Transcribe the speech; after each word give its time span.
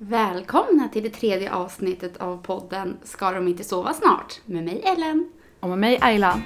Välkomna 0.00 0.88
till 0.88 1.02
det 1.02 1.10
tredje 1.10 1.52
avsnittet 1.52 2.16
av 2.16 2.42
podden 2.42 2.96
Ska 3.02 3.30
de 3.30 3.48
inte 3.48 3.64
sova 3.64 3.92
snart? 3.92 4.40
Med 4.44 4.64
mig 4.64 4.82
Ellen. 4.84 5.30
Och 5.60 5.68
med 5.68 5.78
mig 5.78 5.98
Ayla. 6.00 6.40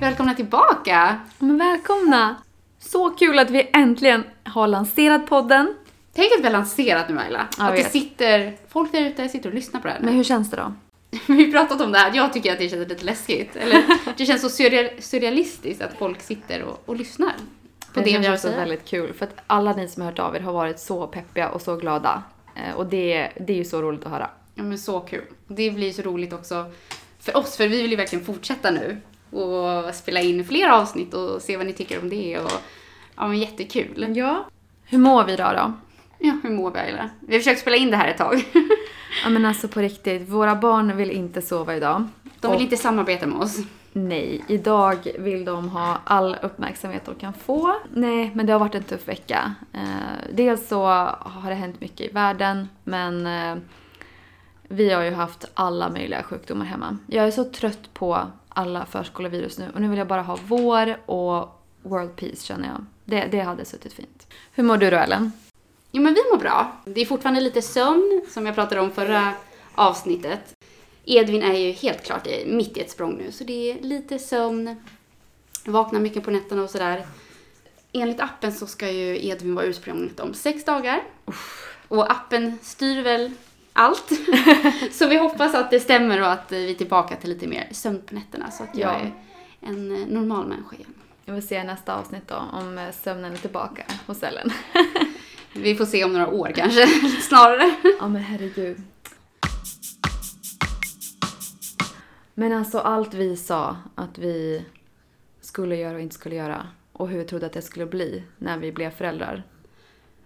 Välkomna 0.00 0.34
tillbaka! 0.34 1.20
Men 1.38 1.58
välkomna! 1.58 2.36
Så 2.78 3.10
kul 3.10 3.38
att 3.38 3.50
vi 3.50 3.70
äntligen 3.72 4.24
har 4.44 4.66
lanserat 4.66 5.26
podden. 5.26 5.74
Tänk 6.14 6.32
att 6.32 6.40
vi 6.40 6.44
har 6.44 6.52
lanserat 6.52 7.08
nu 7.08 7.18
Ayla. 7.18 7.46
Jag 7.58 7.68
att 7.68 7.76
det 7.76 7.90
sitter 7.90 8.56
folk 8.68 8.92
där 8.92 9.00
ute 9.00 9.28
sitter 9.28 9.48
och 9.48 9.54
lyssnar 9.54 9.80
på 9.80 9.86
det 9.86 9.92
här. 9.92 10.00
Men 10.00 10.14
hur 10.14 10.24
känns 10.24 10.50
det 10.50 10.56
då? 10.56 10.72
Vi 11.26 11.44
har 11.44 11.52
pratat 11.52 11.80
om 11.80 11.92
det 11.92 11.98
här, 11.98 12.12
jag 12.16 12.32
tycker 12.32 12.52
att 12.52 12.58
det 12.58 12.68
känns 12.68 12.88
lite 12.88 13.04
läskigt. 13.04 13.56
Eller 13.56 13.82
det 14.16 14.26
känns 14.26 14.42
så 14.42 14.48
surreal- 14.62 15.00
surrealistiskt 15.00 15.82
att 15.82 15.94
folk 15.98 16.20
sitter 16.20 16.62
och, 16.62 16.82
och 16.86 16.96
lyssnar 16.96 17.32
på 17.94 18.00
det, 18.00 18.04
vi 18.04 18.10
känns 18.24 18.44
också 18.44 18.48
väldigt 18.56 18.84
kul 18.84 19.12
för 19.12 19.26
att 19.26 19.34
alla 19.46 19.72
ni 19.72 19.88
som 19.88 20.02
har 20.02 20.10
hört 20.10 20.18
av 20.18 20.36
er 20.36 20.40
har 20.40 20.52
varit 20.52 20.78
så 20.80 21.06
peppiga 21.06 21.48
och 21.48 21.62
så 21.62 21.76
glada. 21.76 22.22
Eh, 22.56 22.76
Och 22.76 22.86
det, 22.86 23.28
det 23.40 23.52
är 23.52 23.56
ju 23.56 23.64
så 23.64 23.82
roligt 23.82 24.04
att 24.04 24.10
höra. 24.12 24.30
Ja 24.54 24.62
men 24.62 24.78
så 24.78 25.00
kul. 25.00 25.24
Det 25.46 25.70
blir 25.70 25.92
så 25.92 26.02
roligt 26.02 26.32
också 26.32 26.70
för 27.20 27.36
oss, 27.36 27.56
för 27.56 27.68
vi 27.68 27.82
vill 27.82 27.90
ju 27.90 27.96
verkligen 27.96 28.24
fortsätta 28.24 28.70
nu 28.70 28.96
och 29.30 29.94
spela 29.94 30.20
in 30.20 30.44
fler 30.44 30.68
avsnitt 30.68 31.14
och 31.14 31.42
se 31.42 31.56
vad 31.56 31.66
ni 31.66 31.72
tycker 31.72 32.00
om 32.00 32.08
det 32.08 32.38
och 32.38 32.52
ja 33.16 33.28
men 33.28 33.38
jättekul. 33.38 34.16
Ja. 34.16 34.44
Hur 34.84 34.98
mår 34.98 35.24
vi 35.24 35.32
idag 35.32 35.56
då? 35.56 35.72
Ja, 36.22 36.36
hur 36.42 36.50
mår 36.50 36.70
vi 36.70 36.78
Ayla? 36.78 37.10
Vi 37.20 37.32
har 37.34 37.40
försökt 37.40 37.60
spela 37.60 37.76
in 37.76 37.90
det 37.90 37.96
här 37.96 38.08
ett 38.08 38.18
tag. 38.18 38.44
Ja 39.24 39.30
men 39.30 39.44
alltså 39.46 39.68
på 39.68 39.80
riktigt, 39.80 40.28
våra 40.28 40.56
barn 40.56 40.96
vill 40.96 41.10
inte 41.10 41.42
sova 41.42 41.76
idag. 41.76 42.04
De 42.40 42.48
vill 42.48 42.56
Och- 42.56 42.62
inte 42.62 42.76
samarbeta 42.76 43.26
med 43.26 43.38
oss. 43.38 43.56
Nej, 43.92 44.44
idag 44.48 44.96
vill 45.18 45.44
de 45.44 45.68
ha 45.68 45.98
all 46.04 46.36
uppmärksamhet 46.42 47.04
de 47.06 47.14
kan 47.14 47.32
få. 47.32 47.74
Nej, 47.94 48.30
men 48.34 48.46
det 48.46 48.52
har 48.52 48.60
varit 48.60 48.74
en 48.74 48.82
tuff 48.82 49.08
vecka. 49.08 49.54
Eh, 49.72 49.80
dels 50.32 50.68
så 50.68 50.84
har 51.20 51.48
det 51.48 51.54
hänt 51.54 51.80
mycket 51.80 52.10
i 52.10 52.12
världen, 52.12 52.68
men 52.84 53.26
eh, 53.26 53.56
vi 54.68 54.90
har 54.90 55.02
ju 55.02 55.10
haft 55.14 55.44
alla 55.54 55.88
möjliga 55.88 56.22
sjukdomar 56.22 56.64
hemma. 56.66 56.96
Jag 57.06 57.26
är 57.26 57.30
så 57.30 57.44
trött 57.44 57.94
på 57.94 58.18
alla 58.48 58.86
förskolevirus 58.86 59.58
nu 59.58 59.70
och 59.74 59.80
nu 59.80 59.88
vill 59.88 59.98
jag 59.98 60.06
bara 60.08 60.22
ha 60.22 60.38
vår 60.46 60.96
och 61.10 61.62
world 61.82 62.16
peace 62.16 62.46
känner 62.46 62.68
jag. 62.68 62.84
Det, 63.04 63.28
det 63.30 63.40
hade 63.40 63.64
suttit 63.64 63.92
fint. 63.92 64.26
Hur 64.52 64.64
mår 64.64 64.76
du 64.76 64.90
då 64.90 64.96
Ellen? 64.96 65.32
Jo 65.92 66.02
men 66.02 66.14
vi 66.14 66.20
mår 66.32 66.38
bra. 66.38 66.72
Det 66.84 67.00
är 67.00 67.06
fortfarande 67.06 67.40
lite 67.40 67.62
sömn, 67.62 68.22
som 68.28 68.46
jag 68.46 68.54
pratade 68.54 68.80
om 68.80 68.90
förra 68.90 69.32
avsnittet. 69.74 70.54
Edvin 71.04 71.42
är 71.42 71.54
ju 71.58 71.72
helt 71.72 72.04
klart 72.04 72.26
i- 72.26 72.44
mitt 72.46 72.76
i 72.76 72.80
ett 72.80 72.90
språng 72.90 73.14
nu, 73.18 73.32
så 73.32 73.44
det 73.44 73.70
är 73.72 73.82
lite 73.82 74.18
sömn. 74.18 74.76
Vaknar 75.64 76.00
mycket 76.00 76.24
på 76.24 76.30
nätterna 76.30 76.62
och 76.62 76.70
sådär. 76.70 77.06
Enligt 77.92 78.20
appen 78.20 78.52
så 78.52 78.66
ska 78.66 78.90
ju 78.90 79.26
Edvin 79.26 79.54
vara 79.54 79.64
ursprungligt 79.66 80.20
om 80.20 80.34
sex 80.34 80.64
dagar. 80.64 81.02
Och 81.88 82.10
appen 82.12 82.58
styr 82.62 83.02
väl 83.02 83.30
allt. 83.72 84.10
så 84.92 85.06
vi 85.06 85.16
hoppas 85.16 85.54
att 85.54 85.70
det 85.70 85.80
stämmer 85.80 86.20
och 86.20 86.32
att 86.32 86.52
vi 86.52 86.70
är 86.70 86.74
tillbaka 86.74 87.16
till 87.16 87.30
lite 87.30 87.46
mer 87.46 87.68
sömn 87.72 88.02
på 88.06 88.14
nätterna 88.14 88.50
så 88.50 88.62
att 88.62 88.76
jag 88.76 88.92
Ja. 88.92 88.98
är 88.98 89.12
en 89.70 89.88
normal 90.02 90.46
människa 90.46 90.76
igen. 90.76 90.94
Jag 91.24 91.34
vill 91.34 91.46
se 91.48 91.64
nästa 91.64 91.94
avsnitt 91.94 92.28
då, 92.28 92.34
om 92.52 92.90
sömnen 93.02 93.32
är 93.32 93.36
tillbaka 93.36 93.82
hos 94.06 94.22
Ellen. 94.22 94.52
Vi 95.52 95.74
får 95.74 95.84
se 95.84 96.04
om 96.04 96.12
några 96.12 96.28
år 96.28 96.52
kanske, 96.54 96.86
snarare. 97.20 97.74
Ja 98.00 98.08
men 98.08 98.22
herregud. 98.22 98.76
Men 102.34 102.52
alltså 102.52 102.78
allt 102.78 103.14
vi 103.14 103.36
sa 103.36 103.76
att 103.94 104.18
vi 104.18 104.64
skulle 105.40 105.76
göra 105.76 105.94
och 105.94 106.00
inte 106.00 106.14
skulle 106.14 106.34
göra 106.34 106.66
och 106.92 107.08
hur 107.08 107.18
vi 107.18 107.24
trodde 107.24 107.46
att 107.46 107.52
det 107.52 107.62
skulle 107.62 107.86
bli 107.86 108.22
när 108.38 108.58
vi 108.58 108.72
blev 108.72 108.90
föräldrar. 108.90 109.42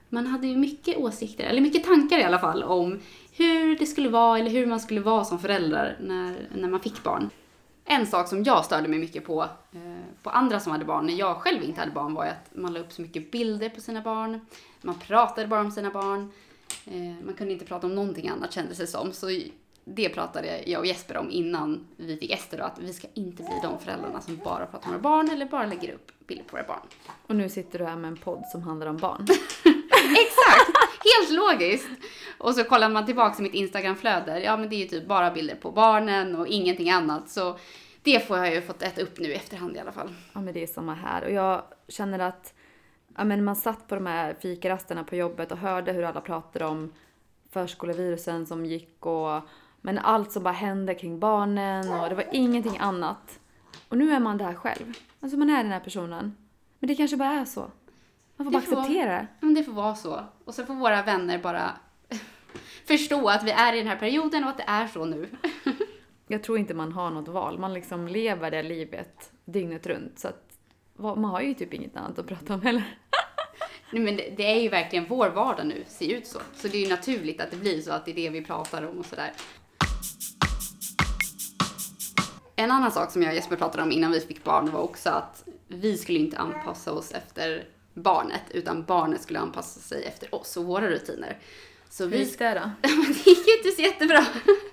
Man 0.08 0.27
hade 0.27 0.47
ju 0.47 0.56
mycket 0.56 0.97
åsikter, 0.97 1.44
eller 1.44 1.60
mycket 1.60 1.84
tankar 1.84 2.19
i 2.19 2.22
alla 2.22 2.38
fall, 2.38 2.62
om 2.62 3.00
hur 3.32 3.78
det 3.78 3.87
skulle 3.87 4.09
vara 4.09 4.38
eller 4.38 4.50
hur 4.50 4.66
man 4.66 4.81
skulle 4.81 5.00
vara 5.00 5.25
som 5.25 5.38
förälder 5.38 5.97
när, 6.00 6.48
när 6.54 6.69
man 6.69 6.81
fick 6.81 7.03
barn. 7.03 7.31
En 7.84 8.06
sak 8.06 8.28
som 8.28 8.43
jag 8.43 8.65
störde 8.65 8.89
mig 8.89 8.99
mycket 8.99 9.25
på, 9.25 9.43
eh, 9.72 9.81
på 10.22 10.31
andra 10.31 10.61
som 10.61 10.72
hade 10.72 10.84
barn, 10.84 11.06
när 11.06 11.15
jag 11.15 11.37
själv 11.37 11.62
inte 11.62 11.81
hade 11.81 11.93
barn, 11.93 12.15
var 12.15 12.27
att 12.27 12.55
man 12.55 12.72
la 12.72 12.81
upp 12.81 12.93
så 12.93 13.03
mycket 13.03 13.31
bilder 13.31 13.69
på 13.69 13.81
sina 13.81 14.00
barn. 14.00 14.47
Man 14.81 14.99
pratade 14.99 15.49
bara 15.49 15.61
om 15.61 15.71
sina 15.71 15.91
barn. 15.91 16.33
Eh, 16.87 17.25
man 17.25 17.34
kunde 17.34 17.53
inte 17.53 17.65
prata 17.65 17.87
om 17.87 17.95
någonting 17.95 18.28
annat 18.28 18.53
kändes 18.53 18.78
det 18.78 18.87
som. 18.87 19.12
Så 19.12 19.27
det 19.84 20.09
pratade 20.09 20.62
jag 20.67 20.81
och 20.81 20.87
Jesper 20.87 21.17
om 21.17 21.31
innan 21.31 21.87
vi 21.97 22.17
fick 22.17 22.31
Ester 22.31 22.59
att 22.59 22.78
vi 22.78 22.93
ska 22.93 23.09
inte 23.15 23.43
bli 23.43 23.55
de 23.62 23.78
föräldrarna 23.78 24.21
som 24.21 24.37
bara 24.37 24.66
pratar 24.66 24.87
om 24.87 24.93
våra 24.93 25.03
barn 25.03 25.31
eller 25.31 25.47
bara 25.47 25.66
lägger 25.66 25.95
upp 25.95 26.27
bilder 26.27 26.45
på 26.45 26.56
våra 26.56 26.66
barn. 26.66 26.87
Och 27.27 27.37
nu 27.37 27.49
sitter 27.49 27.78
du 27.78 27.84
här 27.84 27.97
med 27.97 28.09
en 28.09 28.16
podd 28.16 28.45
som 28.53 28.62
handlar 28.62 28.87
om 28.87 28.97
barn. 28.97 29.27
Exakt! 30.05 30.73
Helt 31.04 31.31
logiskt. 31.31 31.88
Och 32.38 32.54
så 32.54 32.65
kollar 32.65 32.88
man 32.88 33.06
tillbaka 33.06 33.38
i 33.38 33.42
mitt 33.42 33.54
Instagramflöde, 33.54 34.41
ja 34.41 34.56
men 34.56 34.69
det 34.69 34.76
är 34.76 34.78
ju 34.78 34.87
typ 34.87 35.09
bara 35.09 35.31
bilder 35.31 35.54
på 35.54 35.70
barnen 35.70 36.37
och 36.37 36.47
ingenting 36.47 36.91
annat. 36.91 37.28
Så 37.28 37.59
det 38.03 38.26
får 38.26 38.38
jag 38.38 38.54
ju 38.54 38.62
fått 38.62 38.82
äta 38.82 39.03
upp 39.03 39.19
nu 39.19 39.28
i 39.28 39.34
efterhand 39.34 39.76
i 39.76 39.78
alla 39.78 39.92
fall. 39.92 40.15
Ja 40.32 40.41
men 40.41 40.54
det 40.54 40.62
är 40.62 40.66
samma 40.66 40.94
här. 40.94 41.25
Och 41.25 41.31
jag 41.31 41.62
känner 41.88 42.19
att 42.19 42.54
ja, 43.16 43.25
men 43.25 43.44
man 43.44 43.56
satt 43.56 43.88
på 43.88 43.94
de 43.94 44.06
här 44.06 44.34
fikarasterna 44.41 45.04
på 45.04 45.16
jobbet 45.16 45.53
och 45.53 45.59
hörde 45.59 45.92
hur 45.92 46.03
alla 46.03 46.20
pratade 46.20 46.65
om 46.65 46.92
förskolevirusen 47.50 48.47
som 48.47 48.66
gick 48.66 49.06
och 49.06 49.41
men 49.81 49.98
allt 49.98 50.32
som 50.32 50.42
bara 50.42 50.54
hände 50.54 50.94
kring 50.94 51.19
barnen 51.19 51.92
och 51.92 52.09
det 52.09 52.15
var 52.15 52.26
ingenting 52.32 52.78
annat. 52.78 53.41
Och 53.88 53.98
nu 53.98 54.12
är 54.12 54.21
man 54.21 54.38
där 54.38 54.54
själv. 54.54 54.92
Alltså 55.21 55.38
man 55.38 55.50
är 55.50 55.62
den 55.62 55.72
här 55.72 55.81
personen. 55.81 56.36
Men 56.78 56.88
det 56.88 56.94
kanske 56.94 57.16
bara 57.16 57.32
är 57.32 57.44
så. 57.44 57.71
Man 58.37 58.47
får 58.47 58.53
bara 58.53 58.59
acceptera 58.59 59.27
det. 59.41 59.55
Det 59.55 59.62
får 59.62 59.72
vara 59.72 59.95
så. 59.95 60.25
Och 60.45 60.55
så 60.55 60.67
får 60.67 60.75
våra 60.75 61.03
vänner 61.03 61.39
bara 61.39 61.71
förstå 62.87 63.28
att 63.28 63.45
vi 63.45 63.50
är 63.50 63.72
i 63.72 63.78
den 63.78 63.89
här 63.89 63.97
perioden 63.97 64.45
och 64.45 64.50
att 64.50 64.56
det 64.56 64.65
är 64.67 64.87
så 64.87 65.05
nu. 65.05 65.28
Jag 66.27 66.43
tror 66.43 66.59
inte 66.59 66.75
man 66.75 66.93
har 66.93 67.11
något 67.11 67.28
val. 67.28 67.59
Man 67.59 67.75
liksom 67.75 68.09
lever 68.09 68.50
det 68.50 68.62
livet 68.62 69.33
dygnet 69.45 69.87
runt. 69.87 70.19
Så 70.19 70.28
att 70.28 70.50
man 70.97 71.25
har 71.25 71.41
ju 71.41 71.55
typ 71.55 71.75
inget 71.75 71.97
annat 71.97 72.19
att 72.19 72.27
prata 72.27 72.55
om 72.55 72.62
heller. 72.62 72.99
Nej, 73.93 74.03
men 74.03 74.17
det, 74.17 74.34
det 74.37 74.47
är 74.47 74.61
ju 74.61 74.69
verkligen 74.69 75.06
vår 75.09 75.28
vardag 75.28 75.66
nu, 75.66 75.84
ser 75.87 76.15
ut 76.15 76.27
så. 76.27 76.39
Så 76.55 76.69
det 76.69 76.77
är 76.77 76.83
ju 76.83 76.89
naturligt 76.89 77.41
att 77.41 77.51
det 77.51 77.56
blir 77.56 77.81
så, 77.81 77.93
att 77.93 78.05
det 78.05 78.11
är 78.11 78.15
det 78.15 78.31
vi 78.31 78.45
pratar 78.45 78.83
om 78.83 78.99
och 78.99 79.06
sådär. 79.06 79.33
En 82.56 82.71
annan 82.71 82.91
sak 82.91 83.11
som 83.11 83.22
jag 83.22 83.31
och 83.31 83.34
Jesper 83.34 83.56
pratade 83.56 83.83
om 83.83 83.93
innan 83.93 84.12
vi 84.12 84.21
fick 84.21 84.45
barn 84.45 84.71
var 84.71 84.81
också 84.81 85.11
att 85.11 85.45
vi 85.69 85.99
skulle 85.99 86.19
inte 86.19 86.39
anpassa 86.39 86.93
oss 86.93 87.12
efter 87.12 87.69
barnet, 87.94 88.43
utan 88.50 88.84
barnet 88.84 89.22
skulle 89.22 89.38
anpassa 89.38 89.81
sig 89.81 90.05
efter 90.05 90.34
oss 90.34 90.56
och 90.56 90.65
våra 90.65 90.91
rutiner. 90.91 91.38
Så 91.91 92.05
Hur 92.05 92.10
vi 92.10 92.19
gick 92.19 92.38
det 92.38 92.55
då? 92.55 92.71
Det 92.88 93.27
gick 93.31 93.49
ju 93.49 93.56
inte 93.56 93.71
så 93.77 93.82
jättebra. 93.82 94.27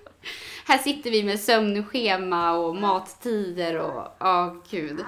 Här 0.65 0.77
sitter 0.77 1.11
vi 1.11 1.23
med 1.23 1.39
sömnschema 1.39 2.57
och 2.57 2.75
mattider 2.75 3.79
och 3.79 4.07
ja, 4.19 4.61
gud. 4.69 5.05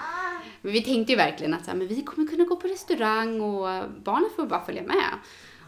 Men 0.61 0.73
vi 0.73 0.81
tänkte 0.81 1.11
ju 1.13 1.17
verkligen 1.17 1.53
att 1.53 1.65
så 1.65 1.71
här, 1.71 1.77
men 1.77 1.87
vi 1.87 2.01
kommer 2.01 2.27
kunna 2.27 2.43
gå 2.43 2.55
på 2.55 2.67
restaurang 2.67 3.41
och 3.41 3.89
barnen 4.03 4.29
får 4.35 4.45
bara 4.45 4.65
följa 4.65 4.83
med. 4.83 5.09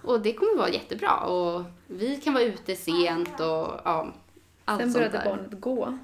Och 0.03 0.21
det 0.21 0.33
kommer 0.33 0.57
vara 0.57 0.69
jättebra 0.69 1.19
och 1.19 1.63
vi 1.87 2.15
kan 2.15 2.33
vara 2.33 2.43
ute 2.43 2.75
sent 2.75 3.39
och 3.39 3.81
ja, 3.85 4.13
allt 4.65 4.81
Sen 4.81 4.91
sånt 4.91 4.93
började 4.93 5.17
där. 5.17 5.25
barnet 5.25 5.61
gå. 5.61 5.97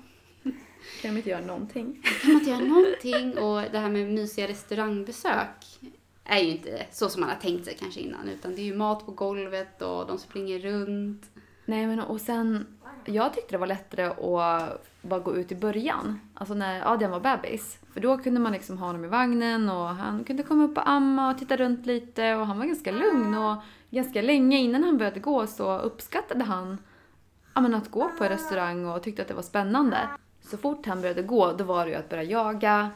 Kan 1.01 1.11
de 1.11 1.17
inte 1.17 1.29
göra 1.29 1.45
någonting? 1.45 2.03
kan 2.21 2.31
man 2.31 2.39
inte 2.39 2.49
göra 2.49 2.59
någonting 2.59 3.37
och 3.37 3.71
det 3.71 3.79
här 3.79 3.89
med 3.89 4.11
mysiga 4.11 4.47
restaurangbesök 4.47 5.79
är 6.23 6.39
ju 6.39 6.49
inte 6.51 6.85
så 6.91 7.09
som 7.09 7.21
man 7.21 7.29
har 7.29 7.37
tänkt 7.37 7.65
sig 7.65 7.77
kanske 7.79 7.99
innan 7.99 8.29
utan 8.29 8.55
det 8.55 8.61
är 8.61 8.65
ju 8.65 8.75
mat 8.75 9.05
på 9.05 9.11
golvet 9.11 9.81
och 9.81 10.07
de 10.07 10.17
springer 10.17 10.59
runt. 10.59 11.29
Nej 11.65 11.87
men 11.87 11.99
och 11.99 12.21
sen, 12.21 12.67
jag 13.05 13.33
tyckte 13.33 13.51
det 13.51 13.57
var 13.57 13.67
lättare 13.67 14.05
att 14.05 14.87
bara 15.01 15.19
gå 15.19 15.35
ut 15.35 15.51
i 15.51 15.55
början. 15.55 16.19
Alltså 16.33 16.53
när 16.53 16.93
Adrian 16.93 17.11
var 17.11 17.19
bebis. 17.19 17.79
För 17.93 17.99
då 17.99 18.17
kunde 18.17 18.39
man 18.39 18.51
liksom 18.51 18.77
ha 18.77 18.87
honom 18.87 19.05
i 19.05 19.07
vagnen 19.07 19.69
och 19.69 19.87
han 19.87 20.23
kunde 20.23 20.43
komma 20.43 20.63
upp 20.63 20.77
och 20.77 20.89
amma 20.89 21.31
och 21.31 21.37
titta 21.37 21.57
runt 21.57 21.85
lite 21.85 22.35
och 22.35 22.47
han 22.47 22.59
var 22.59 22.65
ganska 22.65 22.91
lugn 22.91 23.37
och 23.37 23.55
ganska 23.89 24.21
länge 24.21 24.57
innan 24.57 24.83
han 24.83 24.97
började 24.97 25.19
gå 25.19 25.47
så 25.47 25.79
uppskattade 25.79 26.43
han 26.43 26.77
ja, 27.53 27.61
men 27.61 27.75
att 27.75 27.91
gå 27.91 28.11
på 28.17 28.23
en 28.23 28.29
restaurang 28.29 28.85
och 28.85 29.03
tyckte 29.03 29.21
att 29.21 29.27
det 29.27 29.33
var 29.33 29.41
spännande. 29.41 29.97
Så 30.41 30.57
fort 30.57 30.85
han 30.85 31.01
började 31.01 31.21
gå 31.21 31.53
då 31.53 31.63
var 31.63 31.85
det 31.85 31.91
ju 31.91 31.97
att 31.97 32.09
börja 32.09 32.23
jaga, 32.23 32.89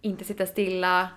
inte 0.00 0.24
sitta 0.24 0.46
stilla. 0.46 1.08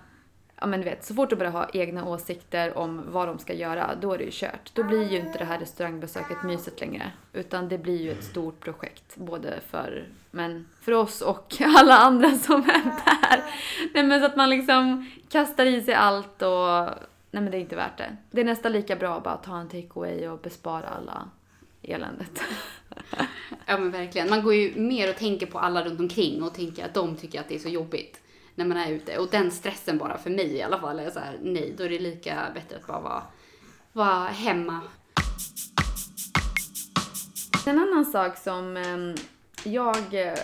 Ja 0.62 0.68
men 0.68 0.80
du 0.80 0.86
vet, 0.86 1.06
så 1.06 1.14
fort 1.14 1.30
du 1.30 1.36
börjar 1.36 1.52
ha 1.52 1.70
egna 1.74 2.06
åsikter 2.06 2.78
om 2.78 3.02
vad 3.08 3.28
de 3.28 3.40
ska 3.40 3.54
göra, 3.54 3.96
då 4.02 4.14
är 4.14 4.18
det 4.18 4.24
ju 4.24 4.30
kört. 4.34 4.72
Då 4.74 4.84
blir 4.84 5.12
ju 5.12 5.20
inte 5.20 5.38
det 5.38 5.46
här 5.46 5.60
restaurangbesöket 5.60 6.44
mysigt 6.44 6.80
längre. 6.82 7.12
Utan 7.34 7.70
det 7.70 7.78
blir 7.78 8.02
ju 8.02 8.12
ett 8.12 8.24
stort 8.24 8.60
projekt, 8.60 9.16
både 9.16 9.60
för, 9.70 10.08
men 10.32 10.68
för 10.82 10.92
oss 10.92 11.22
och 11.22 11.54
alla 11.78 11.98
andra 11.98 12.32
som 12.32 12.62
är 12.62 12.84
där. 12.84 13.44
Nej 13.94 14.04
men 14.04 14.20
så 14.20 14.26
att 14.26 14.36
man 14.36 14.50
liksom 14.50 15.12
kastar 15.30 15.66
i 15.66 15.82
sig 15.82 15.94
allt 15.94 16.42
och, 16.42 16.86
nej 17.32 17.44
men 17.44 17.52
det 17.52 17.58
är 17.58 17.62
inte 17.62 17.76
värt 17.76 17.98
det. 17.98 18.18
Det 18.32 18.42
är 18.42 18.46
nästan 18.46 18.72
lika 18.72 18.96
bra 18.96 19.18
att 19.18 19.24
bara 19.24 19.38
ta 19.38 19.58
en 19.58 19.70
takeaway 19.70 20.28
och 20.28 20.40
bespara 20.40 20.88
alla 20.88 21.30
eländet. 21.82 22.42
Ja 23.66 23.78
men 23.78 23.92
verkligen. 23.92 24.30
Man 24.30 24.44
går 24.44 24.54
ju 24.54 24.76
mer 24.76 25.10
och 25.10 25.16
tänker 25.16 25.46
på 25.46 25.60
alla 25.60 25.86
runt 25.86 26.00
omkring 26.00 26.44
och 26.44 26.54
tänker 26.54 26.86
att 26.86 26.94
de 26.94 27.16
tycker 27.16 27.40
att 27.40 27.50
det 27.50 27.56
är 27.56 27.60
så 27.60 27.70
jobbigt 27.70 28.21
när 28.62 28.76
man 28.76 28.78
är 28.78 28.92
ute. 28.92 29.18
Och 29.18 29.28
den 29.32 29.52
stressen 29.52 29.98
bara 29.98 30.18
för 30.18 30.30
mig 30.30 30.54
i 30.54 30.62
alla 30.62 30.80
fall 30.80 31.00
är 31.00 31.10
så 31.10 31.20
här, 31.20 31.40
nej, 31.42 31.74
då 31.78 31.84
är 31.84 31.90
det 31.90 32.00
lika 32.00 32.48
bättre 32.54 32.78
att 32.78 32.88
bara 32.88 33.00
vara, 33.00 33.24
vara 33.94 34.28
hemma. 34.28 34.80
En 37.68 37.80
annan 37.80 38.06
sak 38.06 38.38
som 38.38 38.78
ehm, 38.78 39.16
jag 39.64 40.28
eh, 40.28 40.38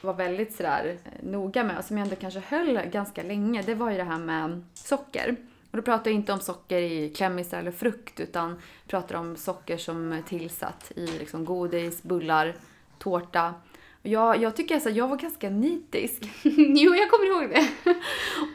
var 0.00 0.14
väldigt 0.14 0.54
sådär 0.54 0.98
eh, 1.04 1.30
noga 1.30 1.64
med 1.64 1.78
och 1.78 1.84
som 1.84 1.98
jag 1.98 2.04
ändå 2.04 2.16
kanske 2.16 2.40
höll 2.40 2.80
ganska 2.92 3.22
länge, 3.22 3.62
det 3.62 3.74
var 3.74 3.90
ju 3.90 3.96
det 3.96 4.04
här 4.04 4.18
med 4.18 4.64
socker. 4.74 5.36
Och 5.70 5.76
då 5.76 5.82
pratar 5.82 6.10
jag 6.10 6.14
inte 6.20 6.32
om 6.32 6.40
socker 6.40 6.78
i 6.78 7.12
klämmisar 7.16 7.58
eller 7.58 7.70
frukt 7.70 8.20
utan 8.20 8.60
pratar 8.86 9.14
om 9.14 9.36
socker 9.36 9.76
som 9.76 10.12
är 10.12 10.22
tillsatt 10.22 10.92
i 10.96 11.06
liksom 11.06 11.44
godis, 11.44 12.02
bullar, 12.02 12.56
tårta. 12.98 13.54
Jag, 14.02 14.42
jag 14.42 14.56
tycker 14.56 14.74
alltså, 14.74 14.90
jag 14.90 15.08
var 15.08 15.16
ganska 15.16 15.50
nitisk. 15.50 16.30
jo, 16.42 16.94
jag 16.94 17.10
kommer 17.10 17.26
ihåg 17.26 17.50
det. 17.50 17.68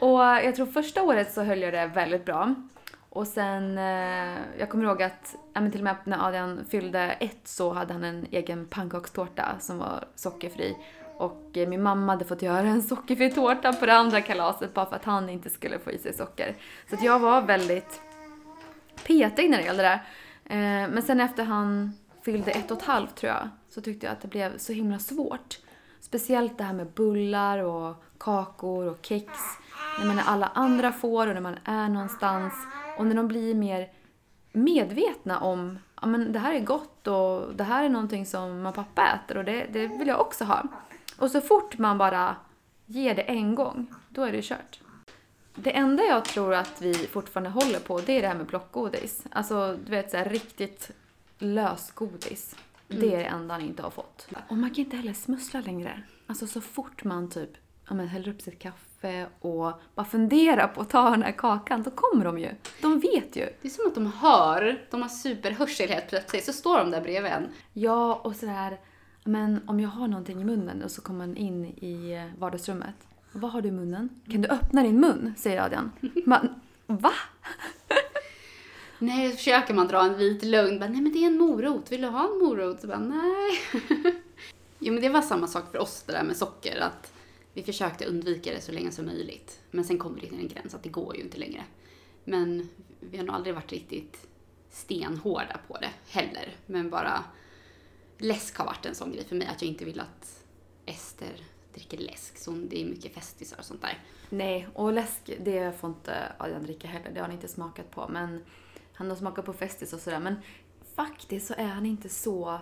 Och 0.06 0.20
jag 0.20 0.56
tror 0.56 0.66
första 0.66 1.02
året 1.02 1.32
så 1.32 1.42
höll 1.42 1.62
jag 1.62 1.72
det 1.72 1.86
väldigt 1.86 2.24
bra. 2.24 2.54
Och 3.10 3.26
sen, 3.26 3.78
eh, 3.78 4.38
jag 4.58 4.68
kommer 4.70 4.84
ihåg 4.84 5.02
att 5.02 5.36
men 5.54 5.70
till 5.70 5.80
och 5.80 5.84
med 5.84 5.96
när 6.04 6.26
Adrian 6.26 6.64
fyllde 6.70 7.00
ett 7.00 7.40
så 7.48 7.72
hade 7.72 7.92
han 7.92 8.04
en 8.04 8.26
egen 8.30 8.66
pannkakstårta 8.66 9.56
som 9.60 9.78
var 9.78 10.04
sockerfri. 10.14 10.76
Och 11.16 11.50
eh, 11.56 11.68
min 11.68 11.82
mamma 11.82 12.12
hade 12.12 12.24
fått 12.24 12.42
göra 12.42 12.66
en 12.66 12.82
sockerfri 12.82 13.30
tårta 13.30 13.72
på 13.72 13.86
det 13.86 13.94
andra 13.94 14.20
kalaset 14.20 14.74
bara 14.74 14.86
för 14.86 14.96
att 14.96 15.04
han 15.04 15.28
inte 15.28 15.50
skulle 15.50 15.78
få 15.78 15.90
i 15.90 15.98
sig 15.98 16.14
socker. 16.14 16.56
Så 16.88 16.94
att 16.94 17.02
jag 17.02 17.18
var 17.18 17.42
väldigt 17.42 18.00
petig 19.06 19.50
när 19.50 19.58
det 19.58 19.64
gällde 19.64 19.82
det 19.82 19.88
där. 19.88 20.04
Eh, 20.44 20.90
men 20.90 21.02
sen 21.02 21.20
efter 21.20 21.44
han 21.44 21.92
fyllde 22.22 22.50
ett 22.50 22.70
och 22.70 22.78
ett 22.78 22.84
halvt 22.84 23.16
tror 23.16 23.32
jag, 23.32 23.48
så 23.76 23.82
tyckte 23.82 24.06
jag 24.06 24.12
att 24.12 24.20
det 24.20 24.28
blev 24.28 24.58
så 24.58 24.72
himla 24.72 24.98
svårt. 24.98 25.58
Speciellt 26.00 26.58
det 26.58 26.64
här 26.64 26.72
med 26.72 26.86
bullar 26.86 27.58
och 27.58 28.04
kakor 28.18 28.86
och 28.86 28.98
kex. 29.02 29.26
När 29.98 30.06
man 30.06 30.18
alla 30.18 30.46
andra 30.46 30.92
får 30.92 31.26
och 31.26 31.34
när 31.34 31.40
man 31.40 31.58
är 31.64 31.88
någonstans. 31.88 32.52
Och 32.98 33.06
när 33.06 33.14
de 33.14 33.28
blir 33.28 33.54
mer 33.54 33.88
medvetna 34.52 35.40
om 35.40 35.78
ja 36.00 36.06
men 36.06 36.32
det 36.32 36.38
här 36.38 36.54
är 36.54 36.60
gott 36.60 37.06
och 37.06 37.54
det 37.54 37.64
här 37.64 37.84
är 37.84 37.88
någonting 37.88 38.26
som 38.26 38.48
mamma 38.48 38.68
och 38.68 38.74
pappa 38.74 39.08
äter 39.08 39.36
och 39.36 39.44
det, 39.44 39.66
det 39.72 39.86
vill 39.86 40.08
jag 40.08 40.20
också 40.20 40.44
ha. 40.44 40.62
Och 41.18 41.30
så 41.30 41.40
fort 41.40 41.78
man 41.78 41.98
bara 41.98 42.36
ger 42.86 43.14
det 43.14 43.22
en 43.22 43.54
gång, 43.54 43.86
då 44.08 44.22
är 44.22 44.32
det 44.32 44.42
kört. 44.42 44.80
Det 45.54 45.76
enda 45.76 46.02
jag 46.02 46.24
tror 46.24 46.54
att 46.54 46.82
vi 46.82 46.94
fortfarande 46.94 47.50
håller 47.50 47.80
på, 47.80 48.00
det 48.00 48.12
är 48.12 48.22
det 48.22 48.28
här 48.28 48.34
med 48.34 48.48
plockgodis. 48.48 49.22
Alltså, 49.30 49.76
du 49.84 49.90
vet, 49.90 50.10
så 50.10 50.16
här, 50.16 50.24
riktigt 50.24 50.90
lösgodis. 51.38 52.56
Det 52.88 53.14
är 53.14 53.18
det 53.18 53.24
enda 53.24 53.54
han 53.54 53.62
inte 53.62 53.82
har 53.82 53.90
fått. 53.90 54.28
Och 54.48 54.56
man 54.56 54.70
kan 54.70 54.84
inte 54.84 54.96
heller 54.96 55.12
smussla 55.12 55.60
längre. 55.60 56.02
Alltså 56.26 56.46
så 56.46 56.60
fort 56.60 57.04
man 57.04 57.30
typ 57.30 57.50
ja, 57.88 57.94
men, 57.94 58.08
häller 58.08 58.28
upp 58.28 58.42
sitt 58.42 58.58
kaffe 58.58 59.26
och 59.40 59.72
bara 59.94 60.06
funderar 60.06 60.68
på 60.68 60.80
att 60.80 60.90
ta 60.90 61.10
den 61.10 61.22
här 61.22 61.32
kakan, 61.32 61.82
då 61.82 61.90
kommer 61.90 62.24
de 62.24 62.38
ju. 62.38 62.50
De 62.82 63.00
vet 63.00 63.36
ju. 63.36 63.48
Det 63.62 63.68
är 63.68 63.70
som 63.70 63.86
att 63.86 63.94
de 63.94 64.12
hör, 64.12 64.86
de 64.90 65.02
har 65.02 65.08
superhörsel 65.08 65.88
helt 65.88 66.08
plötsligt, 66.08 66.44
så 66.44 66.52
står 66.52 66.78
de 66.78 66.90
där 66.90 67.00
bredvid 67.00 67.32
en. 67.32 67.48
Ja, 67.72 68.14
och 68.14 68.36
sådär, 68.36 68.80
men 69.24 69.60
om 69.66 69.80
jag 69.80 69.88
har 69.88 70.08
någonting 70.08 70.40
i 70.40 70.44
munnen 70.44 70.82
och 70.82 70.90
så 70.90 71.02
kommer 71.02 71.26
man 71.26 71.36
in 71.36 71.64
i 71.64 72.30
vardagsrummet. 72.38 72.94
Vad 73.32 73.50
har 73.50 73.62
du 73.62 73.68
i 73.68 73.72
munnen? 73.72 74.08
Kan 74.30 74.42
du 74.42 74.48
öppna 74.48 74.82
din 74.82 75.00
mun? 75.00 75.34
säger 75.36 75.62
Adrian. 75.62 75.92
Man, 76.26 76.60
va? 76.86 77.12
Nej, 78.98 79.30
så 79.30 79.36
försöker 79.36 79.74
man 79.74 79.88
dra 79.88 80.04
en 80.04 80.18
vit 80.18 80.44
lögn. 80.44 80.78
Bara, 80.78 80.90
nej 80.90 81.00
men 81.00 81.12
det 81.12 81.18
är 81.18 81.26
en 81.26 81.38
morot, 81.38 81.92
vill 81.92 82.00
du 82.00 82.08
ha 82.08 82.32
en 82.32 82.38
morot? 82.38 82.80
Så 82.80 82.86
bara, 82.86 82.98
nej. 82.98 83.60
jo 84.78 84.92
men 84.92 85.02
det 85.02 85.08
var 85.08 85.22
samma 85.22 85.46
sak 85.46 85.70
för 85.70 85.78
oss 85.78 86.02
det 86.06 86.12
där 86.12 86.24
med 86.24 86.36
socker. 86.36 86.80
Att 86.80 87.12
vi 87.52 87.62
försökte 87.62 88.06
undvika 88.06 88.52
det 88.52 88.60
så 88.60 88.72
länge 88.72 88.90
som 88.90 89.06
möjligt. 89.06 89.60
Men 89.70 89.84
sen 89.84 89.98
kom 89.98 90.14
det 90.14 90.26
till 90.26 90.38
en 90.38 90.48
gräns 90.48 90.74
att 90.74 90.82
det 90.82 90.88
går 90.88 91.16
ju 91.16 91.22
inte 91.22 91.38
längre. 91.38 91.64
Men 92.24 92.68
vi 93.00 93.16
har 93.16 93.24
nog 93.24 93.34
aldrig 93.34 93.54
varit 93.54 93.72
riktigt 93.72 94.26
stenhårda 94.70 95.60
på 95.68 95.78
det 95.78 95.90
heller. 96.08 96.56
Men 96.66 96.90
bara 96.90 97.24
läsk 98.18 98.56
har 98.56 98.64
varit 98.64 98.86
en 98.86 98.94
sån 98.94 99.12
grej 99.12 99.24
för 99.24 99.36
mig. 99.36 99.46
Att 99.46 99.62
jag 99.62 99.68
inte 99.68 99.84
vill 99.84 100.00
att 100.00 100.44
Ester 100.86 101.36
dricker 101.74 101.98
läsk. 101.98 102.38
Så 102.38 102.50
det 102.50 102.82
är 102.82 102.84
mycket 102.84 103.14
festisar 103.14 103.58
och 103.58 103.64
sånt 103.64 103.82
där. 103.82 104.02
Nej, 104.28 104.68
och 104.74 104.92
läsk, 104.92 105.30
det 105.40 105.80
får 105.80 105.90
inte 105.90 106.32
Adrian 106.38 106.62
dricka 106.62 106.88
heller. 106.88 107.10
Det 107.10 107.20
har 107.20 107.26
han 107.26 107.34
inte 107.34 107.48
smakat 107.48 107.90
på. 107.90 108.08
Men 108.08 108.44
han 108.96 109.08
har 109.08 109.16
smakat 109.16 109.44
på 109.44 109.52
Festis 109.52 109.92
och 109.92 110.00
sådär. 110.00 110.20
Men 110.20 110.36
faktiskt 110.96 111.46
så 111.46 111.54
är 111.54 111.66
han 111.66 111.86
inte 111.86 112.08
så 112.08 112.60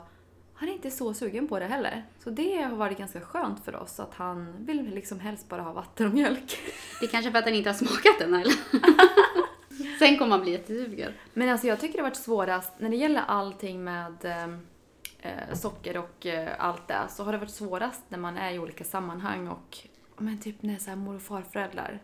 han 0.57 0.69
är 0.69 0.73
inte 0.73 0.91
så 0.91 1.15
sugen 1.15 1.49
på 1.49 1.59
det 1.59 1.67
heller. 1.67 2.05
Så 2.19 2.31
det 2.31 2.63
har 2.63 2.77
varit 2.77 2.99
ganska 2.99 3.21
skönt 3.21 3.65
för 3.65 3.77
oss 3.77 4.01
att 4.01 4.15
han 4.15 4.65
vill 4.65 4.95
liksom 4.95 5.21
helst 5.21 5.49
bara 5.49 5.63
ha 5.63 5.73
vatten 5.73 6.07
och 6.07 6.15
mjölk. 6.15 6.59
Det 7.01 7.07
är 7.07 7.11
kanske 7.11 7.31
för 7.31 7.39
att 7.39 7.45
han 7.45 7.55
inte 7.55 7.71
har 7.71 7.75
smakat 7.75 8.19
den 8.19 8.35
eller? 8.35 8.55
Sen 9.99 10.19
kommer 10.19 10.29
man 10.29 10.41
bli 10.41 10.53
jättesugen. 10.53 11.13
Men 11.33 11.49
alltså 11.49 11.67
jag 11.67 11.81
tycker 11.81 11.93
det 11.93 12.03
har 12.03 12.11
varit 12.11 12.17
svårast 12.17 12.73
när 12.79 12.91
det 12.91 12.97
gäller 12.97 13.21
allting 13.21 13.85
med 13.85 14.25
eh, 15.23 15.55
socker 15.55 15.97
och 15.97 16.27
eh, 16.27 16.53
allt 16.59 16.89
det 16.89 17.03
så 17.09 17.25
har 17.25 17.33
det 17.33 17.39
varit 17.39 17.51
svårast 17.51 18.03
när 18.09 18.19
man 18.19 18.37
är 18.37 18.53
i 18.53 18.59
olika 18.59 18.85
sammanhang 18.85 19.49
och 19.49 19.79
men 20.17 20.41
typ 20.41 20.63
när 20.63 20.79
så 20.79 20.91
här 20.91 20.97
mor 20.97 21.17
och 21.17 21.23
farföräldrar 21.23 22.03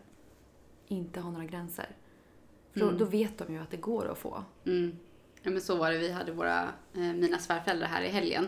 inte 0.87 1.19
har 1.19 1.31
några 1.31 1.45
gränser. 1.45 1.89
För 2.73 2.79
då, 2.79 2.85
Mm. 2.85 2.97
då 2.97 3.05
vet 3.05 3.37
de 3.37 3.53
ju 3.53 3.59
att 3.61 3.71
det 3.71 3.77
går 3.77 4.11
att 4.11 4.17
få. 4.17 4.43
Mm. 4.65 4.95
Ja, 5.43 5.51
men 5.51 5.61
så 5.61 5.75
var 5.75 5.91
det. 5.91 5.97
Vi 5.97 6.11
hade 6.11 6.31
våra, 6.31 6.61
eh, 6.93 6.99
mina 7.01 7.37
svärföräldrar 7.37 7.87
här 7.87 8.01
i 8.03 8.09
helgen. 8.09 8.47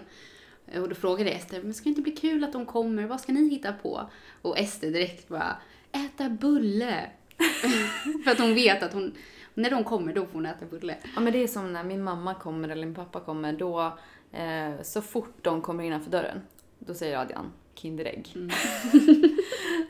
Eh, 0.68 0.81
Och 0.81 0.90
då 0.90 0.96
frågade 0.96 1.30
jag 1.30 1.40
Ester, 1.40 1.64
men 1.64 1.74
ska 1.74 1.84
det 1.84 1.90
inte 1.90 2.02
bli 2.02 2.12
kul 2.12 2.44
att 2.44 2.54
de 2.54 2.66
kommer? 2.66 3.04
Vad 3.08 3.22
ska 3.22 3.31
ni 3.34 3.50
hitta 3.50 3.74
på? 3.74 4.10
Och 4.42 4.58
Ester 4.60 4.92
direkt 4.92 5.28
bara, 5.28 5.58
äta 5.92 6.30
bulle. 6.30 7.10
För 8.24 8.31
att 8.31 8.40
hon 8.40 8.54
vet 8.54 8.84
att 8.84 8.94
hon, 8.94 9.14
när 9.54 9.70
de 9.70 9.84
kommer 9.84 10.14
då 10.14 10.26
får 10.26 10.34
hon 10.34 10.46
äta 10.46 10.66
bulle. 10.66 10.98
Ja 11.16 11.22
men 11.22 11.34
det 11.34 11.44
är 11.44 11.48
som 11.48 11.74
när 11.74 11.84
min 11.84 12.04
mamma 12.04 12.34
kommer 12.36 12.69
eller 12.69 12.86
min 12.86 12.96
pappa 12.96 13.19
kommer 13.19 13.54
då 13.54 13.98
eh, 14.31 14.81
så 14.84 15.02
fort 15.02 15.38
de 15.42 15.62
kommer 15.62 15.84
innanför 15.84 16.12
dörren 16.12 16.42
då 16.80 16.94
säger 16.94 17.18
Adrian 17.18 17.52
Kinderägg. 17.76 18.31
Mm. 18.36 18.50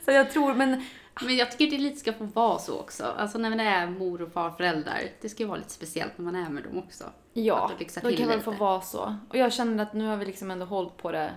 så 0.04 0.10
jag 0.10 0.30
tror 0.30 0.54
men 0.54 0.82
Men 1.22 1.36
jag 1.36 1.50
tycker 1.50 1.76
det 1.76 1.82
lite 1.82 2.00
ska 2.00 2.12
få 2.12 2.24
vara 2.24 2.58
så 2.58 2.80
också. 2.80 3.04
Alltså 3.04 3.38
när 3.38 3.50
man 3.50 3.60
är 3.60 3.86
mor 3.86 4.22
och 4.22 4.32
farföräldrar. 4.32 5.00
Det 5.20 5.28
ska 5.28 5.42
ju 5.42 5.48
vara 5.48 5.58
lite 5.58 5.70
speciellt 5.70 6.18
när 6.18 6.24
man 6.24 6.36
är 6.36 6.48
med 6.48 6.62
dem 6.62 6.78
också. 6.78 7.04
Ja, 7.32 7.70
då 8.02 8.16
kan 8.16 8.28
väl 8.28 8.40
få 8.40 8.50
vara 8.50 8.80
så. 8.80 9.16
Och 9.28 9.36
jag 9.36 9.52
känner 9.52 9.82
att 9.82 9.94
nu 9.94 10.06
har 10.06 10.16
vi 10.16 10.24
liksom 10.24 10.50
ändå 10.50 10.66
hållit 10.66 10.96
på 10.96 11.12
det 11.12 11.32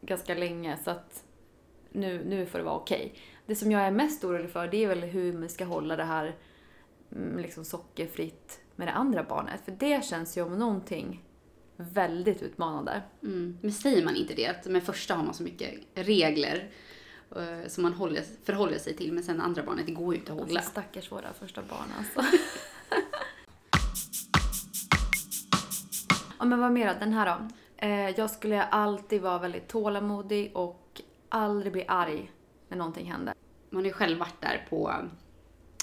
ganska 0.00 0.34
länge 0.34 0.76
så 0.84 0.90
att 0.90 1.24
nu, 1.92 2.24
nu 2.24 2.46
får 2.46 2.58
det 2.58 2.64
vara 2.64 2.76
okej. 2.76 3.14
Det 3.46 3.54
som 3.54 3.70
jag 3.70 3.82
är 3.82 3.90
mest 3.90 4.24
orolig 4.24 4.50
för 4.50 4.68
det 4.68 4.84
är 4.84 4.88
väl 4.88 5.00
hur 5.00 5.32
vi 5.32 5.48
ska 5.48 5.64
hålla 5.64 5.96
det 5.96 6.04
här 6.04 6.36
mm, 7.12 7.38
liksom 7.38 7.64
sockerfritt 7.64 8.60
med 8.76 8.88
det 8.88 8.92
andra 8.92 9.22
barnet. 9.22 9.60
För 9.64 9.72
det 9.72 10.04
känns 10.04 10.36
ju 10.36 10.42
om 10.42 10.58
någonting 10.58 11.24
väldigt 11.76 12.42
utmanande. 12.42 13.02
Mm. 13.22 13.58
Men 13.62 13.72
säger 13.72 14.04
man 14.04 14.16
inte 14.16 14.34
det, 14.34 14.46
att 14.46 14.66
med 14.66 14.82
första 14.82 15.14
har 15.14 15.24
man 15.24 15.34
så 15.34 15.42
mycket 15.42 15.74
regler 15.94 16.70
som 17.66 17.82
man 17.82 17.92
håller, 17.92 18.24
förhåller 18.44 18.78
sig 18.78 18.96
till, 18.96 19.12
men 19.12 19.24
sen 19.24 19.40
andra 19.40 19.62
barnet, 19.62 19.86
det 19.86 19.92
går 19.92 20.14
ju 20.14 20.20
inte 20.20 20.32
att 20.32 20.38
hålla. 20.38 20.60
Alltså, 20.60 20.70
stackars 20.70 21.12
våra 21.12 21.32
första 21.32 21.62
barn 21.62 21.92
alltså. 21.98 22.38
ja 26.38 26.44
men 26.44 26.58
vad 26.60 26.72
mer? 26.72 26.96
Den 27.00 27.12
här 27.12 27.26
då. 27.26 27.48
Eh, 27.86 28.10
jag 28.10 28.30
skulle 28.30 28.62
alltid 28.62 29.22
vara 29.22 29.38
väldigt 29.38 29.68
tålamodig 29.68 30.56
och 30.56 31.00
aldrig 31.28 31.72
bli 31.72 31.84
arg 31.88 32.32
när 32.68 32.76
någonting 32.76 33.12
händer. 33.12 33.34
Man 33.70 33.82
har 33.82 33.86
ju 33.86 33.92
själv 33.92 34.18
varit 34.18 34.40
där 34.40 34.66
på, 34.70 34.92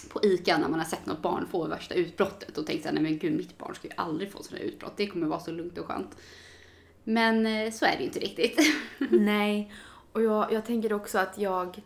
på 0.10 0.20
ICA 0.24 0.58
när 0.58 0.70
man 0.70 0.80
har 0.80 0.86
sett 0.86 1.06
något 1.06 1.22
barn 1.22 1.48
få 1.52 1.68
värsta 1.68 1.96
utbrottet 1.96 2.58
och 2.58 2.66
tänkt 2.66 2.82
såhär, 2.82 2.94
nej 2.94 3.04
men 3.04 3.18
gud 3.18 3.38
mitt 3.38 3.58
barn 3.58 3.76
ska 3.76 3.88
ju 3.88 3.94
aldrig 3.98 4.32
få 4.32 4.44
sådana 4.44 4.64
utbrott, 4.64 4.98
det 4.98 5.08
kommer 5.08 5.28
vara 5.28 5.40
så 5.40 5.52
lugnt 5.52 5.78
och 5.78 5.86
skönt. 5.86 6.18
Men 7.04 7.46
eh, 7.46 7.72
så 7.72 7.86
är 7.86 7.92
det 7.92 8.00
ju 8.00 8.06
inte 8.06 8.20
riktigt. 8.20 8.60
Nej, 9.10 9.74
och 10.12 10.22
jag, 10.22 10.52
jag 10.52 10.66
tänker 10.66 10.94
också 10.94 11.18
att 11.18 11.38
jag, 11.38 11.84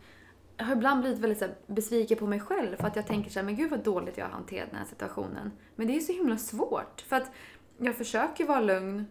jag 0.57 0.65
har 0.65 0.75
ibland 0.75 1.01
blivit 1.01 1.19
väldigt 1.19 1.39
så 1.39 1.45
här, 1.45 1.55
besviken 1.67 2.17
på 2.17 2.27
mig 2.27 2.39
själv 2.39 2.75
för 2.75 2.87
att 2.87 2.95
jag 2.95 3.07
tänker 3.07 3.31
så 3.31 3.39
här, 3.39 3.45
men 3.45 3.55
gud 3.55 3.71
vad 3.71 3.79
dåligt 3.79 4.17
jag 4.17 4.25
har 4.25 4.31
hanterat 4.31 4.69
den 4.69 4.79
här 4.79 4.85
situationen. 4.85 5.51
Men 5.75 5.87
det 5.87 5.95
är 5.95 5.99
så 5.99 6.13
himla 6.13 6.37
svårt 6.37 7.01
för 7.07 7.15
att 7.15 7.31
jag 7.77 7.95
försöker 7.95 8.45
vara 8.45 8.61
lugn 8.61 9.05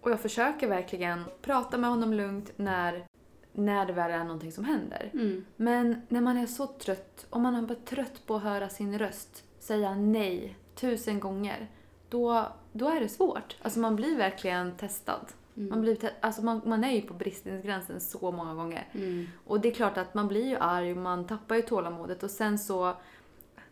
och 0.00 0.10
jag 0.10 0.20
försöker 0.20 0.68
verkligen 0.68 1.24
prata 1.42 1.78
med 1.78 1.90
honom 1.90 2.12
lugnt 2.12 2.52
när, 2.56 3.06
när 3.52 3.86
det 3.86 3.92
väl 3.92 4.10
är 4.10 4.24
någonting 4.24 4.52
som 4.52 4.64
händer. 4.64 5.10
Mm. 5.12 5.44
Men 5.56 6.02
när 6.08 6.20
man 6.20 6.36
är 6.36 6.46
så 6.46 6.66
trött, 6.66 7.26
om 7.30 7.42
man 7.42 7.54
är 7.54 7.62
bara 7.62 7.78
trött 7.84 8.26
på 8.26 8.36
att 8.36 8.42
höra 8.42 8.68
sin 8.68 8.98
röst 8.98 9.44
säga 9.58 9.94
nej 9.94 10.56
tusen 10.74 11.20
gånger, 11.20 11.70
då, 12.08 12.52
då 12.72 12.88
är 12.88 13.00
det 13.00 13.08
svårt. 13.08 13.56
Alltså 13.62 13.80
man 13.80 13.96
blir 13.96 14.16
verkligen 14.16 14.76
testad. 14.76 15.26
Man, 15.54 15.80
blir 15.80 15.98
alltså 16.20 16.42
man, 16.42 16.60
man 16.64 16.84
är 16.84 16.92
ju 16.92 17.02
på 17.02 17.14
bristningsgränsen 17.14 18.00
så 18.00 18.32
många 18.32 18.54
gånger. 18.54 18.88
Mm. 18.92 19.26
Och 19.44 19.60
det 19.60 19.68
är 19.68 19.74
klart 19.74 19.96
att 19.96 20.14
man 20.14 20.28
blir 20.28 20.48
ju 20.48 20.56
arg 20.56 20.90
och 20.90 20.96
man 20.96 21.26
tappar 21.26 21.56
ju 21.56 21.62
tålamodet 21.62 22.22
och 22.22 22.30
sen 22.30 22.58
så 22.58 22.96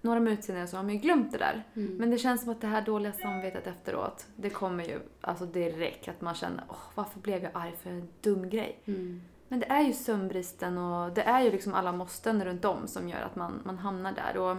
några 0.00 0.20
minuter 0.20 0.42
senare 0.42 0.66
så 0.66 0.76
har 0.76 0.84
man 0.84 0.92
ju 0.92 0.98
glömt 0.98 1.32
det 1.32 1.38
där. 1.38 1.64
Mm. 1.74 1.96
Men 1.96 2.10
det 2.10 2.18
känns 2.18 2.42
som 2.42 2.52
att 2.52 2.60
det 2.60 2.66
här 2.66 2.82
dåliga 2.82 3.12
samvetet 3.12 3.66
efteråt, 3.66 4.26
det 4.36 4.50
kommer 4.50 4.84
ju 4.84 4.98
alltså 5.20 5.46
direkt. 5.46 6.08
Att 6.08 6.20
man 6.20 6.34
känner, 6.34 6.64
åh, 6.68 6.76
varför 6.94 7.20
blev 7.20 7.42
jag 7.42 7.50
arg 7.54 7.74
för 7.82 7.90
en 7.90 8.08
dum 8.20 8.48
grej? 8.48 8.82
Mm. 8.84 9.22
Men 9.48 9.60
det 9.60 9.66
är 9.66 9.82
ju 9.82 9.92
sömnbristen 9.92 10.78
och 10.78 11.12
det 11.12 11.22
är 11.22 11.42
ju 11.42 11.50
liksom 11.50 11.74
alla 11.74 11.92
måsten 11.92 12.44
runt 12.44 12.64
om 12.64 12.86
som 12.86 13.08
gör 13.08 13.20
att 13.20 13.36
man, 13.36 13.60
man 13.64 13.78
hamnar 13.78 14.12
där. 14.12 14.36
Och 14.36 14.56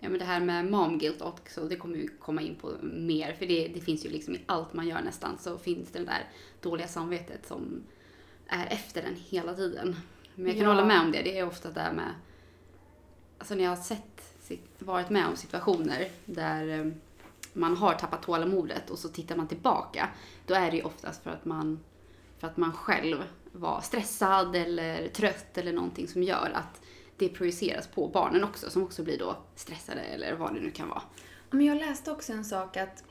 Ja, 0.00 0.08
men 0.08 0.18
det 0.18 0.24
här 0.24 0.40
med 0.40 0.70
mom 0.70 0.98
guilt 0.98 1.22
också, 1.22 1.68
det 1.68 1.76
kommer 1.76 1.96
vi 1.96 2.08
komma 2.20 2.42
in 2.42 2.54
på 2.54 2.72
mer. 2.82 3.32
För 3.32 3.46
det, 3.46 3.68
det 3.74 3.80
finns 3.80 4.04
ju 4.06 4.10
liksom 4.10 4.34
i 4.34 4.40
allt 4.46 4.72
man 4.72 4.86
gör 4.88 5.02
nästan 5.02 5.38
så 5.38 5.58
finns 5.58 5.88
det 5.90 5.98
det 5.98 6.04
där 6.04 6.24
dåliga 6.60 6.88
samvetet 6.88 7.46
som 7.46 7.82
är 8.46 8.66
efter 8.66 9.02
den 9.02 9.14
hela 9.16 9.54
tiden. 9.54 9.96
Men 10.34 10.46
jag 10.46 10.54
kan 10.56 10.64
Ja. 10.64 10.68
hålla 10.70 10.84
med 10.84 11.00
om 11.00 11.12
det. 11.12 11.22
Det 11.22 11.38
är 11.38 11.46
ofta 11.46 11.70
det 11.70 11.80
här 11.80 11.92
med... 11.92 12.14
Alltså 13.38 13.54
när 13.54 13.62
jag 13.62 13.70
har 13.70 13.76
sett, 13.76 14.34
varit 14.78 15.10
med 15.10 15.26
om 15.26 15.36
situationer 15.36 16.08
där 16.24 16.68
eh, 16.80 16.92
man 17.52 17.76
har 17.76 17.94
tappat 17.94 18.22
tålamodet 18.22 18.90
och 18.90 18.98
så 18.98 19.08
tittar 19.08 19.36
man 19.36 19.48
tillbaka. 19.48 20.08
Då 20.46 20.54
är 20.54 20.70
det 20.70 20.76
ju 20.76 20.82
oftast 20.82 21.22
för 21.22 21.30
att 21.30 21.44
man, 21.44 21.80
för 22.38 22.46
att 22.46 22.56
man 22.56 22.72
själv 22.72 23.16
var 23.52 23.80
stressad 23.80 24.56
eller 24.56 25.08
trött 25.08 25.58
eller 25.58 25.72
någonting 25.72 26.08
som 26.08 26.22
gör 26.22 26.50
att 26.54 26.80
det 27.16 27.28
projiceras 27.28 27.86
på 27.88 28.08
barnen 28.08 28.44
också 28.44 28.70
som 28.70 28.82
också 28.82 29.02
blir 29.02 29.18
då 29.18 29.36
stressade 29.54 30.00
eller 30.00 30.32
vad 30.34 30.54
det 30.54 30.60
nu 30.60 30.70
kan 30.70 30.88
vara. 30.88 31.02
Men 31.50 31.66
jag 31.66 31.76
läste 31.78 32.10
också 32.10 32.32
en 32.32 32.44
sak 32.44 32.76
att 32.76 33.04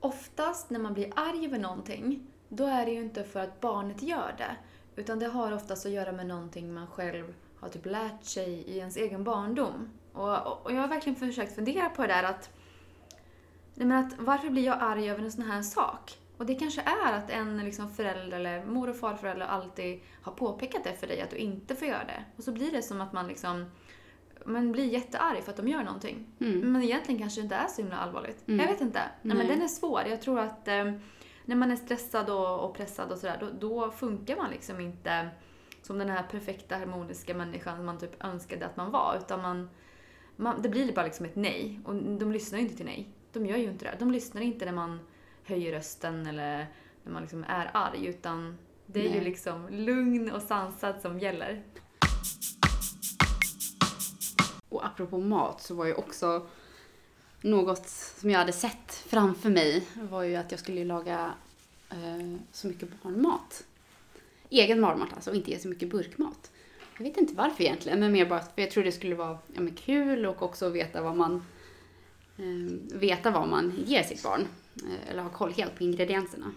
oftast 0.00 0.70
när 0.70 0.78
man 0.80 0.94
blir 0.94 1.12
arg 1.16 1.46
över 1.46 1.58
någonting, 1.58 2.26
då 2.48 2.66
är 2.66 2.86
det 2.86 2.92
ju 2.92 3.00
inte 3.00 3.24
för 3.24 3.40
att 3.40 3.60
barnet 3.60 4.02
gör 4.02 4.34
det. 4.38 4.56
Utan 4.96 5.18
det 5.18 5.26
har 5.26 5.52
oftast 5.52 5.86
att 5.86 5.92
göra 5.92 6.12
med 6.12 6.26
någonting 6.26 6.74
man 6.74 6.86
själv 6.86 7.34
har 7.60 7.68
typ 7.68 7.86
lärt 7.86 8.24
sig 8.24 8.50
i 8.52 8.78
ens 8.78 8.96
egen 8.96 9.24
barndom. 9.24 9.90
Och, 10.12 10.46
och- 10.46 10.60
och 10.66 10.72
jag 10.72 10.80
har 10.80 10.88
verkligen 10.88 11.16
försökt 11.16 11.54
fundera 11.54 11.88
på 11.88 12.02
det 12.02 12.08
där 12.08 12.22
att, 12.22 12.50
nej 13.74 13.86
men 13.86 14.04
att 14.06 14.12
varför 14.18 14.50
blir 14.50 14.64
jag 14.64 14.76
arg 14.80 15.10
över 15.10 15.22
en 15.24 15.32
sån 15.32 15.42
här 15.44 15.62
sak? 15.62 16.18
Och 16.36 16.46
det 16.46 16.54
kanske 16.54 16.80
är 16.80 17.12
att 17.12 17.30
en 17.30 17.64
liksom 17.64 17.90
förälder 17.90 18.40
eller 18.40 18.64
mor 18.64 18.90
och 18.90 18.96
farförälder 18.96 19.46
alltid 19.46 20.00
har 20.22 20.32
påpekat 20.32 20.84
det 20.84 20.92
för 20.92 21.06
dig 21.06 21.20
att 21.20 21.30
du 21.30 21.36
inte 21.36 21.76
får 21.76 21.88
göra 21.88 22.04
det. 22.04 22.24
Och 22.36 22.44
så 22.44 22.52
blir 22.52 22.72
det 22.72 22.82
som 22.82 23.00
att 23.00 23.12
man 23.12 23.28
liksom 23.28 23.70
man 24.46 24.72
blir 24.72 24.84
jättearg 24.84 25.42
för 25.42 25.50
att 25.50 25.56
de 25.56 25.68
gör 25.68 25.82
någonting. 25.82 26.26
Mm. 26.40 26.72
Men 26.72 26.82
egentligen 26.82 27.20
kanske 27.20 27.40
det 27.40 27.44
inte 27.44 27.54
är 27.54 27.68
så 27.68 27.82
himla 27.82 27.96
allvarligt. 27.96 28.48
Mm. 28.48 28.60
Jag 28.60 28.72
vet 28.72 28.80
inte. 28.80 29.02
Nej. 29.22 29.36
men 29.36 29.46
den 29.46 29.62
är 29.62 29.68
svår. 29.68 30.02
Jag 30.08 30.22
tror 30.22 30.38
att 30.38 30.68
eh, 30.68 30.92
när 31.44 31.56
man 31.56 31.70
är 31.70 31.76
stressad 31.76 32.30
och, 32.30 32.60
och 32.60 32.76
pressad 32.76 33.12
och 33.12 33.18
sådär, 33.18 33.36
då, 33.40 33.46
då 33.60 33.90
funkar 33.90 34.36
man 34.36 34.50
liksom 34.50 34.80
inte 34.80 35.28
som 35.82 35.98
den 35.98 36.08
här 36.08 36.22
perfekta 36.22 36.76
harmoniska 36.76 37.34
människan 37.34 37.84
man 37.84 37.98
typ 37.98 38.24
önskade 38.24 38.66
att 38.66 38.76
man 38.76 38.90
var. 38.90 39.16
Utan 39.18 39.42
man, 39.42 39.70
man, 40.36 40.62
det 40.62 40.68
blir 40.68 40.92
bara 40.92 41.04
liksom 41.04 41.26
ett 41.26 41.36
nej. 41.36 41.80
Och 41.84 41.94
de 41.94 42.32
lyssnar 42.32 42.58
ju 42.58 42.64
inte 42.64 42.76
till 42.76 42.86
nej. 42.86 43.08
De 43.32 43.46
gör 43.46 43.56
ju 43.56 43.70
inte 43.70 43.84
det. 43.84 43.96
De 43.98 44.10
lyssnar 44.10 44.42
inte 44.42 44.64
när 44.64 44.72
man 44.72 45.00
höjer 45.46 45.72
rösten 45.72 46.26
eller 46.26 46.66
när 47.04 47.12
man 47.12 47.22
liksom 47.22 47.44
är 47.48 47.70
arg. 47.74 48.06
Utan 48.06 48.58
det 48.86 49.00
är 49.00 49.04
ju 49.04 49.10
Nej. 49.10 49.24
liksom 49.24 49.68
lugn 49.68 50.30
och 50.30 50.42
sansad 50.42 51.00
som 51.00 51.18
gäller. 51.18 51.62
Och 54.68 54.86
apropå 54.86 55.18
mat 55.18 55.62
så 55.62 55.74
var 55.74 55.86
ju 55.86 55.94
också 55.94 56.46
något 57.40 57.88
som 57.88 58.30
jag 58.30 58.38
hade 58.38 58.52
sett 58.52 58.92
framför 58.92 59.50
mig 59.50 59.86
var 59.94 60.22
ju 60.22 60.36
att 60.36 60.50
jag 60.50 60.60
skulle 60.60 60.84
laga 60.84 61.34
eh, 61.90 62.36
så 62.52 62.66
mycket 62.66 63.02
barnmat. 63.02 63.64
Egen 64.50 64.80
barnmat 64.80 65.08
alltså 65.14 65.30
och 65.30 65.36
inte 65.36 65.50
ge 65.50 65.58
så 65.58 65.68
mycket 65.68 65.90
burkmat. 65.90 66.50
Jag 66.98 67.04
vet 67.04 67.16
inte 67.16 67.34
varför 67.34 67.64
egentligen, 67.64 68.00
men 68.00 68.12
mer 68.12 68.26
bara 68.26 68.40
för 68.40 68.62
jag 68.62 68.70
tror 68.70 68.84
det 68.84 68.92
skulle 68.92 69.14
vara 69.14 69.38
ja, 69.54 69.60
men 69.60 69.74
kul 69.74 70.26
och 70.26 70.42
också 70.42 70.68
veta 70.68 71.02
vad 71.02 71.16
man 71.16 71.44
eh, 72.36 72.98
veta 72.98 73.30
vad 73.30 73.48
man 73.48 73.72
ger 73.86 74.02
sitt 74.02 74.22
barn. 74.22 74.46
Eh, 74.82 75.10
eller 75.10 75.22
ha 75.22 75.30
koll 75.30 75.52
helt 75.52 75.76
på 75.78 75.84
ingredienserna. 75.84 76.52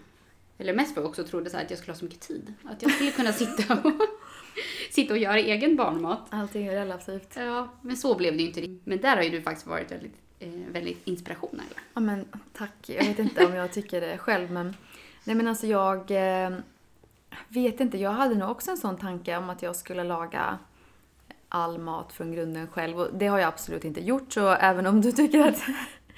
Eller 0.58 0.74
mest 0.74 0.94
för 0.94 1.00
jag 1.00 1.08
också 1.08 1.24
trodde 1.24 1.50
så 1.50 1.56
här 1.56 1.64
att 1.64 1.70
jag 1.70 1.78
skulle 1.78 1.92
ha 1.92 1.98
så 1.98 2.04
mycket 2.04 2.20
tid. 2.20 2.54
Att 2.64 2.82
jag 2.82 2.92
skulle 2.92 3.10
kunna 3.10 3.32
sitta 3.32 3.74
och, 3.74 3.92
sitta 4.90 5.14
och 5.14 5.18
göra 5.18 5.38
egen 5.38 5.76
barnmat. 5.76 6.26
Allting 6.30 6.66
är 6.66 6.72
relativt. 6.72 7.36
Ja, 7.36 7.68
men 7.82 7.96
så 7.96 8.14
blev 8.14 8.36
det 8.36 8.42
ju 8.42 8.48
inte. 8.48 8.88
Men 8.90 9.00
där 9.00 9.16
har 9.16 9.22
ju 9.22 9.30
du 9.30 9.42
faktiskt 9.42 9.66
varit 9.66 9.92
väldigt, 9.92 10.14
eh, 10.38 10.48
väldigt 10.72 11.06
inspiration. 11.06 11.54
Eller? 11.54 11.82
Ja 11.94 12.00
men 12.00 12.24
tack. 12.52 12.74
Jag 12.86 13.04
vet 13.04 13.18
inte 13.18 13.46
om 13.46 13.54
jag 13.54 13.72
tycker 13.72 14.00
det 14.00 14.18
själv 14.18 14.50
men... 14.50 14.74
Nej 15.24 15.36
men 15.36 15.48
alltså 15.48 15.66
jag... 15.66 16.10
Eh, 16.10 16.50
vet 17.48 17.80
inte. 17.80 17.98
Jag 17.98 18.10
hade 18.10 18.34
nog 18.34 18.50
också 18.50 18.70
en 18.70 18.76
sån 18.76 18.96
tanke 18.96 19.36
om 19.36 19.50
att 19.50 19.62
jag 19.62 19.76
skulle 19.76 20.04
laga 20.04 20.58
all 21.48 21.78
mat 21.78 22.12
från 22.12 22.32
grunden 22.32 22.66
själv. 22.68 23.00
Och 23.00 23.08
det 23.14 23.26
har 23.26 23.38
jag 23.38 23.48
absolut 23.48 23.84
inte 23.84 24.00
gjort 24.00 24.32
så 24.32 24.48
även 24.48 24.86
om 24.86 25.00
du 25.00 25.12
tycker 25.12 25.48
att 25.48 25.62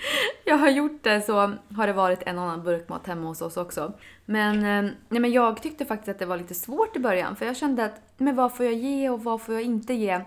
jag 0.45 0.57
har 0.57 0.71
gjort 0.71 1.03
det 1.03 1.21
så 1.21 1.35
har 1.77 1.87
det 1.87 1.93
varit 1.93 2.23
en 2.27 2.39
annan 2.39 2.63
burkmat 2.63 3.07
hemma 3.07 3.29
hos 3.29 3.43
oss 3.43 3.57
också. 3.57 3.93
Men, 4.25 4.57
eh, 4.57 4.93
nej 5.09 5.21
men 5.21 5.33
jag 5.33 5.63
tyckte 5.63 5.85
faktiskt 5.85 6.09
att 6.09 6.19
det 6.19 6.27
var 6.27 6.37
lite 6.37 6.55
svårt 6.55 6.97
i 6.97 6.99
början 6.99 7.37
för 7.37 7.47
jag 7.47 7.57
kände 7.57 7.85
att 7.85 8.01
men 8.17 8.37
vad 8.37 8.57
får 8.57 8.67
jag 8.67 8.75
ge 8.75 9.11
och 9.11 9.25
vad 9.25 9.43
får 9.43 9.55
jag 9.55 9.63
inte 9.63 9.95
ge? 9.95 10.21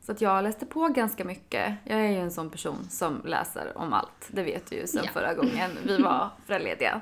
Så 0.00 0.12
att 0.12 0.20
jag 0.20 0.44
läste 0.44 0.66
på 0.66 0.88
ganska 0.88 1.24
mycket. 1.24 1.74
Jag 1.84 1.98
är 2.00 2.10
ju 2.10 2.16
en 2.18 2.30
sån 2.30 2.50
person 2.50 2.86
som 2.90 3.22
läser 3.24 3.72
om 3.78 3.92
allt. 3.92 4.28
Det 4.28 4.42
vet 4.42 4.70
du 4.70 4.76
ju 4.76 4.86
sen 4.86 5.02
Ja. 5.04 5.10
förra 5.12 5.34
gången 5.34 5.70
vi 5.86 5.96
var 6.02 6.28
föräldralediga. 6.46 7.00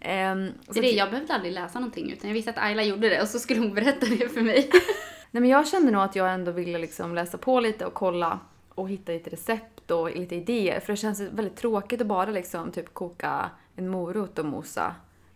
Ehm, 0.00 0.48
så 0.66 0.80
det, 0.80 0.90
jag 0.90 1.10
behövde 1.10 1.34
aldrig 1.34 1.52
läsa 1.52 1.78
någonting 1.80 2.12
utan 2.12 2.30
jag 2.30 2.34
visste 2.34 2.50
att 2.50 2.58
Ayla 2.58 2.82
gjorde 2.82 3.08
det 3.08 3.22
och 3.22 3.28
så 3.28 3.38
skulle 3.38 3.60
hon 3.60 3.74
berätta 3.74 4.06
det 4.06 4.28
för 4.28 4.40
mig. 4.40 4.70
Nej 5.30 5.40
men 5.40 5.50
jag 5.50 5.68
kände 5.68 5.92
nog 5.92 6.02
att 6.02 6.16
jag 6.16 6.34
ändå 6.34 6.52
ville 6.52 6.78
liksom 6.78 7.14
läsa 7.14 7.38
på 7.38 7.60
lite 7.60 7.86
och 7.86 7.94
kolla 7.94 8.38
och 8.74 8.88
hitta 8.88 9.12
lite 9.12 9.30
recept 9.30 9.73
och 9.90 10.16
lite 10.16 10.36
idéer. 10.36 10.80
För 10.80 10.92
det 10.92 10.96
känns 10.96 11.20
väldigt 11.20 11.56
tråkigt 11.56 12.00
att 12.00 12.06
bara 12.06 12.30
liksom 12.30 12.72
typ 12.72 12.94
koka 12.94 13.50
en 13.76 13.88
morot 13.88 14.38
och 14.38 14.44
mosa. 14.44 14.94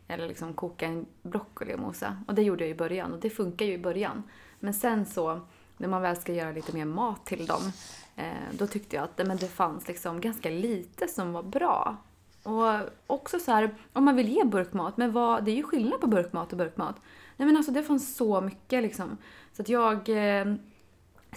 Eller 0.09 0.28
liksom 0.28 0.55
koka 0.55 0.87
en 0.87 1.07
broccoli 1.23 1.75
och 1.75 1.81
mosa. 1.81 2.17
Och 2.26 2.35
det 2.35 2.43
gjorde 2.43 2.64
jag 2.64 2.71
i 2.71 2.75
början 2.75 3.12
och 3.12 3.21
det 3.21 3.31
funkar 3.31 3.67
ju 3.67 3.73
i 3.73 3.78
början. 3.78 4.23
Men 4.61 4.75
sen 4.75 5.07
så, 5.07 5.40
när 5.76 5.88
man 5.88 6.02
väl 6.02 6.17
ska 6.17 6.33
göra 6.33 6.52
lite 6.52 6.73
mer 6.73 6.85
mat 6.85 7.26
till 7.26 7.47
dem, 7.47 7.73
eh, 8.17 8.33
då 8.52 8.67
tyckte 8.67 8.97
jag 8.97 9.05
att 9.05 9.17
det, 9.17 9.25
men 9.25 9.37
det 9.37 9.49
fanns 9.49 9.88
liksom 9.88 10.21
ganska 10.21 10.50
lite 10.50 11.09
som 11.09 11.33
var 11.33 11.43
bra. 11.43 11.97
Och 12.43 12.81
också 13.07 13.38
så 13.38 13.52
här, 13.52 13.75
om 13.93 14.05
man 14.05 14.17
vill 14.17 14.28
ge 14.28 14.45
burkmat, 14.45 14.97
men 14.97 15.12
vad, 15.12 15.45
det 15.45 15.50
är 15.50 15.57
ju 15.57 15.62
skillnad 15.62 16.00
på 16.00 16.07
burkmat 16.07 16.52
och 16.52 16.59
burkmat. 16.59 16.97
Nej 17.37 17.47
men 17.47 17.57
alltså 17.57 17.73
det 17.73 17.83
fanns 17.83 18.17
så 18.17 18.40
mycket 18.40 18.83
liksom. 18.83 19.17
Så 19.52 19.62
att 19.62 19.69
jag 19.69 20.09
eh, 20.09 20.55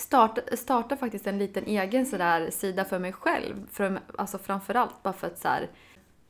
starta 0.01 0.55
startade, 0.55 0.99
faktiskt 0.99 1.27
en 1.27 1.37
liten 1.37 1.65
egen 1.65 2.05
sådär 2.05 2.49
sida 2.49 2.85
för 2.85 2.99
mig 2.99 3.13
själv. 3.13 3.67
För, 3.71 3.99
alltså 4.17 4.37
framförallt 4.37 5.03
bara 5.03 5.13
för 5.13 5.27
att 5.27 5.39
så 5.39 5.47
här, 5.47 5.69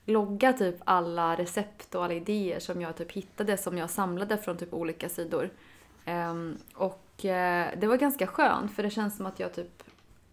logga 0.05 0.53
typ 0.53 0.75
alla 0.83 1.35
recept 1.35 1.95
och 1.95 2.03
alla 2.03 2.13
idéer 2.13 2.59
som 2.59 2.81
jag 2.81 2.97
typ 2.97 3.11
hittade 3.11 3.57
som 3.57 3.77
jag 3.77 3.89
samlade 3.89 4.37
från 4.37 4.57
typ 4.57 4.73
olika 4.73 5.09
sidor. 5.09 5.49
Um, 6.07 6.57
och 6.75 7.05
uh, 7.23 7.79
det 7.79 7.87
var 7.87 7.97
ganska 7.97 8.27
skönt 8.27 8.75
för 8.75 8.83
det 8.83 8.89
känns 8.89 9.17
som 9.17 9.25
att 9.25 9.39
jag 9.39 9.53
typ 9.53 9.83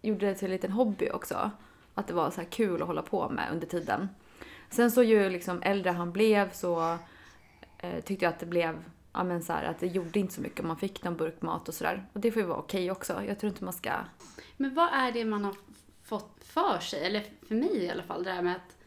gjorde 0.01 0.25
det 0.25 0.35
till 0.35 0.45
en 0.45 0.51
liten 0.51 0.71
hobby 0.71 1.09
också. 1.09 1.51
Att 1.93 2.07
det 2.07 2.13
var 2.13 2.31
så 2.31 2.41
här 2.41 2.47
kul 2.49 2.81
att 2.81 2.87
hålla 2.87 3.01
på 3.01 3.29
med 3.29 3.49
under 3.51 3.67
tiden. 3.67 4.09
Sen 4.69 4.91
så 4.91 5.03
ju 5.03 5.29
liksom 5.29 5.61
äldre 5.61 5.91
han 5.91 6.11
blev 6.11 6.51
så 6.51 6.79
uh, 7.83 7.99
tyckte 8.03 8.25
jag 8.25 8.33
att 8.33 8.39
det 8.39 8.45
blev 8.45 8.83
ja, 9.13 9.23
men 9.23 9.43
så 9.43 9.53
här, 9.53 9.63
att 9.63 9.79
det 9.79 9.87
gjorde 9.87 10.19
inte 10.19 10.33
så 10.33 10.41
mycket 10.41 10.59
om 10.59 10.67
man 10.67 10.77
fick 10.77 11.03
någon 11.03 11.17
burk 11.17 11.41
mat 11.41 11.67
och 11.67 11.73
sådär. 11.73 12.05
Och 12.13 12.19
det 12.19 12.31
får 12.31 12.41
ju 12.41 12.47
vara 12.47 12.59
okej 12.59 12.91
också. 12.91 13.23
Jag 13.27 13.39
tror 13.39 13.49
inte 13.49 13.63
man 13.63 13.73
ska... 13.73 13.91
Men 14.57 14.73
vad 14.73 14.93
är 14.93 15.11
det 15.11 15.25
man 15.25 15.45
har 15.45 15.55
fått 16.03 16.43
för 16.43 16.79
sig, 16.79 17.05
eller 17.05 17.23
för 17.47 17.55
mig 17.55 17.77
i 17.77 17.89
alla 17.89 18.03
fall, 18.03 18.23
det 18.23 18.31
här 18.31 18.41
med 18.41 18.55
att 18.55 18.77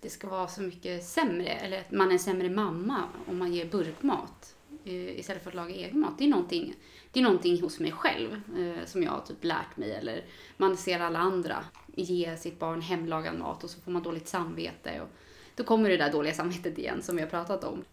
det 0.00 0.10
ska 0.10 0.28
vara 0.28 0.48
så 0.48 0.62
mycket 0.62 1.04
sämre, 1.04 1.48
eller 1.48 1.80
att 1.80 1.90
man 1.90 2.08
är 2.08 2.12
en 2.12 2.18
sämre 2.18 2.50
mamma 2.50 3.04
om 3.26 3.38
man 3.38 3.52
ger 3.52 3.66
burkmat 3.66 4.54
eh, 4.84 5.18
istället 5.18 5.42
för 5.42 5.50
att 5.50 5.54
laga 5.54 5.74
egen 5.74 6.00
mat. 6.00 6.18
Det 6.18 6.24
är 6.24 6.28
någonting, 6.28 6.74
det 7.12 7.20
är 7.20 7.24
någonting 7.24 7.62
hos 7.62 7.80
mig 7.80 7.92
själv 7.92 8.32
eh, 8.58 8.86
som 8.86 9.02
jag 9.02 9.10
har 9.10 9.20
typ 9.20 9.44
lärt 9.44 9.76
mig, 9.76 9.92
eller 9.92 10.24
man 10.56 10.76
ser 10.76 11.00
alla 11.00 11.18
andra 11.18 11.64
ge 11.86 12.36
sitt 12.36 12.58
barn 12.58 12.80
hemlagad 12.80 13.38
mat 13.38 13.64
och 13.64 13.70
så 13.70 13.80
får 13.80 13.90
man 13.90 14.02
dåligt 14.02 14.28
samvete. 14.28 15.00
Och 15.00 15.08
då 15.54 15.64
kommer 15.64 15.90
det 15.90 15.96
där 15.96 16.12
dåliga 16.12 16.34
samvetet 16.34 16.78
igen 16.78 17.02
som 17.02 17.16
vi 17.16 17.22
har 17.22 17.28
pratat 17.28 17.64
om. 17.64 17.84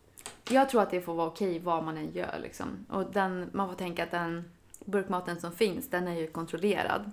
Jag 0.50 0.70
tror 0.70 0.82
att 0.82 0.92
det 0.92 1.02
får 1.02 1.14
vara 1.14 1.28
okej 1.28 1.60
vad 1.60 1.84
man 1.84 1.98
än 1.98 2.12
gör 2.12 2.40
liksom. 2.42 2.86
Och 2.90 3.12
den, 3.12 3.50
man 3.54 3.70
får 3.70 3.76
tänka 3.76 4.04
att 4.04 4.12
den 4.12 4.52
burkmaten 4.86 5.40
som 5.40 5.52
finns, 5.52 5.90
den 5.90 6.08
är 6.08 6.16
ju 6.16 6.28
kontrollerad. 6.28 7.12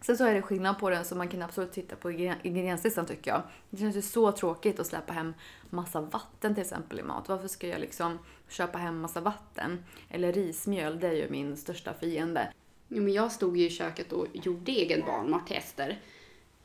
Sen 0.00 0.16
så 0.16 0.24
är 0.24 0.34
det 0.34 0.42
skillnad 0.42 0.78
på 0.78 0.90
den 0.90 1.04
så 1.04 1.14
man 1.14 1.28
kan 1.28 1.42
absolut 1.42 1.72
titta 1.72 1.96
på 1.96 2.10
ingredienslistan 2.10 3.06
tycker 3.06 3.30
jag. 3.30 3.42
Det 3.70 3.76
känns 3.76 3.96
ju 3.96 4.02
så 4.02 4.32
tråkigt 4.32 4.80
att 4.80 4.86
släppa 4.86 5.12
hem 5.12 5.34
massa 5.70 6.00
vatten 6.00 6.54
till 6.54 6.62
exempel 6.62 7.00
i 7.00 7.02
mat. 7.02 7.28
Varför 7.28 7.48
ska 7.48 7.68
jag 7.68 7.80
liksom 7.80 8.18
köpa 8.48 8.78
hem 8.78 9.00
massa 9.00 9.20
vatten? 9.20 9.84
Eller 10.10 10.32
rismjöl, 10.32 11.00
det 11.00 11.08
är 11.08 11.12
ju 11.12 11.30
min 11.30 11.56
största 11.56 11.94
fiende. 11.94 12.52
Jo, 12.88 13.02
men 13.02 13.12
jag 13.12 13.32
stod 13.32 13.56
ju 13.56 13.66
i 13.66 13.70
köket 13.70 14.12
och 14.12 14.26
gjorde 14.32 14.72
egen 14.72 15.06
barnmat 15.06 15.46
till 15.46 15.56
Ester. 15.56 15.98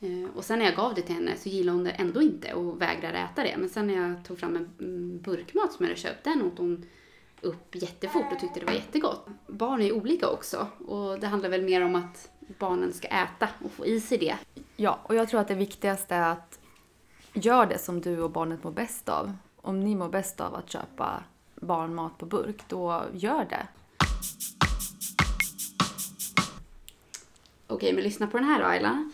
Eh, 0.04 0.36
Och 0.36 0.44
sen 0.44 0.58
när 0.58 0.66
jag 0.66 0.76
gav 0.76 0.94
det 0.94 1.02
till 1.02 1.14
henne 1.14 1.36
så 1.36 1.48
gillade 1.48 1.78
hon 1.78 1.84
det 1.84 1.90
ändå 1.90 2.22
inte 2.22 2.54
och 2.54 2.82
vägrade 2.82 3.18
äta 3.18 3.42
det. 3.42 3.56
Men 3.58 3.68
sen 3.68 3.86
när 3.86 3.94
jag 3.94 4.24
tog 4.24 4.38
fram 4.38 4.56
en 4.56 4.70
mm, 4.80 5.20
burkmat 5.22 5.72
som 5.72 5.84
jag 5.84 5.90
hade 5.90 6.00
köpt, 6.00 6.24
den 6.24 6.42
åt 6.42 6.58
hon 6.58 6.86
upp 7.40 7.74
jättefort 7.74 8.32
och 8.32 8.38
tyckte 8.40 8.60
det 8.60 8.66
var 8.66 8.72
jättegott. 8.72 9.26
Barn 9.46 9.80
är 9.80 9.84
ju 9.84 9.92
olika 9.92 10.28
också 10.28 10.66
och 10.86 11.20
det 11.20 11.26
handlar 11.26 11.48
väl 11.50 11.62
mer 11.64 11.84
om 11.84 11.94
att 11.94 12.30
barnen 12.58 12.92
ska 12.92 13.08
äta 13.08 13.48
och 13.64 13.70
få 13.70 13.86
i 13.86 14.00
sig 14.00 14.18
det. 14.18 14.36
Ja, 14.76 15.00
och 15.02 15.14
jag 15.14 15.28
tror 15.28 15.40
att 15.40 15.48
det 15.48 15.54
viktigaste 15.54 16.14
är 16.14 16.32
att 16.32 16.58
gör 17.32 17.66
det 17.66 17.78
som 17.78 18.00
du 18.00 18.22
och 18.22 18.30
barnet 18.30 18.64
mår 18.64 18.70
bäst 18.70 19.08
av. 19.08 19.32
Om 19.56 19.80
ni 19.80 19.94
mår 19.94 20.08
bäst 20.08 20.40
av 20.40 20.54
att 20.54 20.70
köpa 20.70 21.24
barnmat 21.54 22.18
på 22.18 22.26
burk, 22.26 22.62
då 22.68 23.04
gör 23.12 23.44
det. 23.44 23.66
Okej, 27.66 27.92
men 27.92 28.04
lyssna 28.04 28.26
på 28.26 28.38
den 28.38 28.46
här 28.46 28.60
då 28.60 28.66
Ayla. 28.66 29.10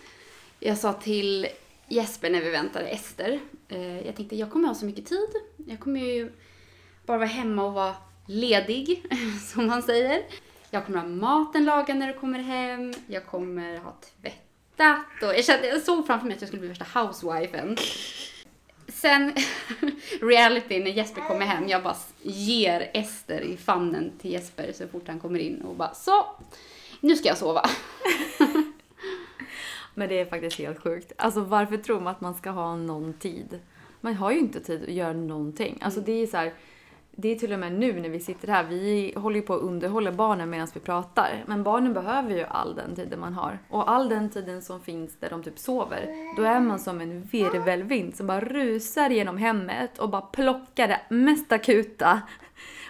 Jag 0.62 0.78
sa 0.78 0.92
till 0.92 1.46
Jesper 1.88 2.30
när 2.30 2.40
vi 2.40 2.50
väntade 2.50 2.88
Ester. 2.88 3.40
Eh, 3.68 4.06
jag 4.06 4.16
tänkte 4.16 4.36
jag 4.36 4.50
kommer 4.50 4.68
ha 4.68 4.74
så 4.74 4.84
mycket 4.84 5.06
tid. 5.06 5.28
Jag 5.66 5.80
kommer 5.80 6.00
ju 6.00 6.32
bara 7.06 7.18
vara 7.18 7.28
hemma 7.28 7.64
och 7.64 7.72
vara 7.72 7.94
ledig, 8.26 9.04
som 9.52 9.66
man 9.66 9.82
säger. 9.82 10.22
Jag 10.70 10.86
kommer 10.86 10.98
ha 10.98 11.06
maten 11.06 11.64
lagad 11.64 11.96
när 11.96 12.06
du 12.06 12.18
kommer 12.18 12.38
hem. 12.38 12.94
Jag 13.06 13.26
kommer 13.26 13.78
ha 13.78 13.96
tvättat 14.20 15.22
och 15.22 15.34
jag, 15.34 15.44
kände, 15.44 15.68
jag 15.68 15.82
såg 15.82 16.06
framför 16.06 16.26
mig 16.26 16.34
att 16.34 16.40
jag 16.40 16.48
skulle 16.48 16.60
bli 16.60 16.68
värsta 16.68 17.00
housewifen. 17.00 17.76
Sen, 18.88 19.34
reality, 20.20 20.80
när 20.80 20.90
Jesper 20.90 21.20
kommer 21.20 21.46
hem, 21.46 21.68
jag 21.68 21.82
bara 21.82 21.96
ger 22.22 22.90
Ester 22.94 23.40
i 23.40 23.56
famnen 23.56 24.12
till 24.18 24.32
Jesper 24.32 24.72
så 24.72 24.88
fort 24.88 25.08
han 25.08 25.20
kommer 25.20 25.38
in 25.38 25.62
och 25.62 25.76
bara 25.76 25.94
så, 25.94 26.26
nu 27.00 27.16
ska 27.16 27.28
jag 27.28 27.38
sova. 27.38 27.70
Men 30.00 30.08
det 30.08 30.20
är 30.20 30.24
faktiskt 30.24 30.58
helt 30.58 30.82
sjukt. 30.82 31.12
Alltså 31.16 31.40
varför 31.40 31.76
tror 31.76 32.00
man 32.00 32.10
att 32.10 32.20
man 32.20 32.34
ska 32.34 32.50
ha 32.50 32.76
någon 32.76 33.12
tid? 33.12 33.60
Man 34.00 34.14
har 34.14 34.30
ju 34.30 34.38
inte 34.38 34.60
tid 34.60 34.82
att 34.82 34.94
göra 34.94 35.12
någonting. 35.12 35.78
Alltså 35.80 36.00
det 36.00 36.12
är 36.12 36.26
så 36.26 36.36
här, 36.36 36.52
det 37.10 37.28
är 37.28 37.34
till 37.34 37.52
och 37.52 37.58
med 37.58 37.72
nu 37.72 38.00
när 38.00 38.08
vi 38.08 38.20
sitter 38.20 38.48
här, 38.48 38.64
vi 38.64 39.12
håller 39.16 39.36
ju 39.36 39.42
på 39.42 39.54
att 39.54 39.62
underhålla 39.62 40.12
barnen 40.12 40.50
medan 40.50 40.68
vi 40.74 40.80
pratar. 40.80 41.44
Men 41.46 41.62
barnen 41.62 41.92
behöver 41.92 42.34
ju 42.34 42.44
all 42.44 42.74
den 42.74 42.96
tiden 42.96 43.20
man 43.20 43.34
har. 43.34 43.58
Och 43.70 43.90
all 43.90 44.08
den 44.08 44.30
tiden 44.30 44.62
som 44.62 44.80
finns 44.80 45.16
där 45.20 45.30
de 45.30 45.42
typ 45.42 45.58
sover, 45.58 46.34
då 46.36 46.42
är 46.42 46.60
man 46.60 46.78
som 46.78 47.00
en 47.00 47.22
virvelvind 47.22 48.16
som 48.16 48.26
bara 48.26 48.40
rusar 48.40 49.10
genom 49.10 49.36
hemmet 49.36 49.98
och 49.98 50.08
bara 50.08 50.22
plockar 50.22 50.88
det 50.88 51.00
mest 51.14 51.52
akuta. 51.52 52.22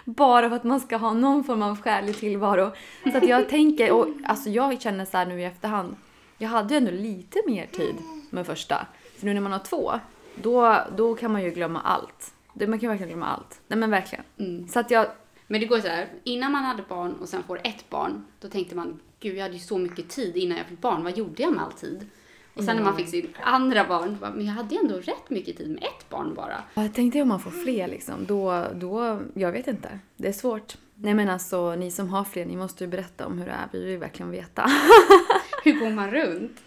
Bara 0.05 0.49
för 0.49 0.55
att 0.55 0.63
man 0.63 0.79
ska 0.79 0.97
ha 0.97 1.13
någon 1.13 1.43
form 1.43 1.61
av 1.61 1.81
skälig 1.81 2.17
tillvaro. 2.17 2.71
Så 3.11 3.17
att 3.17 3.27
jag 3.27 3.49
tänker, 3.49 3.91
och 3.91 4.07
alltså 4.23 4.49
jag 4.49 4.81
känner 4.81 5.05
så 5.05 5.17
här 5.17 5.25
nu 5.25 5.41
i 5.41 5.45
efterhand, 5.45 5.95
jag 6.41 6.49
hade 6.49 6.73
ju 6.73 6.77
ändå 6.77 6.91
lite 6.91 7.41
mer 7.47 7.65
tid 7.65 7.95
med 8.29 8.45
första. 8.45 8.87
För 9.17 9.25
nu 9.25 9.33
när 9.33 9.41
man 9.41 9.51
har 9.51 9.59
två, 9.59 9.99
då, 10.35 10.77
då 10.97 11.15
kan 11.15 11.31
man 11.31 11.43
ju 11.43 11.51
glömma 11.51 11.81
allt. 11.81 12.33
Det, 12.53 12.67
man 12.67 12.79
kan 12.79 12.89
verkligen 12.89 13.09
glömma 13.09 13.27
allt. 13.27 13.61
Nej 13.67 13.79
men 13.79 13.89
verkligen. 13.89 14.23
Mm. 14.37 14.67
Så 14.67 14.79
att 14.79 14.91
jag, 14.91 15.07
Men 15.47 15.61
det 15.61 15.67
går 15.67 15.79
så 15.79 15.87
här, 15.87 16.07
innan 16.23 16.51
man 16.51 16.63
hade 16.63 16.83
barn 16.89 17.13
och 17.13 17.29
sen 17.29 17.43
får 17.43 17.59
ett 17.63 17.89
barn, 17.89 18.25
då 18.39 18.49
tänkte 18.49 18.75
man, 18.75 18.99
gud 19.19 19.37
jag 19.37 19.41
hade 19.41 19.53
ju 19.53 19.59
så 19.59 19.77
mycket 19.77 20.09
tid 20.09 20.37
innan 20.37 20.57
jag 20.57 20.67
fick 20.67 20.81
barn, 20.81 21.03
vad 21.03 21.17
gjorde 21.17 21.43
jag 21.43 21.53
med 21.53 21.63
all 21.63 21.71
tid? 21.71 22.07
Och 22.53 22.63
sen 22.63 22.75
när 22.75 22.83
man 22.83 22.95
fick 22.97 23.09
sitt 23.09 23.35
andra 23.43 23.87
barn, 23.87 24.17
bara, 24.21 24.31
men 24.31 24.45
jag 24.45 24.53
hade 24.53 24.75
ju 24.75 24.81
ändå 24.81 24.95
rätt 24.95 25.29
mycket 25.29 25.57
tid 25.57 25.69
med 25.69 25.83
ett 25.83 26.09
barn 26.09 26.33
bara. 26.33 26.63
jag 26.73 26.93
tänkte 26.93 27.21
om 27.21 27.27
man 27.27 27.39
får 27.39 27.51
fler 27.51 27.87
liksom, 27.87 28.25
då, 28.25 28.65
då, 28.73 29.21
jag 29.33 29.51
vet 29.51 29.67
inte. 29.67 29.99
Det 30.17 30.27
är 30.27 30.33
svårt. 30.33 30.77
Nej 30.95 31.13
men 31.13 31.29
alltså, 31.29 31.75
ni 31.75 31.91
som 31.91 32.09
har 32.09 32.23
fler, 32.23 32.45
ni 32.45 32.55
måste 32.55 32.83
ju 32.83 32.89
berätta 32.89 33.27
om 33.27 33.39
hur 33.39 33.45
det 33.45 33.51
är. 33.51 33.67
Vi 33.71 33.85
vill 33.85 33.97
verkligen 33.97 34.31
veta. 34.31 34.65
Hur 35.63 35.79
går 35.79 35.89
man 35.89 36.11
runt? 36.11 36.61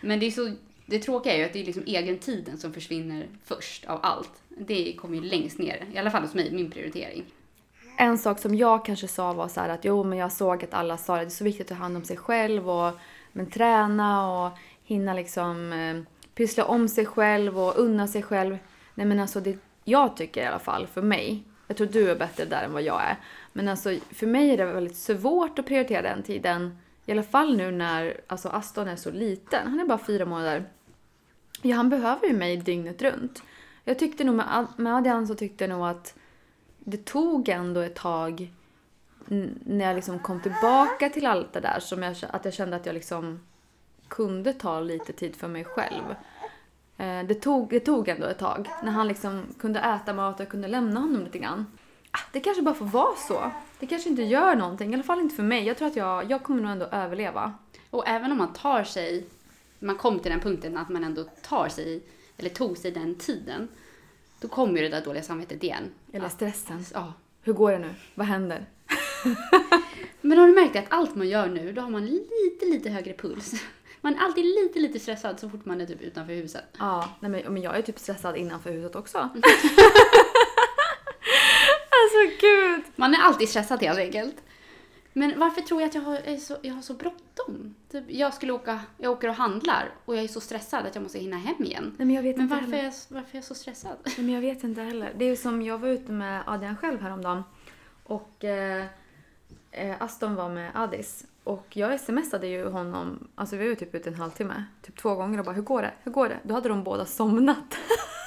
Men 0.00 0.20
det 0.20 0.26
är 0.26 0.30
så, 0.30 0.52
det 0.86 0.98
tråkiga 0.98 1.34
är 1.34 1.38
ju 1.38 1.44
att 1.44 1.52
det 1.52 1.60
är 1.60 1.64
liksom 1.64 1.82
egentiden 1.86 2.58
som 2.58 2.72
försvinner 2.72 3.26
först 3.44 3.84
av 3.84 4.00
allt. 4.02 4.32
Det 4.48 4.92
kommer 4.92 5.16
ju 5.16 5.22
längst 5.22 5.58
ner, 5.58 5.84
i 5.94 5.98
alla 5.98 6.10
fall 6.10 6.22
hos 6.22 6.34
mig, 6.34 6.50
min 6.52 6.70
prioritering. 6.70 7.24
En 7.98 8.18
sak 8.18 8.38
som 8.38 8.54
jag 8.54 8.84
kanske 8.84 9.08
sa 9.08 9.32
var 9.32 9.48
så 9.48 9.60
här 9.60 9.68
att 9.68 9.84
jo 9.84 10.04
men 10.04 10.18
jag 10.18 10.32
såg 10.32 10.64
att 10.64 10.74
alla 10.74 10.96
sa 10.96 11.14
att 11.14 11.20
det 11.20 11.26
är 11.26 11.30
så 11.30 11.44
viktigt 11.44 11.62
att 11.62 11.68
ta 11.68 11.82
hand 11.82 11.96
om 11.96 12.04
sig 12.04 12.16
själv 12.16 12.70
och 12.70 12.92
men 13.32 13.50
träna 13.50 14.30
och 14.30 14.58
hinna 14.84 15.14
liksom 15.14 15.72
eh, 15.72 16.02
pyssla 16.34 16.64
om 16.64 16.88
sig 16.88 17.06
själv 17.06 17.58
och 17.58 17.78
unna 17.78 18.08
sig 18.08 18.22
själv. 18.22 18.58
Nej 18.94 19.06
men 19.06 19.20
alltså 19.20 19.40
det, 19.40 19.58
jag 19.84 20.16
tycker 20.16 20.42
i 20.42 20.46
alla 20.46 20.58
fall 20.58 20.86
för 20.86 21.02
mig, 21.02 21.42
jag 21.66 21.76
tror 21.76 21.86
du 21.86 22.10
är 22.10 22.16
bättre 22.16 22.44
där 22.44 22.62
än 22.62 22.72
vad 22.72 22.82
jag 22.82 23.02
är. 23.02 23.16
Men 23.52 23.68
alltså 23.68 23.94
för 24.10 24.26
mig 24.26 24.50
är 24.50 24.56
det 24.56 24.64
väldigt 24.64 24.96
svårt 24.96 25.58
att 25.58 25.66
prioritera 25.66 26.02
den 26.02 26.22
tiden. 26.22 26.78
I 27.06 27.12
alla 27.12 27.22
fall 27.22 27.56
nu 27.56 27.70
när 27.70 28.20
alltså 28.26 28.48
Aston 28.48 28.88
är 28.88 28.96
så 28.96 29.10
liten, 29.10 29.68
han 29.68 29.80
är 29.80 29.84
bara 29.84 29.98
fyra 29.98 30.24
månader. 30.24 30.64
Ja, 31.62 31.76
han 31.76 31.90
behöver 31.90 32.26
ju 32.26 32.32
mig 32.36 32.56
dygnet 32.56 33.02
runt. 33.02 33.42
Jag 33.84 33.98
tyckte 33.98 34.24
nog 34.24 34.34
med, 34.34 34.66
med 34.76 34.94
Adrian 34.94 35.26
så 35.26 35.34
tyckte 35.34 35.64
jag 35.64 35.68
nog 35.68 35.86
att 35.86 36.14
det 36.78 37.04
tog 37.04 37.48
ändå 37.48 37.80
ett 37.80 37.94
tag 37.94 38.52
när 39.64 39.84
jag 39.84 39.94
liksom 39.94 40.18
kom 40.18 40.40
tillbaka 40.40 41.08
till 41.08 41.26
allt 41.26 41.52
det 41.52 41.60
där 41.60 41.80
som 41.80 42.02
jag, 42.02 42.16
att 42.28 42.44
jag 42.44 42.54
kände 42.54 42.76
att 42.76 42.86
jag 42.86 42.94
liksom 42.94 43.40
kunde 44.08 44.52
ta 44.52 44.80
lite 44.80 45.12
tid 45.12 45.36
för 45.36 45.48
mig 45.48 45.64
själv. 45.64 46.14
Eh, 46.96 47.26
det 47.26 47.34
tog, 47.34 47.70
det 47.70 47.80
tog 47.80 48.08
ändå 48.08 48.26
ett 48.26 48.38
tag 48.38 48.68
när 48.82 48.92
han 48.92 49.08
liksom 49.08 49.42
kunde 49.58 49.80
äta 49.80 50.12
mat 50.12 50.34
och 50.34 50.40
jag 50.40 50.48
kunde 50.48 50.68
lämna 50.68 51.00
honom 51.00 51.24
lite 51.24 51.38
grann. 51.38 51.66
Ah, 52.10 52.18
Det 52.32 52.40
kanske 52.40 52.62
bara 52.62 52.74
får 52.74 52.84
vara 52.86 53.16
så. 53.16 53.50
Det 53.78 53.86
kanske 53.86 54.08
inte 54.08 54.22
gör 54.22 54.56
någonting, 54.56 54.90
i 54.90 54.94
alla 54.94 55.02
fall 55.02 55.20
inte 55.20 55.34
för 55.36 55.42
mig. 55.42 55.64
Jag 55.66 55.76
tror 55.78 55.88
att 55.88 55.96
jag, 55.96 56.30
jag 56.30 56.42
kommer 56.42 56.62
nog 56.62 56.70
ändå 56.70 56.86
överleva. 56.86 57.52
Och 57.90 58.08
även 58.08 58.32
om 58.32 58.38
man 58.38 58.52
tar 58.52 58.84
sig, 58.84 59.26
man 59.78 59.96
kom 59.96 60.18
till 60.18 60.30
den 60.30 60.40
punkten 60.40 60.76
att 60.76 60.88
man 60.88 61.04
ändå 61.04 61.24
tar 61.42 61.68
sig, 61.68 62.02
eller 62.36 62.50
tog 62.50 62.78
sig 62.78 62.90
den 62.90 63.14
tiden, 63.14 63.68
då 64.40 64.48
kommer 64.48 64.76
ju 64.80 64.88
det 64.88 64.96
där 64.96 65.04
dåliga 65.04 65.22
samvetet 65.22 65.62
igen. 65.64 65.90
Eller 66.12 66.26
Att- 66.26 66.32
stressen. 66.32 66.84
Ja. 66.94 67.12
Hur 67.42 67.52
går 67.52 67.72
det 67.72 67.78
nu? 67.78 67.94
Vad 68.14 68.26
händer? 68.26 68.66
Men 70.20 70.38
har 70.38 70.46
du 70.46 70.54
märkt 70.54 70.76
att 70.76 70.84
allt 70.88 71.14
man 71.14 71.28
gör 71.28 71.46
nu, 71.48 71.72
då 71.72 71.80
har 71.82 71.90
man 71.90 72.06
lite, 72.06 72.64
lite 72.66 72.90
högre 72.90 73.12
puls. 73.14 73.52
Man 74.00 74.14
är 74.14 74.20
alltid 74.20 74.44
lite, 74.44 74.78
lite 74.78 75.00
stressad 75.00 75.40
så 75.40 75.50
fort 75.50 75.64
man 75.64 75.80
är 75.80 75.86
typ 75.86 76.00
utanför 76.02 76.32
huset. 76.32 76.64
Ja, 76.78 77.08
nej 77.20 77.30
men, 77.30 77.52
men 77.52 77.62
jag 77.62 77.76
är 77.78 77.82
typ 77.82 77.98
stressad 77.98 78.36
innanför 78.36 78.70
huset 78.72 78.96
också. 78.96 79.28
alltså 82.16 82.46
gud! 82.46 82.84
Man 82.96 83.14
är 83.14 83.18
alltid 83.18 83.48
stressad 83.48 83.82
helt 83.82 83.98
enkelt. 83.98 84.42
Men 85.12 85.38
varför 85.38 85.60
tror 85.60 85.80
jag 85.80 85.88
att 85.88 85.94
jag 85.94 86.02
har, 86.02 86.16
är 86.16 86.36
så, 86.36 86.56
jag 86.62 86.74
har 86.74 86.82
så 86.82 86.94
bråttom? 86.94 87.74
Typ, 87.90 88.04
jag 88.08 88.34
skulle 88.34 88.52
åka, 88.52 88.80
jag 88.98 89.12
åker 89.12 89.28
och 89.28 89.34
handlar 89.34 89.90
och 90.04 90.16
jag 90.16 90.24
är 90.24 90.28
så 90.28 90.40
stressad 90.40 90.86
att 90.86 90.94
jag 90.94 91.02
måste 91.02 91.18
hinna 91.18 91.36
hem 91.36 91.64
igen. 91.64 91.94
Nej 91.98 92.06
men 92.06 92.16
jag 92.16 92.22
vet 92.22 92.36
Men 92.36 92.44
inte 92.44 92.54
varför 92.54 92.72
är, 92.72 92.84
jag, 92.84 92.92
varför 93.08 93.30
är 93.30 93.36
jag 93.36 93.44
så 93.44 93.54
stressad? 93.54 93.96
Nej, 94.04 94.14
men 94.16 94.28
jag 94.28 94.40
vet 94.40 94.64
inte 94.64 94.82
heller. 94.82 95.12
Det 95.16 95.24
är 95.24 95.28
ju 95.28 95.36
som, 95.36 95.62
jag 95.62 95.78
var 95.78 95.88
ute 95.88 96.12
med 96.12 96.42
Adrian 96.46 96.76
själv 96.76 97.00
häromdagen. 97.00 97.42
Och 98.04 98.44
eh, 98.44 98.84
eh, 99.70 100.02
Aston 100.02 100.34
var 100.34 100.48
med 100.48 100.70
Adis. 100.74 101.26
Och 101.44 101.66
jag 101.76 102.00
smsade 102.00 102.46
ju 102.46 102.68
honom, 102.68 103.28
alltså 103.34 103.56
vi 103.56 103.62
var 103.62 103.68
ju 103.68 103.76
typ 103.76 103.94
ute 103.94 104.10
en 104.10 104.14
halvtimme. 104.14 104.64
Typ 104.82 104.96
två 104.96 105.14
gånger 105.14 105.38
och 105.38 105.44
bara 105.44 105.54
hur 105.54 105.62
går 105.62 105.82
det? 105.82 105.92
Hur 106.02 106.12
går 106.12 106.28
det? 106.28 106.38
Då 106.42 106.54
hade 106.54 106.68
de 106.68 106.84
båda 106.84 107.04
somnat. 107.04 107.78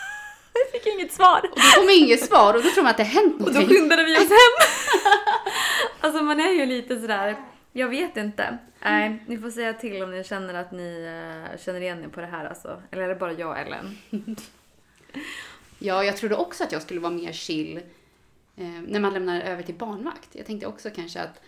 jag 0.64 0.72
fick 0.82 0.94
inget 0.94 1.12
svar. 1.14 1.38
Och 1.52 1.58
då 1.58 1.82
kommer 1.82 1.98
inget 1.98 2.26
svar 2.26 2.54
och 2.54 2.64
då 2.64 2.70
tror 2.70 2.84
man 2.84 2.92
att 2.92 2.98
det 2.98 3.04
hänt 3.04 3.34
Och 3.34 3.40
då 3.40 3.46
någonting. 3.46 3.68
skyndade 3.78 4.04
vi 4.04 4.16
oss 4.18 4.20
hem. 4.30 4.56
alltså 6.00 6.24
man 6.24 6.40
är 6.40 6.52
ju 6.52 6.66
lite 6.66 7.02
sådär, 7.02 7.36
jag 7.72 7.88
vet 7.90 8.18
inte. 8.18 8.58
Nej, 8.84 9.24
ni 9.28 9.38
får 9.38 9.50
säga 9.50 9.74
till 9.74 10.04
om 10.04 10.12
ni 10.12 10.24
känner 10.24 10.54
att 10.54 10.72
ni 10.72 11.06
eh, 11.54 11.60
känner 11.60 11.82
igen 11.82 12.04
er 12.04 12.08
på 12.08 12.22
det 12.22 12.28
här 12.28 12.46
alltså. 12.46 12.82
Eller 12.92 13.04
är 13.04 13.08
det 13.08 13.16
bara 13.16 13.34
jag 13.34 13.62
Ellen? 13.62 13.98
Ja, 15.82 16.04
jag 16.04 16.18
trodde 16.18 16.36
också 16.36 16.64
att 16.64 16.72
jag 16.72 16.82
skulle 16.82 17.00
vara 17.00 17.14
mer 17.14 17.32
chill 17.32 17.78
eh, 18.56 18.66
när 18.88 19.00
man 19.00 19.14
lämnar 19.14 19.42
över 19.42 19.64
till 19.64 19.76
barnvakt. 19.76 20.30
Jag 20.32 20.46
tänkte 20.46 20.68
också 20.68 20.90
kanske 20.96 21.22
att 21.22 21.42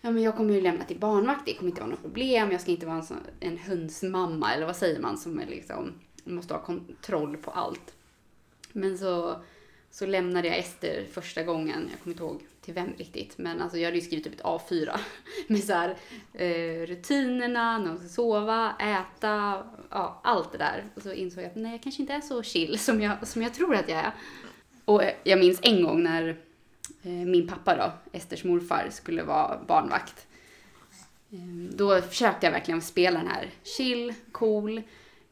ja, 0.00 0.10
men 0.10 0.22
jag 0.22 0.36
kommer 0.36 0.54
ju 0.54 0.60
lämna 0.60 0.84
till 0.84 0.98
barnvakt, 0.98 1.42
det 1.46 1.54
kommer 1.54 1.70
inte 1.70 1.80
vara 1.80 1.90
något 1.90 2.02
problem. 2.02 2.52
Jag 2.52 2.60
ska 2.60 2.70
inte 2.70 2.86
vara 2.86 2.96
en, 2.96 3.04
sån, 3.04 3.20
en 3.40 3.58
hundsmamma, 3.58 4.54
eller 4.54 4.66
vad 4.66 4.76
säger 4.76 5.00
man, 5.00 5.18
som 5.18 5.40
är 5.40 5.46
liksom, 5.46 5.92
måste 6.24 6.54
ha 6.54 6.62
kontroll 6.62 7.36
på 7.36 7.50
allt. 7.50 7.94
Men 8.76 8.98
så, 8.98 9.36
så 9.90 10.06
lämnade 10.06 10.48
jag 10.48 10.58
Ester 10.58 11.04
första 11.12 11.42
gången, 11.42 11.88
jag 11.90 12.00
kommer 12.00 12.14
inte 12.14 12.22
ihåg 12.22 12.42
till 12.60 12.74
vem 12.74 12.92
riktigt, 12.98 13.38
men 13.38 13.62
alltså 13.62 13.78
jag 13.78 13.84
hade 13.84 13.96
ju 13.96 14.02
skrivit 14.02 14.24
typ 14.24 14.34
ett 14.34 14.42
A4 14.42 14.98
med 15.46 15.64
så 15.64 15.72
här, 15.72 15.96
eh, 16.34 16.86
rutinerna, 16.86 17.78
när 17.78 17.88
hon 17.88 17.98
ska 17.98 18.08
sova, 18.08 18.76
äta, 18.80 19.64
ja, 19.90 20.20
allt 20.24 20.52
det 20.52 20.58
där. 20.58 20.84
Och 20.94 21.02
så 21.02 21.12
insåg 21.12 21.42
jag 21.44 21.50
att 21.50 21.56
nej, 21.56 21.72
jag 21.72 21.82
kanske 21.82 22.02
inte 22.02 22.14
är 22.14 22.20
så 22.20 22.42
chill 22.42 22.78
som 22.84 23.00
jag, 23.00 23.28
som 23.28 23.42
jag 23.42 23.54
tror 23.54 23.74
att 23.74 23.88
jag 23.88 23.98
är. 23.98 24.12
Och 24.84 25.02
eh, 25.04 25.14
jag 25.24 25.38
minns 25.38 25.58
en 25.62 25.82
gång 25.82 26.02
när 26.02 26.28
eh, 27.02 27.10
min 27.10 27.48
pappa 27.48 27.76
då, 27.76 28.18
Esters 28.18 28.44
morfar, 28.44 28.86
skulle 28.90 29.22
vara 29.22 29.60
barnvakt. 29.66 30.26
Eh, 31.30 31.38
Då 31.76 32.00
försökte 32.02 32.46
jag 32.46 32.52
verkligen 32.52 32.82
spela 32.82 33.18
den 33.18 33.28
här 33.28 33.50
chill, 33.76 34.14
cool. 34.32 34.82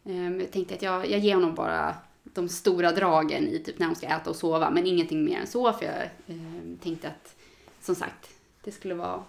Ehm, 0.04 0.40
jag 0.40 0.50
tänkte 0.50 0.74
att 0.74 0.82
jag, 0.82 1.10
jag 1.10 1.20
ger 1.20 1.34
honom 1.34 1.54
bara 1.54 1.94
de 2.34 2.48
stora 2.48 2.92
dragen 2.92 3.48
i 3.48 3.58
typ 3.58 3.78
när 3.78 3.86
de 3.86 3.94
ska 3.94 4.06
äta 4.06 4.30
och 4.30 4.36
sova, 4.36 4.70
men 4.70 4.86
ingenting 4.86 5.24
mer 5.24 5.38
än 5.40 5.46
så, 5.46 5.72
för 5.72 5.84
jag 5.86 6.02
eh, 6.26 6.76
tänkte 6.82 7.08
att, 7.08 7.34
som 7.80 7.94
sagt, 7.94 8.28
det 8.64 8.72
skulle 8.72 8.94
vara, 8.94 9.22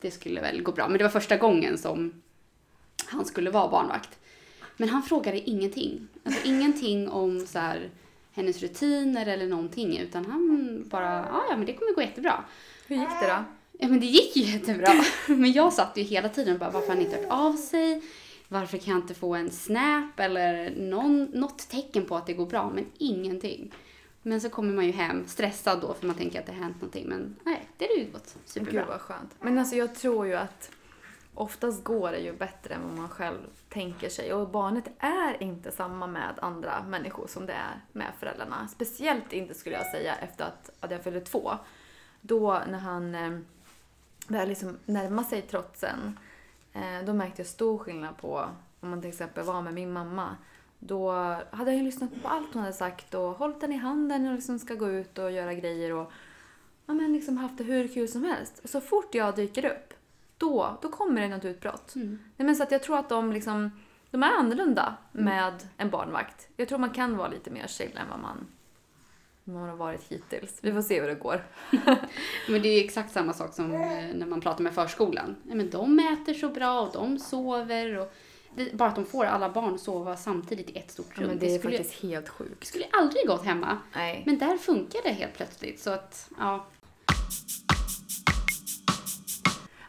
det 0.00 0.10
skulle 0.10 0.40
väl 0.40 0.62
gå 0.62 0.72
bra. 0.72 0.88
Men 0.88 0.98
det 0.98 1.04
var 1.04 1.10
första 1.10 1.36
gången 1.36 1.78
som 1.78 2.22
han 3.06 3.24
skulle 3.24 3.50
vara 3.50 3.68
barnvakt. 3.68 4.18
Men 4.76 4.88
han 4.88 5.02
frågade 5.02 5.50
ingenting. 5.50 6.08
Alltså 6.24 6.46
ingenting 6.48 7.08
om 7.08 7.46
så 7.46 7.58
här, 7.58 7.90
hennes 8.32 8.60
rutiner 8.62 9.26
eller 9.26 9.46
någonting, 9.46 9.98
utan 9.98 10.24
han 10.26 10.84
bara, 10.88 11.20
"Ah, 11.24 11.42
ja 11.50 11.56
men 11.56 11.66
det 11.66 11.72
kommer 11.72 11.94
gå 11.94 12.02
jättebra. 12.02 12.44
Hur 12.86 12.96
gick 12.96 13.08
det 13.20 13.26
då? 13.26 13.44
Ja 13.78 13.88
men 13.88 14.00
det 14.00 14.06
gick 14.06 14.36
ju 14.36 14.42
jättebra. 14.42 14.92
Men 15.28 15.52
jag 15.52 15.72
satt 15.72 15.96
ju 15.96 16.02
hela 16.02 16.28
tiden 16.28 16.52
och 16.54 16.60
bara, 16.60 16.70
varför 16.70 16.88
har 16.88 16.94
han 16.94 17.04
inte 17.04 17.16
hört 17.16 17.26
av 17.30 17.52
sig? 17.52 18.02
Varför 18.54 18.78
kan 18.78 18.94
jag 18.94 19.02
inte 19.02 19.14
få 19.14 19.34
en 19.34 19.50
snap 19.50 20.20
eller 20.20 20.70
någon, 20.76 21.24
något 21.24 21.68
tecken 21.68 22.06
på 22.06 22.16
att 22.16 22.26
det 22.26 22.32
går 22.32 22.46
bra? 22.46 22.70
Men 22.74 22.86
ingenting. 22.98 23.74
Men 24.22 24.40
så 24.40 24.50
kommer 24.50 24.72
man 24.72 24.86
ju 24.86 24.92
hem 24.92 25.26
stressad 25.26 25.80
då 25.80 25.94
för 25.94 26.06
man 26.06 26.16
tänker 26.16 26.40
att 26.40 26.46
det 26.46 26.52
har 26.52 26.60
hänt 26.60 26.76
någonting. 26.76 27.08
Men 27.08 27.36
nej, 27.42 27.68
det 27.76 27.86
har 27.86 27.96
ju 27.96 28.10
gått 28.12 28.34
Gud 28.34 28.42
superbra. 28.44 28.84
vad 28.86 29.00
skönt. 29.00 29.34
Men 29.40 29.58
alltså 29.58 29.76
jag 29.76 29.94
tror 29.94 30.26
ju 30.26 30.34
att 30.34 30.70
oftast 31.34 31.84
går 31.84 32.10
det 32.10 32.18
ju 32.18 32.32
bättre 32.32 32.74
än 32.74 32.82
vad 32.82 32.96
man 32.96 33.08
själv 33.08 33.38
tänker 33.68 34.08
sig. 34.08 34.34
Och 34.34 34.48
barnet 34.48 34.84
är 34.98 35.42
inte 35.42 35.70
samma 35.70 36.06
med 36.06 36.34
andra 36.42 36.82
människor 36.82 37.26
som 37.26 37.46
det 37.46 37.52
är 37.52 37.80
med 37.92 38.12
föräldrarna. 38.18 38.68
Speciellt 38.68 39.32
inte 39.32 39.54
skulle 39.54 39.76
jag 39.76 39.86
säga 39.86 40.14
efter 40.14 40.44
att, 40.44 40.70
att 40.80 40.90
jag 40.90 41.04
fyllde 41.04 41.20
två. 41.20 41.52
Då 42.20 42.62
när 42.68 42.78
han 42.78 43.14
eh, 43.14 43.38
började 44.28 44.48
liksom 44.48 44.78
närma 44.84 45.24
sig 45.24 45.42
trotsen, 45.42 45.98
eh, 45.98 46.33
då 47.06 47.12
märkte 47.12 47.40
jag 47.40 47.46
stor 47.46 47.78
skillnad 47.78 48.16
på 48.16 48.48
om 48.80 48.90
man 48.90 49.00
till 49.00 49.10
exempel 49.10 49.44
var 49.44 49.62
med 49.62 49.74
min 49.74 49.92
mamma. 49.92 50.36
Då 50.78 51.12
hade 51.50 51.72
jag 51.72 51.84
lyssnat 51.84 52.22
på 52.22 52.28
allt 52.28 52.54
hon 52.54 52.62
hade 52.62 52.74
sagt 52.74 53.14
och 53.14 53.30
hållit 53.30 53.60
den 53.60 53.72
i 53.72 53.76
handen 53.76 54.28
och 54.28 54.34
liksom 54.34 54.58
ska 54.58 54.74
gå 54.74 54.90
ut 54.90 55.18
och 55.18 55.32
göra 55.32 55.54
grejer 55.54 55.92
och 55.92 56.12
ja, 56.86 56.94
men 56.94 57.12
liksom 57.12 57.36
haft 57.36 57.58
det 57.58 57.64
hur 57.64 57.88
kul 57.88 58.08
som 58.08 58.24
helst. 58.24 58.58
Och 58.58 58.70
så 58.70 58.80
fort 58.80 59.14
jag 59.14 59.36
dyker 59.36 59.64
upp, 59.64 59.94
då, 60.38 60.78
då 60.82 60.88
kommer 60.88 61.20
det 61.20 61.28
något 61.28 61.44
utbrott. 61.44 61.94
Mm. 61.94 62.18
Nej, 62.36 62.46
men 62.46 62.56
så 62.56 62.62
att 62.62 62.70
jag 62.70 62.82
tror 62.82 62.98
att 62.98 63.08
de, 63.08 63.32
liksom, 63.32 63.70
de 64.10 64.22
är 64.22 64.32
annorlunda 64.32 64.96
med 65.12 65.68
en 65.76 65.90
barnvakt. 65.90 66.48
Jag 66.56 66.68
tror 66.68 66.78
man 66.78 66.90
kan 66.90 67.16
vara 67.16 67.28
lite 67.28 67.50
mer 67.50 67.66
chill 67.66 67.96
än 67.96 68.08
vad 68.10 68.20
man, 68.20 68.46
man 69.44 69.68
har 69.68 69.76
varit 69.76 70.02
hittills. 70.08 70.58
Vi 70.60 70.72
får 70.72 70.82
se 70.82 71.00
hur 71.00 71.08
det 71.08 71.14
går. 71.14 71.44
Men 72.48 72.62
det 72.62 72.68
är 72.68 72.78
ju 72.78 72.84
exakt 72.84 73.12
samma 73.12 73.32
sak 73.32 73.54
som 73.54 73.72
eh, 73.72 73.78
när 74.14 74.26
man 74.26 74.40
pratar 74.40 74.64
med 74.64 74.74
förskolan. 74.74 75.36
Men 75.42 75.70
de 75.70 75.98
äter 75.98 76.34
så 76.34 76.48
bra 76.48 76.80
och 76.80 76.92
de 76.92 77.18
sover. 77.18 77.98
Och 77.98 78.12
det, 78.56 78.74
bara 78.74 78.88
att 78.88 78.94
de 78.94 79.06
får 79.06 79.24
alla 79.24 79.48
barn 79.50 79.78
sova 79.78 80.16
samtidigt 80.16 80.70
i 80.70 80.78
ett 80.78 80.90
stort 80.90 81.06
Ja, 81.16 81.22
rum. 81.22 81.28
men 81.28 81.38
det 81.38 81.54
är 81.54 81.58
skulle, 81.58 81.78
faktiskt 81.78 82.02
helt 82.02 82.24
det 82.26 82.30
sjukt. 82.30 82.66
skulle 82.66 82.84
aldrig 82.92 83.26
gått 83.26 83.44
hemma. 83.44 83.78
Nej. 83.94 84.22
Men 84.26 84.38
där 84.38 84.56
funkar 84.56 85.00
det 85.04 85.10
helt 85.12 85.34
plötsligt. 85.34 85.80
Så 85.80 85.90
att, 85.90 86.30
ja. 86.38 86.66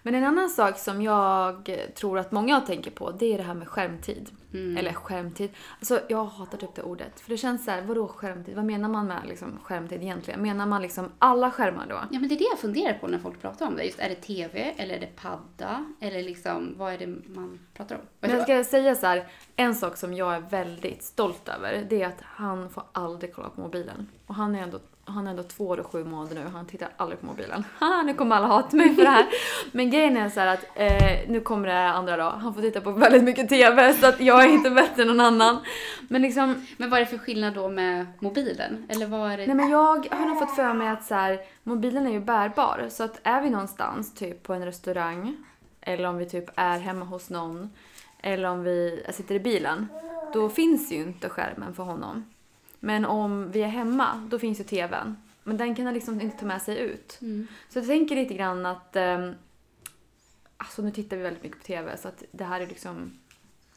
Men 0.05 0.15
en 0.15 0.23
annan 0.23 0.49
sak 0.49 0.77
som 0.77 1.01
jag 1.01 1.77
tror 1.95 2.19
att 2.19 2.31
många 2.31 2.61
tänker 2.61 2.91
på, 2.91 3.11
det 3.11 3.33
är 3.33 3.37
det 3.37 3.43
här 3.43 3.53
med 3.53 3.67
skärmtid. 3.67 4.29
Mm. 4.53 4.77
Eller 4.77 4.93
skärmtid. 4.93 5.49
Alltså 5.79 6.01
jag 6.09 6.25
hatar 6.25 6.57
typ 6.57 6.75
det 6.75 6.81
ordet. 6.81 7.19
För 7.19 7.29
det 7.29 7.37
känns 7.37 7.65
så 7.65 7.71
här, 7.71 7.81
vadå 7.81 8.07
skärmtid? 8.07 8.55
Vad 8.55 8.65
menar 8.65 8.89
man 8.89 9.07
med 9.07 9.21
liksom, 9.27 9.59
skärmtid 9.63 10.03
egentligen? 10.03 10.41
Menar 10.41 10.65
man 10.65 10.81
liksom 10.81 11.11
alla 11.19 11.51
skärmar 11.51 11.85
då? 11.89 11.95
Ja 11.95 12.19
men 12.19 12.29
det 12.29 12.35
är 12.35 12.39
det 12.39 12.47
jag 12.49 12.59
funderar 12.59 12.93
på 12.93 13.07
när 13.07 13.19
folk 13.19 13.41
pratar 13.41 13.67
om 13.67 13.75
det. 13.75 13.83
Just 13.83 13.99
är 13.99 14.09
det 14.09 14.15
TV 14.15 14.73
eller 14.77 14.95
är 14.95 14.99
det 14.99 15.15
padda? 15.15 15.85
Eller 15.99 16.23
liksom, 16.23 16.73
vad 16.77 16.93
är 16.93 16.97
det 16.97 17.07
man 17.07 17.59
pratar 17.73 17.95
om? 17.95 18.01
Men 18.19 18.31
jag 18.31 18.41
ska 18.41 18.63
säga 18.63 18.95
så 18.95 19.07
här, 19.07 19.27
en 19.55 19.75
sak 19.75 19.97
som 19.97 20.13
jag 20.13 20.35
är 20.35 20.39
väldigt 20.39 21.03
stolt 21.03 21.49
över, 21.49 21.85
det 21.89 22.01
är 22.01 22.07
att 22.07 22.21
han 22.21 22.69
får 22.69 22.83
aldrig 22.91 23.33
kolla 23.33 23.49
på 23.49 23.61
mobilen. 23.61 24.07
Och 24.27 24.35
han 24.35 24.55
är 24.55 24.63
ändå, 24.63 24.79
han 25.05 25.27
är 25.27 25.31
ändå 25.31 25.43
två 25.43 25.67
år 25.67 25.79
och 25.79 25.91
sju 25.91 26.03
månader 26.03 26.35
nu 26.35 26.45
och 26.45 26.51
han 26.51 26.65
tittar 26.65 26.89
aldrig 26.97 27.19
på 27.19 27.25
mobilen. 27.25 27.63
Haha, 27.79 28.01
nu 28.01 28.13
kommer 28.13 28.35
alla 28.35 28.47
hata 28.47 28.77
mig 28.77 28.95
för 28.95 29.03
det 29.03 29.09
här. 29.09 29.25
Men 29.71 29.89
grejen 29.89 30.17
är 30.17 30.29
så 30.29 30.39
att, 30.39 30.65
eh, 30.75 31.29
nu 31.29 31.41
kommer 31.41 31.67
det 31.67 31.89
andra 31.89 32.17
då, 32.17 32.23
han 32.23 32.53
får 32.53 32.61
titta 32.61 32.81
på 32.81 32.91
väldigt 32.91 33.23
mycket 33.23 33.49
TV 33.49 33.93
så 33.93 34.07
att 34.07 34.19
jag 34.19 34.43
är 34.43 34.47
inte 34.47 34.69
bättre 34.69 35.01
än 35.01 35.07
någon 35.07 35.19
annan. 35.19 35.59
Men 36.07 36.21
liksom, 36.21 36.65
Men 36.77 36.89
vad 36.89 36.99
är 36.99 37.05
det 37.05 37.09
för 37.09 37.17
skillnad 37.17 37.53
då 37.53 37.69
med 37.69 38.05
mobilen? 38.19 38.85
Eller 38.89 39.05
vad 39.05 39.31
är 39.31 39.37
det? 39.37 39.45
Nej 39.47 39.55
men 39.55 39.69
jag 39.69 40.07
har 40.15 40.25
nog 40.25 40.39
fått 40.39 40.55
för 40.55 40.73
mig 40.73 40.89
att 40.89 41.05
så 41.05 41.15
här, 41.15 41.39
mobilen 41.63 42.07
är 42.07 42.11
ju 42.11 42.19
bärbar. 42.19 42.87
Så 42.89 43.03
att 43.03 43.19
är 43.23 43.41
vi 43.41 43.49
någonstans, 43.49 44.13
typ 44.13 44.43
på 44.43 44.53
en 44.53 44.65
restaurang, 44.65 45.35
eller 45.81 46.05
om 46.05 46.17
vi 46.17 46.25
typ 46.25 46.49
är 46.55 46.79
hemma 46.79 47.05
hos 47.05 47.29
någon, 47.29 47.69
eller 48.19 48.49
om 48.49 48.63
vi 48.63 49.05
sitter 49.13 49.35
i 49.35 49.39
bilen, 49.39 49.87
då 50.33 50.49
finns 50.49 50.91
ju 50.91 50.95
inte 50.95 51.29
skärmen 51.29 51.73
för 51.73 51.83
honom. 51.83 52.25
Men 52.85 53.05
om 53.05 53.51
vi 53.51 53.61
är 53.61 53.67
hemma, 53.67 54.27
då 54.29 54.39
finns 54.39 54.59
ju 54.59 54.63
TVn. 54.63 55.17
Men 55.43 55.57
den 55.57 55.75
kan 55.75 55.85
han 55.85 55.93
liksom 55.93 56.21
inte 56.21 56.37
ta 56.37 56.45
med 56.45 56.61
sig 56.61 56.79
ut. 56.79 57.17
Mm. 57.21 57.47
Så 57.69 57.79
jag 57.79 57.87
tänker 57.87 58.15
lite 58.15 58.33
grann 58.33 58.65
att, 58.65 58.95
um, 58.95 59.35
alltså 60.57 60.81
nu 60.81 60.91
tittar 60.91 61.17
vi 61.17 61.23
väldigt 61.23 61.43
mycket 61.43 61.59
på 61.59 61.65
TV, 61.65 61.97
så 61.97 62.07
att 62.07 62.23
det 62.31 62.43
här 62.43 62.61
är 62.61 62.67
liksom, 62.67 63.19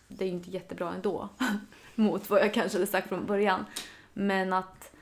det 0.09 0.25
är 0.25 0.29
ju 0.29 0.35
inte 0.35 0.51
jättebra 0.51 0.95
ändå. 0.95 1.29
mot 1.95 2.31
vad 2.31 2.41
jag 2.41 2.55
kanske 2.55 2.79
hade 2.79 2.87
sagt 2.87 3.09
från 3.09 3.27
början. 3.27 3.65
Men 4.13 4.53
att 4.53 4.93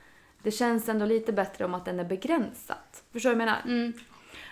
det 0.43 0.51
känns 0.51 0.89
ändå 0.89 1.05
lite 1.05 1.33
bättre 1.33 1.65
om 1.65 1.73
att 1.73 1.85
den 1.85 1.99
är 1.99 2.05
begränsad. 2.05 2.77
Förstår 3.11 3.29
du 3.29 3.35
vad 3.35 3.41
jag 3.41 3.45
menar? 3.47 3.61
Mm. 3.65 3.93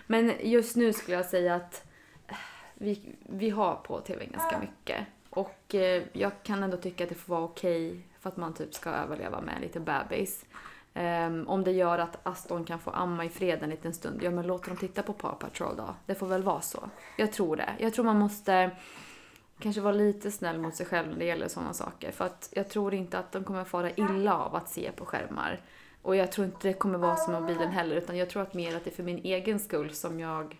Men 0.07 0.33
just 0.43 0.75
nu 0.75 0.93
skulle 0.93 1.17
jag 1.17 1.25
säga 1.25 1.55
att 1.55 1.87
eh, 2.27 2.35
vi, 2.73 3.15
vi 3.29 3.49
har 3.49 3.75
på 3.75 3.99
TV 3.99 4.25
ganska 4.25 4.59
mycket. 4.59 5.05
Och 5.29 5.75
eh, 5.75 6.03
jag 6.13 6.31
kan 6.43 6.63
ändå 6.63 6.77
tycka 6.77 7.03
att 7.03 7.09
det 7.09 7.15
får 7.15 7.35
vara 7.35 7.43
okej 7.43 8.01
för 8.25 8.29
att 8.29 8.37
man 8.37 8.53
typ 8.53 8.73
ska 8.73 8.89
överleva 8.89 9.41
med 9.41 9.55
en 9.55 9.61
liten 9.61 9.83
bebis. 9.83 10.45
Um, 10.93 11.47
om 11.47 11.63
det 11.63 11.71
gör 11.71 11.99
att 11.99 12.19
Aston 12.23 12.63
kan 12.63 12.79
få 12.79 12.91
amma 12.91 13.25
i 13.25 13.29
fred 13.29 13.63
en 13.63 13.69
liten 13.69 13.93
stund, 13.93 14.23
ja 14.23 14.31
men 14.31 14.47
låt 14.47 14.65
dem 14.65 14.77
titta 14.77 15.03
på 15.03 15.13
Paw 15.13 15.37
Patrol 15.39 15.75
då. 15.75 15.95
Det 16.05 16.15
får 16.15 16.27
väl 16.27 16.43
vara 16.43 16.61
så. 16.61 16.89
Jag 17.17 17.31
tror 17.31 17.55
det. 17.55 17.69
Jag 17.79 17.93
tror 17.93 18.05
man 18.05 18.19
måste 18.19 18.71
kanske 19.59 19.81
vara 19.81 19.93
lite 19.93 20.31
snäll 20.31 20.57
mot 20.57 20.75
sig 20.75 20.85
själv 20.85 21.07
när 21.07 21.17
det 21.17 21.25
gäller 21.25 21.47
sådana 21.47 21.73
saker. 21.73 22.11
För 22.11 22.25
att 22.25 22.49
jag 22.51 22.69
tror 22.69 22.93
inte 22.93 23.19
att 23.19 23.31
de 23.31 23.43
kommer 23.43 23.63
fara 23.63 23.91
illa 23.91 24.37
av 24.37 24.55
att 24.55 24.69
se 24.69 24.91
på 24.91 25.05
skärmar. 25.05 25.61
Och 26.01 26.15
jag 26.15 26.31
tror 26.31 26.45
inte 26.45 26.67
det 26.67 26.73
kommer 26.73 26.97
vara 26.97 27.15
som 27.15 27.33
mobilen 27.33 27.71
heller, 27.71 27.95
utan 27.95 28.17
jag 28.17 28.29
tror 28.29 28.41
att 28.41 28.53
mer 28.53 28.75
att 28.75 28.83
det 28.83 28.89
är 28.89 28.95
för 28.95 29.03
min 29.03 29.19
egen 29.23 29.59
skull 29.59 29.93
som 29.93 30.19
jag 30.19 30.57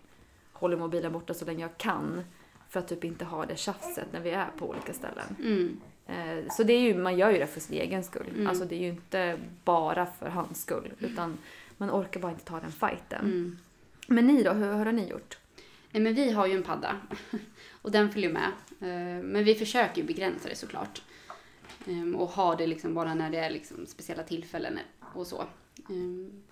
håller 0.52 0.76
mobilen 0.76 1.12
borta 1.12 1.34
så 1.34 1.44
länge 1.44 1.62
jag 1.62 1.76
kan. 1.76 2.24
För 2.68 2.80
att 2.80 2.88
typ 2.88 3.04
inte 3.04 3.24
ha 3.24 3.46
det 3.46 3.56
tjafset 3.56 4.06
när 4.12 4.20
vi 4.20 4.30
är 4.30 4.50
på 4.58 4.68
olika 4.68 4.92
ställen. 4.92 5.36
Mm. 5.38 5.80
Eh, 6.06 6.48
Så 6.50 6.62
det 6.62 6.72
är 6.72 6.80
ju, 6.80 6.94
man 6.94 7.18
gör 7.18 7.30
ju 7.30 7.38
det 7.38 7.46
för 7.46 7.60
sin 7.60 7.80
egen 7.80 8.04
skull. 8.04 8.28
Mm. 8.34 8.46
Alltså 8.46 8.64
det 8.64 8.74
är 8.74 8.80
ju 8.80 8.88
inte 8.88 9.38
bara 9.64 10.06
för 10.06 10.28
hans 10.28 10.62
skull. 10.62 10.92
Utan 11.00 11.38
man 11.76 11.90
orkar 11.90 12.20
bara 12.20 12.32
inte 12.32 12.44
ta 12.44 12.60
den 12.60 12.72
fighten. 12.72 13.24
Mm. 13.24 13.58
Men 14.08 14.26
ni 14.26 14.42
då, 14.42 14.52
hur, 14.52 14.74
hur 14.76 14.84
har 14.84 14.92
ni 14.92 15.08
gjort? 15.08 15.38
Nej, 15.90 16.02
men 16.02 16.14
vi 16.14 16.30
har 16.30 16.46
ju 16.46 16.56
en 16.56 16.62
padda 16.62 16.96
och 17.82 17.90
den 17.90 18.12
följer 18.12 18.30
med. 18.32 18.48
Eh, 18.80 19.24
Men 19.24 19.44
vi 19.44 19.54
försöker 19.54 20.00
ju 20.00 20.06
begränsa 20.06 20.48
det 20.48 20.54
såklart. 20.54 21.02
Ehm, 21.86 22.16
Och 22.16 22.28
ha 22.28 22.54
det 22.56 22.66
liksom 22.66 22.94
bara 22.94 23.14
när 23.14 23.30
det 23.30 23.38
är 23.38 23.50
liksom 23.50 23.86
speciella 23.86 24.22
tillfällen 24.22 24.78
och 25.14 25.26
så. 25.26 25.44
Ehm, 25.88 26.42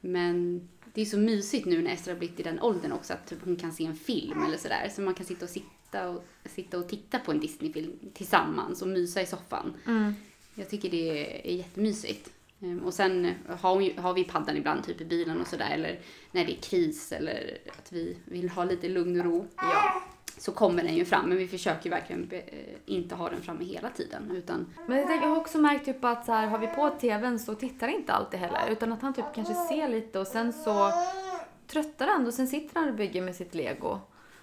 Men 0.00 0.68
det 0.94 1.00
är 1.00 1.04
så 1.04 1.18
mysigt 1.18 1.66
nu 1.66 1.82
när 1.82 1.90
Ester 1.92 2.12
har 2.12 2.18
blivit 2.18 2.40
i 2.40 2.42
den 2.42 2.60
åldern 2.60 2.92
också 2.92 3.12
att 3.12 3.26
typ 3.26 3.38
hon 3.44 3.56
kan 3.56 3.72
se 3.72 3.84
en 3.86 3.94
film 3.96 4.44
eller 4.44 4.56
sådär. 4.56 4.88
Så 4.94 5.00
man 5.02 5.14
kan 5.14 5.26
sitta 5.26 5.44
och, 5.44 5.50
sitta 5.50 6.08
och, 6.08 6.24
sitta 6.44 6.78
och 6.78 6.88
titta 6.88 7.18
på 7.18 7.30
en 7.32 7.40
Disney-film 7.40 7.92
tillsammans 8.14 8.82
och 8.82 8.88
mysa 8.88 9.22
i 9.22 9.26
soffan. 9.26 9.74
Jag 10.54 10.70
tycker 10.70 10.90
det 10.90 11.48
är 11.52 11.56
jättemysigt. 11.56 12.30
Ehm, 12.62 12.78
Och 12.84 12.94
sen 12.94 13.32
har, 13.48 13.74
hon 13.74 13.90
har 14.04 14.14
vi 14.14 14.24
paddan 14.24 14.56
ibland 14.56 14.84
typ 14.84 15.00
i 15.00 15.04
bilen 15.04 15.40
och 15.40 15.46
sådär 15.46 15.70
eller 15.70 16.00
när 16.32 16.44
det 16.44 16.52
är 16.52 16.62
kris 16.62 17.12
eller 17.12 17.58
att 17.78 17.92
vi 17.92 18.16
vill 18.24 18.48
ha 18.48 18.64
lite 18.64 18.88
lugn 18.88 19.20
och 19.20 19.26
ro. 19.26 19.46
Ja. 19.56 20.02
Så 20.40 20.52
kommer 20.52 20.82
den 20.82 20.94
ju 20.94 21.04
fram 21.04 21.28
men 21.28 21.38
vi 21.38 21.48
försöker 21.48 21.90
verkligen 21.90 22.30
eh, 22.30 22.42
inte 22.86 23.14
ha 23.14 23.30
den 23.30 23.42
framme 23.42 23.64
hela 23.64 23.90
tiden 23.90 24.30
utan 24.30 24.66
Men 24.86 24.98
jag, 24.98 25.06
tänker, 25.06 25.26
jag 25.26 25.34
har 25.34 25.40
också 25.40 25.58
märkt 25.58 25.84
typ 25.84 26.04
att 26.04 26.26
så 26.26 26.32
här, 26.32 26.46
har 26.46 26.58
vi 26.58 26.66
på 26.66 26.90
tvn 27.00 27.38
så 27.38 27.54
tittar 27.54 27.88
inte 27.88 28.12
alltid 28.12 28.40
heller. 28.40 28.70
Utan 28.70 28.92
att 28.92 29.02
han 29.02 29.14
typ 29.14 29.24
kanske 29.34 29.54
ser 29.54 29.88
lite 29.88 30.18
och 30.18 30.26
sen 30.26 30.52
så 30.52 30.92
tröttar 31.66 32.06
han 32.06 32.26
och 32.26 32.34
sen 32.34 32.48
sitter 32.48 32.80
han 32.80 32.88
och 32.88 32.94
bygger 32.94 33.22
med 33.22 33.36
sitt 33.36 33.54
lego. 33.54 33.98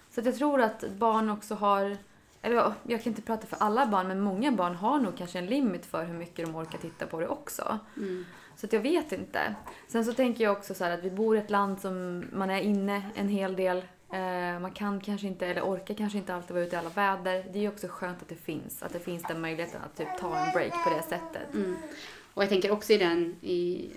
Så 0.09 0.21
jag 0.21 0.35
tror 0.35 0.61
att 0.61 0.83
barn 0.97 1.29
också 1.29 1.55
har, 1.55 1.97
eller 2.41 2.55
ja, 2.55 2.73
jag 2.83 3.03
kan 3.03 3.11
inte 3.11 3.21
prata 3.21 3.47
för 3.47 3.57
alla 3.59 3.85
barn 3.85 4.07
men 4.07 4.21
många 4.21 4.51
barn 4.51 4.75
har 4.75 4.99
nog 4.99 5.17
kanske 5.17 5.39
en 5.39 5.45
limit 5.45 5.85
för 5.85 6.05
hur 6.05 6.13
mycket 6.13 6.45
de 6.45 6.55
orkar 6.55 6.77
titta 6.77 7.07
på 7.07 7.19
det 7.19 7.27
också. 7.27 7.79
mm. 7.97 8.25
Så 8.55 8.65
att 8.65 8.73
jag 8.73 8.81
vet 8.81 9.11
inte. 9.11 9.55
Sen 9.87 10.05
så 10.05 10.13
tänker 10.13 10.43
jag 10.43 10.57
också 10.57 10.73
så 10.73 10.85
att 10.85 11.03
vi 11.03 11.11
bor 11.11 11.35
i 11.35 11.39
ett 11.39 11.49
land 11.49 11.79
som 11.81 12.25
man 12.33 12.49
är 12.49 12.61
inne 12.61 13.01
en 13.15 13.29
hel 13.29 13.55
del. 13.55 13.83
Eh, 14.11 14.59
man 14.59 14.71
kan 14.71 15.01
kanske 15.01 15.27
inte, 15.27 15.47
eller 15.47 15.61
orkar 15.61 15.93
kanske 15.95 16.17
inte 16.17 16.33
alltid 16.35 16.51
vara 16.55 16.65
ute 16.65 16.75
i 16.75 16.79
alla 16.79 16.89
väder. 16.89 17.45
Det 17.53 17.59
är 17.59 17.61
ju 17.61 17.69
också 17.69 17.87
skönt 17.87 18.21
att 18.21 18.29
det 18.29 18.35
finns. 18.35 18.83
Att 18.83 18.93
det 18.93 18.99
finns 18.99 19.23
den 19.23 19.41
möjligheten 19.41 19.81
att 19.81 19.97
typ 19.97 20.07
ta 20.19 20.37
en 20.37 20.51
break 20.53 20.83
på 20.83 20.89
det 20.89 21.03
sättet. 21.03 21.53
Mm. 21.53 21.77
Och 22.33 22.43
jag 22.43 22.49
tänker 22.49 22.71
också 22.71 22.93
i 22.93 22.97
den 22.97 23.35
i, 23.41 23.89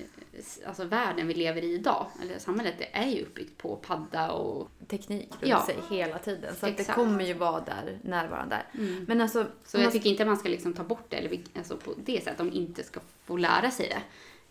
alltså 0.66 0.84
världen 0.84 1.26
vi 1.26 1.34
lever 1.34 1.62
i 1.64 1.74
idag, 1.74 2.06
eller 2.22 2.38
samhället, 2.38 2.74
det 2.78 2.96
är 2.96 3.06
ju 3.06 3.22
uppbyggt 3.22 3.58
på 3.58 3.76
padda 3.76 4.30
och 4.30 4.68
Teknik 4.88 5.28
runt 5.30 5.50
Ja. 5.50 5.66
sig 5.66 5.76
hela 5.90 6.18
tiden. 6.18 6.54
Så 6.56 6.66
att 6.66 6.76
det 6.76 6.84
kommer 6.84 7.24
ju 7.24 7.34
vara 7.34 7.60
där, 7.60 7.98
närvarande. 8.02 8.62
mm. 8.78 9.04
Men 9.08 9.20
alltså, 9.20 9.46
Så 9.64 9.78
jag 9.78 9.92
tycker 9.92 10.10
inte 10.10 10.24
man 10.24 10.36
ska 10.36 10.48
liksom 10.48 10.72
ta 10.74 10.84
bort 10.84 11.04
det, 11.08 11.16
eller 11.16 11.40
alltså 11.56 11.76
på 11.76 11.94
det 12.04 12.24
sättet, 12.24 12.38
de 12.38 12.52
inte 12.52 12.82
ska 12.82 13.00
få 13.24 13.36
lära 13.36 13.70
sig 13.70 13.88
det. 13.88 14.02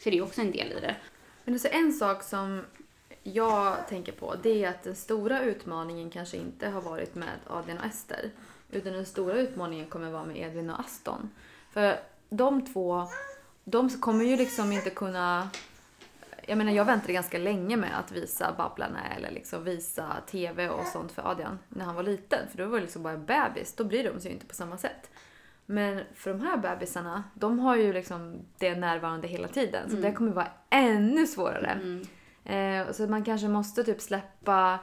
För 0.03 0.11
det 0.11 0.15
är 0.15 0.19
ju 0.19 0.23
också 0.23 0.41
en 0.41 0.51
del 0.51 0.71
i 0.71 0.79
det. 0.79 0.95
Men 1.45 1.53
alltså 1.55 1.67
en 1.71 1.93
sak 1.93 2.23
som 2.23 2.61
jag 3.33 3.87
tänker 3.87 4.11
på 4.11 4.35
det 4.43 4.63
är 4.63 4.69
att 4.69 4.83
den 4.83 4.95
stora 4.95 5.41
utmaningen 5.41 6.09
kanske 6.09 6.37
inte 6.37 6.67
har 6.69 6.81
varit 6.81 7.15
med 7.15 7.39
Adrian 7.47 7.77
och 7.77 7.85
Ester. 7.85 8.31
Utan 8.71 8.93
den 8.93 9.05
stora 9.05 9.37
utmaningen 9.37 9.89
kommer 9.89 10.11
vara 10.11 10.25
med 10.25 10.37
Edvin 10.37 10.69
och 10.69 10.79
Aston. 10.79 11.29
För 11.71 11.99
de 12.29 12.65
två, 12.65 13.07
de 13.63 13.89
kommer 13.89 14.25
ju 14.25 14.37
liksom 14.37 14.71
inte 14.71 14.89
kunna 14.89 15.49
jag 16.49 16.57
menar 16.57 16.71
jag 16.71 16.85
väntade 16.85 17.13
ganska 17.13 17.37
länge 17.37 17.77
med 17.77 17.99
att 17.99 18.11
visa 18.11 18.53
Babblarna 18.57 18.99
eller 19.17 19.31
liksom 19.31 19.63
visa 19.63 20.15
TV 20.27 20.69
och 20.69 20.85
sånt 20.85 21.11
för 21.11 21.31
Adrian 21.31 21.59
när 21.69 21.85
han 21.85 21.95
var 21.95 22.03
liten. 22.03 22.39
För 22.49 22.57
då 22.57 22.65
var 22.65 22.77
det 22.77 22.81
liksom 22.81 23.03
bara 23.03 23.13
en 23.13 23.25
bebis, 23.25 23.73
då 23.73 23.83
bryr 23.83 24.03
de 24.03 24.19
sig 24.19 24.31
ju 24.31 24.33
inte 24.33 24.45
på 24.45 24.55
samma 24.55 24.77
sätt. 24.77 25.09
Men 25.65 26.03
för 26.13 26.29
de 26.33 26.41
här 26.41 26.57
bebisarna, 26.57 27.23
de 27.33 27.59
har 27.59 27.75
ju 27.75 27.93
liksom 27.93 28.39
det 28.57 28.75
närvarande 28.75 29.27
hela 29.27 29.47
tiden. 29.47 29.89
Så 29.89 29.95
det 29.95 30.13
kommer 30.13 30.31
vara 30.31 30.47
ännu 30.69 31.27
svårare. 31.27 31.79
Eh, 32.43 32.91
så 32.91 33.08
man 33.08 33.23
kanske 33.23 33.47
måste 33.47 33.84
typ 33.84 34.02
släppa, 34.02 34.80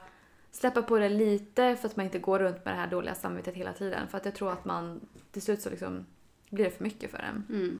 släppa 0.50 0.82
på 0.82 0.98
det 0.98 1.08
lite 1.08 1.76
för 1.76 1.88
att 1.88 1.96
man 1.96 2.06
inte 2.06 2.18
går 2.18 2.38
runt 2.38 2.64
med 2.64 2.74
det 2.74 2.80
här 2.80 2.86
dåliga 2.86 3.14
samvetet 3.14 3.54
hela 3.54 3.72
tiden. 3.72 4.08
För 4.08 4.18
att 4.18 4.24
jag 4.24 4.34
tror 4.34 4.52
att 4.52 4.64
man 4.64 5.00
till 5.32 5.42
slut 5.42 5.62
så 5.62 5.70
liksom 5.70 6.06
blir 6.50 6.64
det 6.64 6.70
för 6.70 6.84
mycket 6.84 7.10
för 7.10 7.18
en. 7.18 7.46
Mm. 7.48 7.78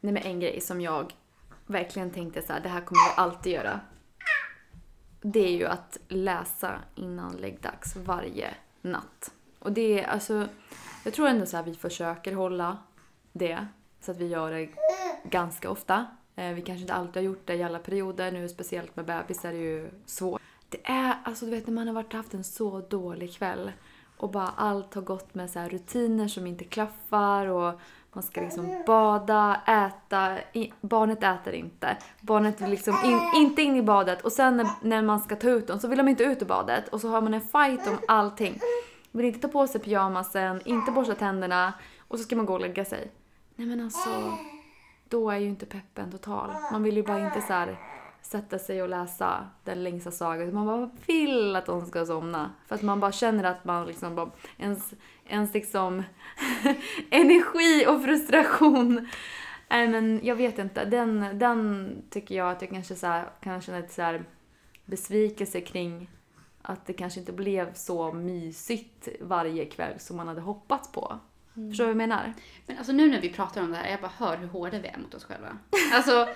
Nej 0.00 0.12
men 0.12 0.22
en 0.22 0.40
grej 0.40 0.60
som 0.60 0.80
jag 0.80 1.12
verkligen 1.66 2.10
tänkte 2.10 2.42
så 2.42 2.52
här, 2.52 2.60
det 2.60 2.68
här 2.68 2.80
kommer 2.80 3.00
jag 3.00 3.24
alltid 3.24 3.52
göra. 3.52 3.80
Det 5.20 5.40
är 5.40 5.56
ju 5.56 5.66
att 5.66 5.98
läsa 6.08 6.78
innan 6.94 7.36
läggdags 7.36 7.96
varje 7.96 8.54
natt. 8.82 9.30
Och 9.58 9.72
det 9.72 10.00
är 10.00 10.06
alltså, 10.06 10.48
jag 11.04 11.14
tror 11.14 11.28
ändå 11.28 11.46
så 11.46 11.56
här 11.56 11.64
vi 11.64 11.74
försöker 11.74 12.32
hålla 12.32 12.78
det. 13.32 13.66
Så 14.00 14.10
att 14.10 14.16
vi 14.16 14.26
gör 14.26 14.50
det 14.50 14.68
ganska 15.24 15.70
ofta. 15.70 16.06
Eh, 16.38 16.54
Vi 16.54 16.62
kanske 16.62 16.80
inte 16.80 16.94
alltid 16.94 17.16
har 17.16 17.22
gjort 17.22 17.46
det 17.46 17.54
i 17.54 17.62
alla 17.62 17.78
perioder. 17.78 18.32
Nu 18.32 18.48
speciellt 18.48 18.96
med 18.96 19.04
bebis 19.04 19.44
är 19.44 19.52
det 19.52 19.58
ju 19.58 19.90
svårt. 20.06 20.42
Det 20.68 20.78
är, 20.84 21.14
alltså 21.24 21.44
du 21.44 21.50
vet 21.50 21.66
när 21.66 21.74
man 21.74 21.86
har 21.86 21.94
varit 21.94 22.12
haft 22.12 22.34
en 22.34 22.44
så 22.44 22.80
dålig 22.80 23.34
kväll 23.34 23.72
och 24.16 24.30
bara 24.30 24.48
allt 24.56 24.94
har 24.94 25.02
gått 25.02 25.34
med 25.34 25.50
så 25.50 25.58
här 25.58 25.68
rutiner 25.68 26.28
som 26.28 26.46
inte 26.46 26.64
klaffar 26.64 27.46
och 27.46 27.80
man 28.12 28.22
ska 28.22 28.40
liksom 28.40 28.82
bada, 28.86 29.60
äta, 29.66 30.38
i, 30.52 30.72
barnet 30.80 31.22
äter 31.22 31.54
inte. 31.54 31.96
Barnet 32.20 32.60
vill 32.60 32.70
liksom 32.70 32.94
in, 33.04 33.42
inte 33.42 33.62
in 33.62 33.76
i 33.76 33.82
badet 33.82 34.24
och 34.24 34.32
sen 34.32 34.56
när, 34.56 34.66
när 34.82 35.02
man 35.02 35.20
ska 35.20 35.36
ta 35.36 35.50
ut 35.50 35.66
dem 35.66 35.78
så 35.78 35.88
vill 35.88 35.98
de 35.98 36.08
inte 36.08 36.24
ut 36.24 36.42
ur 36.42 36.46
badet 36.46 36.88
och 36.88 37.00
så 37.00 37.08
har 37.08 37.20
man 37.20 37.34
en 37.34 37.40
fight 37.40 37.88
om 37.88 37.98
allting. 38.08 38.60
Vill 39.12 39.26
inte 39.26 39.40
ta 39.40 39.48
på 39.48 39.66
sig 39.66 39.80
pyjamasen, 39.80 40.60
inte 40.64 40.90
borsta 40.92 41.14
tänderna 41.14 41.72
och 42.08 42.18
så 42.18 42.24
ska 42.24 42.36
man 42.36 42.46
gå 42.46 42.54
och 42.54 42.60
lägga 42.60 42.84
sig. 42.84 43.10
Nej 43.56 43.66
men 43.66 43.80
alltså, 43.80 44.10
då 45.08 45.30
är 45.30 45.38
ju 45.38 45.48
inte 45.48 45.66
peppen 45.66 46.10
total. 46.10 46.50
Man 46.72 46.82
vill 46.82 46.96
ju 46.96 47.02
bara 47.02 47.26
inte 47.26 47.40
så 47.40 47.52
här 47.52 47.78
sätta 48.22 48.58
sig 48.58 48.82
och 48.82 48.88
läsa 48.88 49.46
den 49.64 49.84
längsta 49.84 50.10
sagan. 50.10 50.54
Man 50.54 50.66
bara 50.66 50.90
vill 51.06 51.56
att 51.56 51.66
de 51.66 51.86
ska 51.86 52.06
somna. 52.06 52.50
För 52.66 52.74
att 52.74 52.82
man 52.82 53.00
bara 53.00 53.12
känner 53.12 53.44
att 53.44 53.64
man 53.64 53.86
liksom 53.86 54.14
bara, 54.14 54.30
ens, 54.58 54.94
ens 55.24 55.54
liksom 55.54 56.02
energi 57.10 57.86
och 57.88 58.02
frustration. 58.02 59.08
Nej 59.70 59.88
men 59.88 60.20
jag 60.22 60.36
vet 60.36 60.58
inte, 60.58 60.84
den, 60.84 61.38
den 61.38 61.92
tycker 62.10 62.34
jag 62.34 62.50
att 62.50 62.62
jag 62.62 62.70
kanske 62.70 62.94
så 62.94 63.06
här, 63.06 63.28
kan 63.40 63.60
känna 63.60 63.78
lite 63.78 63.94
så 63.94 64.02
här 64.02 64.24
besvikelse 64.84 65.60
kring 65.60 66.10
att 66.62 66.86
det 66.86 66.92
kanske 66.92 67.20
inte 67.20 67.32
blev 67.32 67.74
så 67.74 68.12
mysigt 68.12 69.08
varje 69.20 69.64
kväll 69.64 69.98
som 69.98 70.16
man 70.16 70.28
hade 70.28 70.40
hoppats 70.40 70.92
på. 70.92 71.18
Förstår 71.70 71.84
du 71.84 71.92
vad 71.94 72.02
jag 72.02 72.08
menar? 72.08 72.34
Men 72.66 72.78
alltså 72.78 72.92
nu 72.92 73.10
när 73.10 73.20
vi 73.20 73.28
pratar 73.28 73.62
om 73.62 73.70
det 73.70 73.76
här, 73.76 73.90
jag 73.90 74.00
bara 74.00 74.12
hör 74.18 74.36
hur 74.36 74.46
hårda 74.48 74.78
vi 74.78 74.88
är 74.88 74.98
mot 74.98 75.14
oss 75.14 75.24
själva. 75.24 75.58
Alltså, 75.92 76.28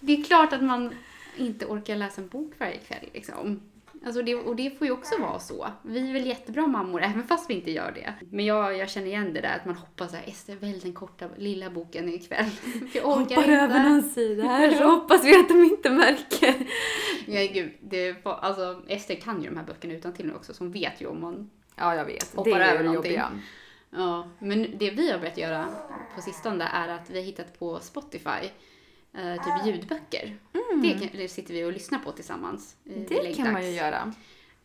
det 0.00 0.12
är 0.12 0.24
klart 0.24 0.52
att 0.52 0.62
man 0.62 0.94
inte 1.36 1.66
orkar 1.66 1.96
läsa 1.96 2.20
en 2.20 2.28
bok 2.28 2.52
varje 2.58 2.78
kväll 2.78 3.08
liksom. 3.14 3.60
Alltså 4.06 4.22
det, 4.22 4.34
och 4.34 4.56
det 4.56 4.78
får 4.78 4.86
ju 4.86 4.92
också 4.92 5.20
vara 5.20 5.38
så. 5.38 5.66
Vi 5.82 6.08
är 6.08 6.12
väl 6.12 6.26
jättebra 6.26 6.66
mammor 6.66 7.02
även 7.02 7.22
fast 7.24 7.50
vi 7.50 7.54
inte 7.54 7.70
gör 7.70 7.92
det. 7.92 8.14
Men 8.30 8.44
jag, 8.44 8.76
jag 8.76 8.90
känner 8.90 9.06
igen 9.06 9.32
det 9.34 9.40
där 9.40 9.56
att 9.56 9.64
man 9.64 9.74
hoppas 9.74 10.14
att 10.14 10.28
Ester, 10.28 10.56
välj 10.56 10.80
den 10.80 10.92
korta 10.92 11.28
lilla 11.36 11.70
boken 11.70 12.08
ikväll. 12.08 12.50
Jag 12.92 13.08
orkar 13.08 13.36
Hoppar 13.36 13.42
inte. 13.42 13.52
över 13.64 13.82
någon 13.88 14.02
sida 14.02 14.44
här 14.44 14.70
så 14.70 14.84
hoppas 14.90 15.24
vi 15.24 15.36
att 15.40 15.48
de 15.48 15.64
inte 15.64 15.90
märker. 15.90 16.54
Ja, 17.26 17.52
gud, 17.52 17.72
det, 17.80 18.16
alltså, 18.24 18.82
Ester 18.88 19.14
kan 19.14 19.42
ju 19.42 19.48
de 19.50 19.56
här 19.56 19.64
böckerna 19.64 19.94
utan 19.94 20.12
till 20.12 20.26
nu 20.26 20.34
också, 20.34 20.54
så 20.54 20.64
hon 20.64 20.72
vet 20.72 21.00
ju 21.00 21.06
om 21.06 21.20
man 21.20 21.50
Ja, 21.76 21.94
jag 21.94 22.04
vet. 22.04 22.34
Hoppar 22.34 22.50
det 22.50 22.56
är 22.56 22.64
ju 22.66 22.70
över 22.70 22.78
det 22.78 22.84
någonting. 22.88 23.12
jobbiga. 23.12 23.30
Ja, 23.90 24.28
men 24.38 24.78
det 24.78 24.90
vi 24.90 25.10
har 25.10 25.18
börjat 25.18 25.38
göra 25.38 25.68
på 26.14 26.20
sistone 26.22 26.64
är 26.64 26.88
att 26.88 27.10
vi 27.10 27.18
har 27.18 27.24
hittat 27.24 27.58
på 27.58 27.80
Spotify 27.80 28.50
eh, 29.14 29.34
typ 29.34 29.66
ljudböcker. 29.66 30.36
Det, 30.82 30.90
kan, 30.90 31.08
det 31.12 31.28
sitter 31.28 31.54
vi 31.54 31.64
och 31.64 31.72
lyssnar 31.72 31.98
på 31.98 32.12
tillsammans. 32.12 32.76
eh, 32.84 32.92
Mm. 32.92 33.06
Det 33.08 33.34
kan 33.34 33.52
man 33.52 33.64
ju 33.66 33.70
göra. 33.70 34.14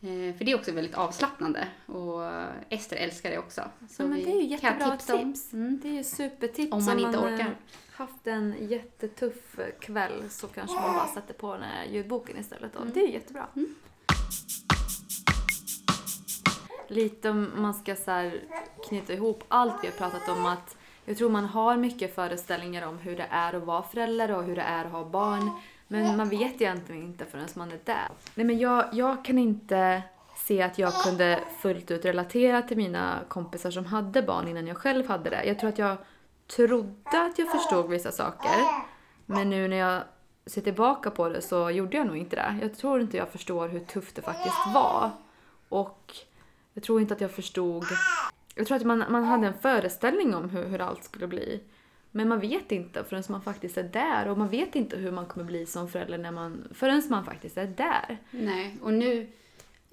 Eh, 0.02 0.38
för 0.38 0.46
det 0.46 0.52
är 0.52 0.56
också 0.56 0.72
väldigt 0.72 0.96
avslappnande 0.96 1.68
och 1.86 2.22
Ester 2.70 2.96
älskar 2.96 3.32
det 3.32 3.38
också. 3.38 3.62
Så 3.90 4.04
Ja, 4.04 4.08
men 4.08 4.24
det 4.24 4.32
är 4.32 4.36
ju 4.36 4.48
jättebra 4.48 4.98
tips. 4.98 5.54
Mm. 5.54 5.80
Det 5.84 5.90
är 5.90 5.94
ju 5.94 6.04
supertips. 6.04 6.74
Om 6.74 6.86
man 6.86 7.00
inte 7.00 7.18
eh, 7.18 7.24
orkar. 7.24 7.56
haft 7.92 8.28
en 8.28 8.56
jättetuff 8.60 9.60
kväll 9.80 10.30
så 10.30 10.48
kanske 10.48 10.76
man 10.76 10.96
bara 10.96 11.08
sätter 11.08 11.34
på 11.34 11.54
den 11.54 11.64
här 11.64 11.86
ljudboken 11.86 12.38
istället. 12.40 12.74
Då. 12.74 12.80
Mm. 12.80 12.92
Det 12.94 13.00
är 13.00 13.08
ju 13.08 13.14
jättebra. 13.14 13.48
Lite 16.88 17.30
om 17.30 17.52
man 17.56 17.74
ska 17.74 17.96
så 17.96 18.12
här 18.12 18.42
knyta 18.88 19.14
ihop 19.14 19.44
allt 19.48 19.84
vi 19.84 19.88
har 19.88 19.94
pratat 19.94 20.30
om 20.30 20.46
att 20.46 20.78
jag 21.06 21.18
tror 21.18 21.30
man 21.30 21.46
har 21.46 21.78
mycket 21.78 22.16
föreställningar 22.16 22.88
om 22.88 22.98
hur 22.98 23.18
det 23.18 23.28
är 23.30 23.54
att 23.54 23.64
vara 23.64 23.84
förälder 23.84 24.32
och 24.32 24.44
hur 24.44 24.56
det 24.56 24.62
är 24.62 24.86
att 24.86 24.92
ha 24.92 25.06
barn. 25.06 25.52
Men 25.88 26.18
man 26.18 26.30
vet 26.30 26.62
egentligen 26.62 27.04
inte 27.04 27.26
förrän 27.26 27.48
man 27.56 27.72
är 27.72 27.80
där. 27.84 28.08
Nej 28.36 28.46
men 28.46 28.60
jag, 28.60 28.86
jag 28.92 29.26
kan 29.26 29.38
inte 29.38 30.02
se 30.36 30.62
att 30.62 30.78
jag 30.78 30.94
kunde 30.94 31.40
fullt 31.62 31.92
ut 31.92 32.06
relatera 32.06 32.62
till 32.62 32.78
mina 32.78 33.20
kompisar 33.28 33.72
som 33.72 33.86
hade 33.86 34.22
barn 34.22 34.48
innan 34.48 34.68
jag 34.68 34.78
själv 34.78 35.08
hade 35.08 35.30
det. 35.30 35.44
Jag 35.46 35.60
tror 35.60 35.70
att 35.70 35.78
jag 35.78 35.98
trodde 36.56 37.26
att 37.26 37.40
jag 37.40 37.52
förstod 37.52 37.90
vissa 37.90 38.12
saker. 38.12 38.52
Men 39.26 39.50
nu 39.50 39.68
när 39.68 39.78
jag 39.78 40.02
ser 40.46 40.62
tillbaka 40.62 41.12
på 41.12 41.30
det 41.30 41.42
så 41.42 41.70
gjorde 41.70 41.98
jag 41.98 42.08
nog 42.08 42.18
inte 42.18 42.36
det. 42.36 42.56
Jag 42.62 42.78
tror 42.78 43.02
inte 43.02 43.18
jag 43.18 43.30
förstår 43.30 43.68
hur 43.68 43.80
tufft 43.80 44.16
det 44.16 44.22
faktiskt 44.22 44.74
var. 44.74 45.12
Och 45.70 46.16
jag 46.76 46.84
tror 46.84 47.02
inte 47.02 47.14
att 47.14 47.22
jag 47.22 47.32
förstod... 47.32 47.86
Jag 48.56 48.68
tror 48.68 48.78
att 48.78 48.84
man, 48.84 49.04
man 49.10 49.24
hade 49.24 49.48
en 49.48 49.54
föreställning 49.54 50.36
om 50.36 50.50
hur, 50.50 50.64
hur 50.64 50.82
allt 50.82 51.04
skulle 51.04 51.28
bli. 51.28 51.62
Men 52.12 52.28
man 52.28 52.40
vet 52.40 52.72
inte 52.72 53.04
förrän 53.04 53.24
man 53.30 53.42
faktiskt 53.42 53.78
är 53.78 53.84
där. 53.84 54.28
Och 54.28 54.38
man 54.38 54.50
vet 54.50 54.76
inte 54.76 54.98
hur 54.98 55.12
man 55.12 55.26
kommer 55.26 55.46
bli 55.46 55.66
som 55.66 55.90
förälder 55.90 56.18
när 56.18 56.32
man, 56.32 56.68
förrän 56.74 57.04
man 57.10 57.26
faktiskt 57.26 57.58
är 57.58 57.68
där. 57.68 58.18
Nej, 58.32 58.78
och 58.82 58.94
nu 58.94 59.28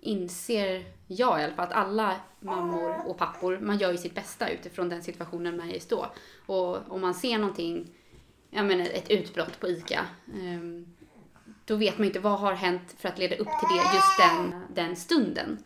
inser 0.01 0.85
jag 1.07 1.41
i 1.41 1.45
alla 1.45 1.55
fall 1.55 1.67
att 1.67 1.73
alla 1.73 2.17
mammor 2.41 3.07
och 3.07 3.19
pappor, 3.19 3.59
man 3.59 3.79
gör 3.79 3.93
ju 3.93 3.99
sitt 3.99 4.15
bästa 4.15 4.49
utifrån 4.49 4.89
den 4.89 5.03
situationen 5.03 5.57
man 5.57 5.71
är 5.71 5.75
i 5.75 5.83
då. 5.89 6.07
Och 6.47 6.93
om 6.93 7.01
man 7.01 7.15
ser 7.15 7.39
någonting, 7.39 7.91
jag 8.51 8.67
menar 8.67 8.85
ett 8.85 9.11
utbrott 9.11 9.61
på 9.61 9.69
ICA, 9.69 10.07
ehm, 10.35 10.87
då 11.65 11.77
vet 11.77 11.99
man 11.99 12.05
ju 12.05 12.11
inte 12.11 12.21
vad 12.21 12.39
har 12.39 12.53
hänt 12.53 12.95
för 12.99 13.09
att 13.09 13.19
leda 13.19 13.37
upp 13.37 13.49
till 13.49 13.77
det 13.77 13.95
just 13.95 14.19
den, 14.19 14.63
den 14.75 14.97
stunden. 14.97 15.59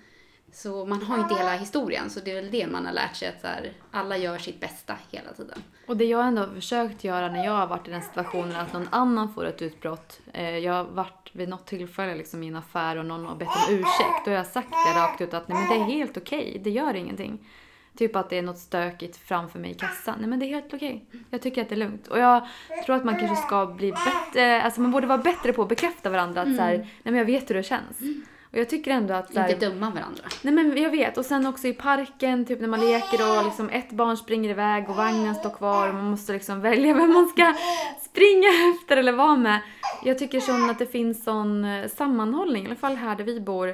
Så 0.57 0.87
man 0.87 1.03
har 1.03 1.17
ju 1.17 1.23
inte 1.23 1.35
hela 1.35 1.57
historien, 1.57 2.11
så 2.11 2.21
det 2.21 2.31
är 2.31 2.35
väl 2.35 2.51
det 2.51 2.67
man 2.67 2.87
har 2.87 2.93
lärt 2.93 3.17
sig 3.17 3.29
att 3.29 3.41
så 3.41 3.47
här, 3.47 3.73
alla 3.91 4.17
gör 4.17 4.39
sitt 4.39 4.61
bästa 4.61 4.97
hela 5.11 5.33
tiden. 5.33 5.63
Och 5.87 5.97
det 5.97 6.05
jag 6.05 6.27
ändå 6.27 6.43
har 6.43 6.55
försökt 6.55 7.05
göra 7.05 7.29
när 7.29 7.45
jag 7.45 7.53
har 7.53 7.67
varit 7.67 7.89
i 7.89 7.91
den 7.91 8.03
situationen 8.03 8.57
att 8.57 8.73
någon 8.73 8.89
annan 8.91 9.35
får 9.35 9.45
ett 9.45 9.63
utbrott. 9.63 10.21
Eh, 10.33 10.59
jag 10.59 10.73
har 10.73 10.85
varit 10.85 11.31
vid 11.33 11.49
något 11.49 11.67
tillfälle 11.67 12.15
liksom 12.15 12.43
i 12.43 12.49
en 12.49 12.57
affär 12.57 12.97
och 12.97 13.05
någon 13.05 13.27
har 13.27 13.37
bett 13.37 13.49
om 13.49 13.75
ursäkt. 13.75 14.25
Då 14.25 14.31
har 14.31 14.37
jag 14.37 14.47
sagt 14.47 14.69
det 14.71 15.01
rakt 15.01 15.21
ut 15.21 15.35
att 15.35 15.49
nej 15.49 15.59
men 15.59 15.79
det 15.79 15.85
är 15.85 15.97
helt 15.97 16.17
okej, 16.17 16.61
det 16.65 16.71
gör 16.71 16.95
ingenting. 16.95 17.49
Typ 17.97 18.17
att 18.17 18.31
det 18.31 18.39
är 18.39 18.43
något 18.43 18.59
stökigt 18.59 19.17
framför 19.17 19.59
mig 19.59 19.71
i 19.71 19.75
kassan. 19.75 20.15
Nej 20.19 20.29
men 20.29 20.39
det 20.39 20.47
är 20.47 20.55
helt 20.55 20.75
okej. 20.75 21.05
Jag 21.31 21.43
tycker 21.43 21.63
att 21.63 21.69
det 21.69 21.75
är 21.75 21.77
lugnt. 21.77 22.09
Och 22.09 22.19
jag 22.19 22.47
tror 22.87 22.97
att 22.97 23.05
man 23.05 23.19
kanske 23.19 23.47
ska 23.47 23.67
bli 23.67 23.93
bättre, 23.93 24.63
alltså 24.63 24.81
man 24.81 24.91
borde 24.91 25.07
vara 25.07 25.19
bättre 25.19 25.53
på 25.53 25.63
att 25.63 25.69
bekräfta 25.69 26.11
varandra 26.11 26.41
att 26.43 26.57
så 26.57 26.63
här, 26.63 26.77
nej 26.77 26.89
men 27.03 27.15
jag 27.15 27.25
vet 27.25 27.51
hur 27.51 27.55
det 27.55 27.63
känns. 27.63 27.99
Och 28.57 28.61
jag 28.61 28.69
tycker 28.69 28.91
ändå 28.91 29.15
att 29.15 29.37
här, 29.37 29.53
Inte 29.53 29.69
döma 29.69 29.91
varandra. 29.91 30.23
Nej 30.43 30.55
men 30.55 30.83
jag 30.83 30.91
vet. 30.91 31.19
Och 31.19 31.25
sen 31.25 31.47
också 31.47 31.69
i 31.69 31.73
parken, 31.73 32.45
typ 32.45 32.61
när 32.61 32.69
man 32.69 32.81
leker 32.81 33.39
och 33.39 33.45
liksom 33.45 33.71
ett 33.71 33.93
barn 33.93 34.17
springer 34.17 34.51
iväg 34.51 34.91
och 34.91 34.97
vagnen 34.97 35.35
står 35.35 35.51
kvar 35.51 35.89
och 35.89 35.95
man 35.95 36.05
måste 36.05 36.33
liksom 36.33 36.61
välja 36.61 36.95
vem 36.95 37.13
man 37.13 37.29
ska 37.29 37.55
springa 38.01 38.49
efter 38.75 38.97
eller 38.97 39.13
vara 39.13 39.37
med. 39.37 39.61
Jag 40.05 40.19
tycker 40.19 40.41
sån 40.41 40.71
att 40.71 40.79
det 40.79 40.87
finns 40.87 41.25
sån 41.25 41.65
eh, 41.65 41.89
sammanhållning, 41.89 42.63
i 42.63 42.67
alla 42.67 42.77
fall 42.77 42.97
här 42.97 43.17
där 43.17 43.25
vi 43.25 43.41
bor. 43.41 43.69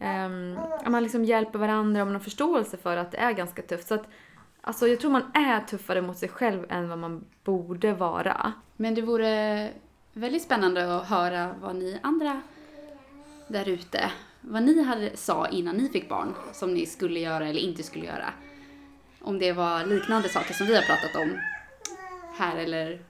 Um, 0.00 0.58
att 0.84 0.90
man 0.90 1.02
liksom 1.02 1.24
hjälper 1.24 1.58
varandra 1.58 2.00
och 2.00 2.06
man 2.06 2.14
har 2.14 2.22
förståelse 2.22 2.76
för 2.76 2.96
att 2.96 3.10
det 3.10 3.18
är 3.18 3.32
ganska 3.32 3.62
tufft. 3.62 3.88
Så 3.88 3.94
att, 3.94 4.08
alltså 4.60 4.88
jag 4.88 5.00
tror 5.00 5.10
man 5.10 5.30
är 5.34 5.60
tuffare 5.60 6.02
mot 6.02 6.18
sig 6.18 6.28
själv 6.28 6.66
än 6.68 6.88
vad 6.88 6.98
man 6.98 7.24
borde 7.44 7.92
vara. 7.92 8.52
Men 8.76 8.94
det 8.94 9.02
vore 9.02 9.68
väldigt 10.12 10.42
spännande 10.42 10.96
att 10.96 11.08
höra 11.08 11.54
vad 11.60 11.76
ni 11.76 11.98
andra 12.02 12.40
där 13.48 13.68
ute, 13.68 14.10
vad 14.40 14.62
ni 14.62 14.82
hade, 14.82 15.16
sa 15.16 15.48
innan 15.48 15.76
ni 15.76 15.88
fick 15.88 16.08
barn, 16.08 16.34
som 16.52 16.74
ni 16.74 16.86
skulle 16.86 17.20
göra 17.20 17.48
eller 17.48 17.60
inte 17.60 17.82
skulle 17.82 18.04
göra. 18.04 18.32
Om 19.20 19.38
det 19.38 19.52
var 19.52 19.84
liknande 19.84 20.28
saker 20.28 20.54
som 20.54 20.66
vi 20.66 20.74
har 20.74 20.82
pratat 20.82 21.16
om 21.16 21.38
här 22.38 22.56
eller 22.56 23.00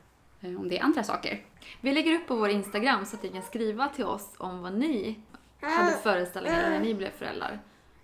eh, 0.40 0.60
om 0.60 0.68
det 0.68 0.78
är 0.78 0.82
andra 0.82 1.02
saker. 1.02 1.42
Vi 1.80 1.92
lägger 1.92 2.14
upp 2.14 2.26
på 2.26 2.36
vår 2.36 2.48
Instagram 2.48 3.04
så 3.04 3.16
att 3.16 3.22
ni 3.22 3.28
kan 3.28 3.42
skriva 3.42 3.88
till 3.88 4.04
oss 4.04 4.34
om 4.38 4.62
vad 4.62 4.74
ni 4.74 5.18
hade 5.60 5.92
föreställningar 5.92 6.70
när 6.70 6.80
ni 6.80 6.94
blev 6.94 7.10
föräldrar. 7.10 7.58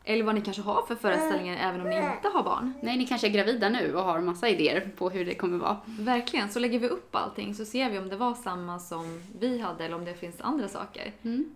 Eller 0.04 0.24
vad 0.24 0.34
ni 0.34 0.40
kanske 0.40 0.62
har 0.62 0.82
för 0.82 0.94
föreställningar 0.94 1.68
även 1.68 1.80
om 1.80 1.88
ni 1.88 1.96
inte 1.96 2.28
har 2.28 2.42
barn. 2.42 2.72
Nej, 2.82 2.96
ni 2.96 3.06
kanske 3.06 3.26
är 3.26 3.30
gravida 3.30 3.68
nu 3.68 3.94
och 3.94 4.04
har 4.04 4.20
massa 4.20 4.48
idéer 4.48 4.90
på 4.96 5.10
hur 5.10 5.24
det 5.24 5.34
kommer 5.34 5.58
vara. 5.58 5.80
Verkligen, 5.86 6.48
så 6.48 6.58
lägger 6.58 6.78
vi 6.78 6.88
upp 6.88 7.16
allting 7.16 7.54
så 7.54 7.64
ser 7.64 7.90
vi 7.90 7.98
om 7.98 8.08
det 8.08 8.16
var 8.16 8.34
samma 8.34 8.78
som 8.78 9.22
vi 9.38 9.58
hade 9.58 9.84
eller 9.84 9.96
om 9.96 10.04
det 10.04 10.14
finns 10.14 10.40
andra 10.40 10.68
saker. 10.68 11.12
Mm. 11.22 11.54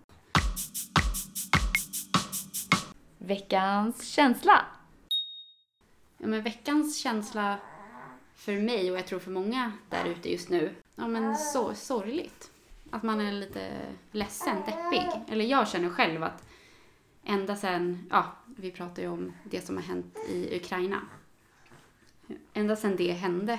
Veckans 3.19 4.09
känsla. 4.09 4.65
Ja, 6.19 6.27
men 6.27 6.43
veckans 6.43 6.99
känsla 6.99 7.59
för 8.35 8.53
mig 8.53 8.91
och 8.91 8.99
jag 8.99 9.07
tror 9.07 9.19
för 9.19 9.31
många 9.31 9.73
där 9.91 10.05
ute 10.05 10.33
just 10.33 10.49
nu, 10.49 10.75
ja 10.95 11.09
men 11.09 11.37
så 11.37 11.75
sorgligt. 11.75 12.51
Att 12.91 13.03
man 13.03 13.21
är 13.21 13.33
lite 13.33 13.71
ledsen, 14.13 14.57
deppig. 14.67 15.11
Eller 15.29 15.45
jag 15.45 15.69
känner 15.69 15.91
själv 15.91 16.23
att 16.23 16.49
ända 17.25 17.57
sen, 17.57 18.07
ja, 18.11 18.37
vi 18.47 18.71
pratar 18.71 19.03
ju 19.03 19.09
om 19.09 19.33
det 19.45 19.67
som 19.67 19.77
har 19.77 19.83
hänt 19.83 20.19
i 20.29 20.57
Ukraina. 20.57 21.01
Ända 22.53 22.77
sen 22.77 22.97
det 22.97 23.13
hände 23.13 23.59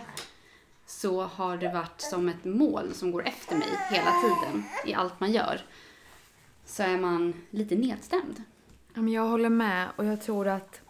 så 0.85 1.23
har 1.23 1.57
det 1.57 1.73
varit 1.73 2.01
som 2.01 2.29
ett 2.29 2.45
mål 2.45 2.93
som 2.93 3.11
går 3.11 3.27
efter 3.27 3.55
mig 3.55 3.69
hela 3.91 4.11
tiden 4.11 4.63
i 4.85 4.93
allt 4.93 5.19
man 5.19 5.31
gör. 5.31 5.61
Så 6.69 6.83
är 6.83 6.97
man 6.97 7.33
lite 7.49 7.75
nedstämd. 7.75 8.43
Ja, 8.93 9.01
men 9.01 9.13
jag 9.13 9.27
håller 9.27 9.49
med 9.49 9.87
och 9.95 10.05
jag 10.05 10.21
tror 10.21 10.47
att 10.47 10.81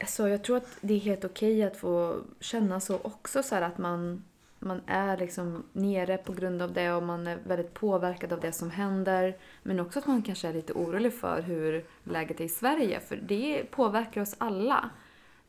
alltså, 0.00 0.28
jag 0.28 0.44
tror 0.44 0.56
att 0.56 0.78
det 0.80 0.94
är 0.94 0.98
helt 0.98 1.24
okej 1.24 1.62
att 1.62 1.76
få 1.76 2.20
känna 2.40 2.80
så 2.80 2.96
också. 2.96 3.42
Så 3.42 3.54
här, 3.54 3.62
att 3.62 3.78
man, 3.78 4.24
man 4.58 4.80
är 4.86 5.16
liksom 5.16 5.62
nere 5.72 6.16
på 6.16 6.32
grund 6.32 6.62
av 6.62 6.72
det 6.72 6.92
och 6.92 7.02
man 7.02 7.26
är 7.26 7.38
väldigt 7.44 7.74
påverkad 7.74 8.32
av 8.32 8.40
det 8.40 8.52
som 8.52 8.70
händer. 8.70 9.36
Men 9.62 9.80
också 9.80 9.98
att 9.98 10.06
man 10.06 10.22
kanske 10.22 10.48
är 10.48 10.52
lite 10.52 10.72
orolig 10.72 11.14
för 11.14 11.42
hur 11.42 11.84
läget 12.04 12.40
är 12.40 12.44
i 12.44 12.48
Sverige. 12.48 13.00
För 13.00 13.16
det 13.16 13.64
påverkar 13.70 14.20
oss 14.20 14.34
alla. 14.38 14.90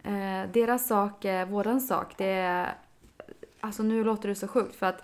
Eh, 0.04 0.52
deras 0.54 0.88
sak 0.88 1.26
är 1.26 1.46
våran 1.46 1.82
sak. 1.82 2.18
Det 2.18 2.32
är, 2.32 2.76
alltså 3.60 3.84
nu 3.84 4.04
låter 4.04 4.30
det 4.30 4.36
så 4.36 4.48
sjukt 4.48 4.76
för 4.76 4.86
att 4.86 5.04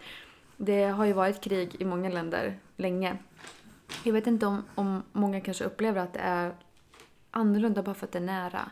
det 0.57 0.83
har 0.83 1.05
ju 1.05 1.13
varit 1.13 1.41
krig 1.41 1.75
i 1.79 1.85
många 1.85 2.09
länder 2.09 2.59
länge. 2.77 3.17
Jag 4.03 4.13
vet 4.13 4.27
inte 4.27 4.45
om, 4.45 4.63
om 4.75 5.03
många 5.11 5.41
kanske 5.41 5.63
upplever 5.63 6.01
att 6.01 6.13
det 6.13 6.19
är 6.19 6.53
annorlunda 7.31 7.83
bara 7.83 7.95
för 7.95 8.05
att 8.05 8.11
det 8.11 8.19
är 8.19 8.23
nära. 8.23 8.71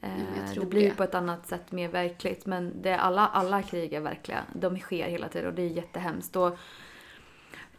Eh, 0.00 0.50
tror 0.52 0.64
det 0.64 0.70
blir 0.70 0.90
det. 0.90 0.96
på 0.96 1.02
ett 1.02 1.14
annat 1.14 1.46
sätt 1.46 1.72
mer 1.72 1.88
verkligt. 1.88 2.46
Men 2.46 2.82
det 2.82 2.90
är 2.90 2.98
alla, 2.98 3.26
alla 3.26 3.62
krig 3.62 3.92
är 3.92 4.00
verkliga. 4.00 4.42
De 4.52 4.78
sker 4.78 5.08
hela 5.08 5.28
tiden 5.28 5.48
och 5.48 5.54
det 5.54 5.62
är 5.62 5.68
jättehemskt. 5.68 6.36
Och 6.36 6.58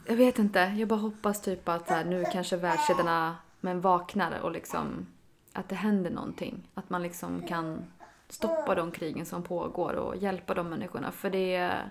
jag 0.06 0.16
vet 0.16 0.40
inte, 0.40 0.60
jag 0.60 0.88
bara 0.88 1.00
hoppas 1.00 1.42
typ 1.42 1.70
att 1.70 1.90
här, 1.90 2.06
nu 2.06 2.26
kanske 2.32 2.58
världsledarna 2.58 3.36
men 3.60 3.82
vaknar 3.82 4.40
och 4.40 4.52
liksom 4.52 5.06
att 5.54 5.70
det 5.70 5.76
händer 5.76 6.12
någonting. 6.12 6.70
Att 6.74 6.90
man 6.90 7.04
liksom 7.04 7.48
kan 7.48 7.86
stoppa 8.30 8.76
de 8.76 8.92
krigen 8.92 9.26
som 9.26 9.44
pågår 9.44 9.94
och 9.94 10.16
hjälpa 10.16 10.54
de 10.54 10.70
människorna. 10.70 11.12
För 11.12 11.30
det 11.30 11.56
är, 11.56 11.90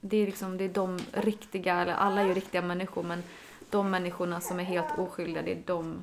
det 0.00 0.16
är 0.16 0.26
liksom, 0.26 0.56
det 0.56 0.64
är 0.64 0.68
de 0.68 0.98
riktiga, 1.12 1.74
eller 1.74 1.94
alla 1.94 2.20
är 2.20 2.26
ju 2.26 2.34
riktiga 2.34 2.62
människor 2.62 3.02
men 3.02 3.22
de 3.74 3.90
människorna 3.90 4.40
som 4.40 4.60
är 4.60 4.64
helt 4.64 4.98
oskyldiga, 4.98 5.42
det 5.42 5.52
är 5.52 5.62
de 5.66 6.02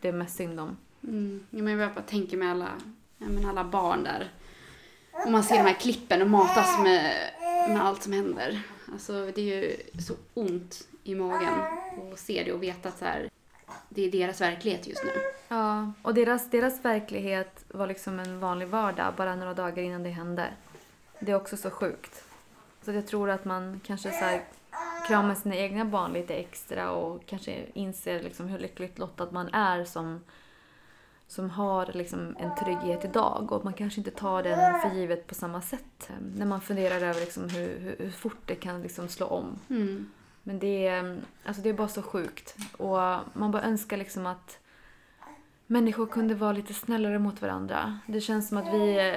det 0.00 0.08
är 0.08 0.12
mest 0.12 0.36
synd 0.36 0.60
om. 0.60 0.76
Mm. 1.02 1.46
Ja, 1.50 1.62
men 1.62 1.78
jag 1.78 1.94
bara 1.94 2.02
tänker 2.02 2.36
med 2.36 2.50
alla, 2.50 2.68
men 3.18 3.46
alla 3.46 3.64
barn 3.64 4.04
där. 4.04 4.30
Och 5.12 5.32
man 5.32 5.44
ser 5.44 5.56
de 5.56 5.62
här 5.62 5.80
klippen 5.80 6.22
och 6.22 6.30
matas 6.30 6.78
med, 6.78 7.30
med 7.68 7.84
allt 7.84 8.02
som 8.02 8.12
händer. 8.12 8.62
Alltså 8.92 9.12
det 9.34 9.40
är 9.40 9.62
ju 9.62 9.76
så 10.00 10.14
ont 10.34 10.88
i 11.04 11.14
magen 11.14 11.54
att 12.12 12.18
se 12.18 12.42
det 12.44 12.52
och 12.52 12.62
veta 12.62 12.88
att 12.88 12.98
så 12.98 13.04
här, 13.04 13.30
det 13.88 14.02
är 14.02 14.10
deras 14.10 14.40
verklighet 14.40 14.86
just 14.86 15.04
nu. 15.04 15.10
Ja, 15.48 15.92
och 16.02 16.14
deras, 16.14 16.50
deras 16.50 16.84
verklighet 16.84 17.64
var 17.68 17.86
liksom 17.86 18.20
en 18.20 18.40
vanlig 18.40 18.68
vardag 18.68 19.14
bara 19.16 19.36
några 19.36 19.54
dagar 19.54 19.82
innan 19.82 20.02
det 20.02 20.10
hände. 20.10 20.48
Det 21.20 21.32
är 21.32 21.36
också 21.36 21.56
så 21.56 21.70
sjukt. 21.70 22.24
Så 22.84 22.92
jag 22.92 23.06
tror 23.06 23.30
att 23.30 23.44
man 23.44 23.80
kanske 23.84 24.10
så 24.10 24.24
här 24.24 24.42
kramar 25.08 25.34
sina 25.34 25.56
egna 25.56 25.84
barn 25.84 26.12
lite 26.12 26.34
extra 26.34 26.90
och 26.90 27.26
kanske 27.26 27.64
inser 27.74 28.22
liksom 28.22 28.48
hur 28.48 28.58
lyckligt 28.58 28.98
lottad 28.98 29.28
man 29.30 29.48
är 29.54 29.84
som, 29.84 30.20
som 31.26 31.50
har 31.50 31.86
liksom 31.92 32.36
en 32.38 32.54
trygghet 32.64 33.04
idag. 33.04 33.52
Och 33.52 33.64
man 33.64 33.72
kanske 33.72 34.00
inte 34.00 34.10
tar 34.10 34.42
den 34.42 34.80
för 34.80 34.90
givet 34.96 35.26
på 35.26 35.34
samma 35.34 35.60
sätt. 35.60 36.08
eh, 36.10 36.14
När 36.36 36.46
man 36.46 36.60
funderar 36.60 36.96
över 36.96 37.20
liksom 37.20 37.48
hur, 37.48 37.78
hur, 37.80 37.96
hur 37.98 38.10
fort 38.10 38.42
det 38.46 38.54
kan 38.54 38.82
liksom 38.82 39.08
slå 39.08 39.26
om. 39.26 39.58
Mm. 39.70 40.10
Men 40.42 40.58
det 40.58 40.86
är, 40.86 41.20
alltså 41.44 41.62
det 41.62 41.68
är 41.68 41.72
bara 41.74 41.88
så 41.88 42.02
sjukt. 42.02 42.56
Och 42.76 42.98
man 43.32 43.50
bara 43.50 43.62
önskar 43.62 43.96
liksom 43.96 44.26
att 44.26 44.58
människor 45.66 46.06
kunde 46.06 46.34
vara 46.34 46.52
lite 46.52 46.74
snällare 46.74 47.18
mot 47.18 47.42
varandra. 47.42 47.98
Det 48.06 48.20
känns 48.20 48.48
som 48.48 48.58
att 48.58 48.74
vi... 48.74 49.16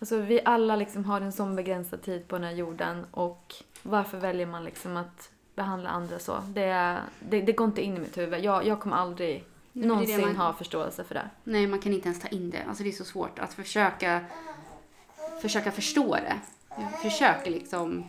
Alltså 0.00 0.16
vi 0.18 0.40
alla 0.44 0.76
liksom 0.76 1.04
har 1.04 1.20
en 1.20 1.32
sån 1.32 1.56
begränsad 1.56 2.02
tid 2.02 2.28
på 2.28 2.36
den 2.36 2.44
här 2.44 2.52
jorden 2.52 3.06
och 3.10 3.54
varför 3.82 4.18
väljer 4.18 4.46
man 4.46 4.64
liksom 4.64 4.96
att 4.96 5.30
behandla 5.54 5.88
andra 5.90 6.18
så? 6.18 6.38
Det, 6.48 6.98
det, 7.20 7.40
det 7.40 7.52
går 7.52 7.66
inte 7.66 7.82
in 7.82 7.96
i 7.96 8.00
mitt 8.00 8.18
huvud. 8.18 8.44
Jag, 8.44 8.66
jag 8.66 8.80
kommer 8.80 8.96
aldrig 8.96 9.44
det 9.72 9.80
är 9.80 9.82
det 9.82 9.88
någonsin 9.88 10.20
man- 10.20 10.36
ha 10.36 10.52
förståelse 10.52 11.04
för 11.04 11.14
det. 11.14 11.30
Nej, 11.44 11.66
man 11.66 11.78
kan 11.78 11.92
inte 11.92 12.08
ens 12.08 12.20
ta 12.20 12.28
in 12.28 12.50
det. 12.50 12.62
Alltså 12.68 12.82
det 12.82 12.88
är 12.90 12.92
så 12.92 13.04
svårt 13.04 13.38
att 13.38 13.54
försöka, 13.54 14.24
försöka 15.42 15.70
förstå 15.72 16.14
det. 16.14 16.36
Jag 16.68 17.00
försöker 17.02 17.50
liksom 17.50 18.04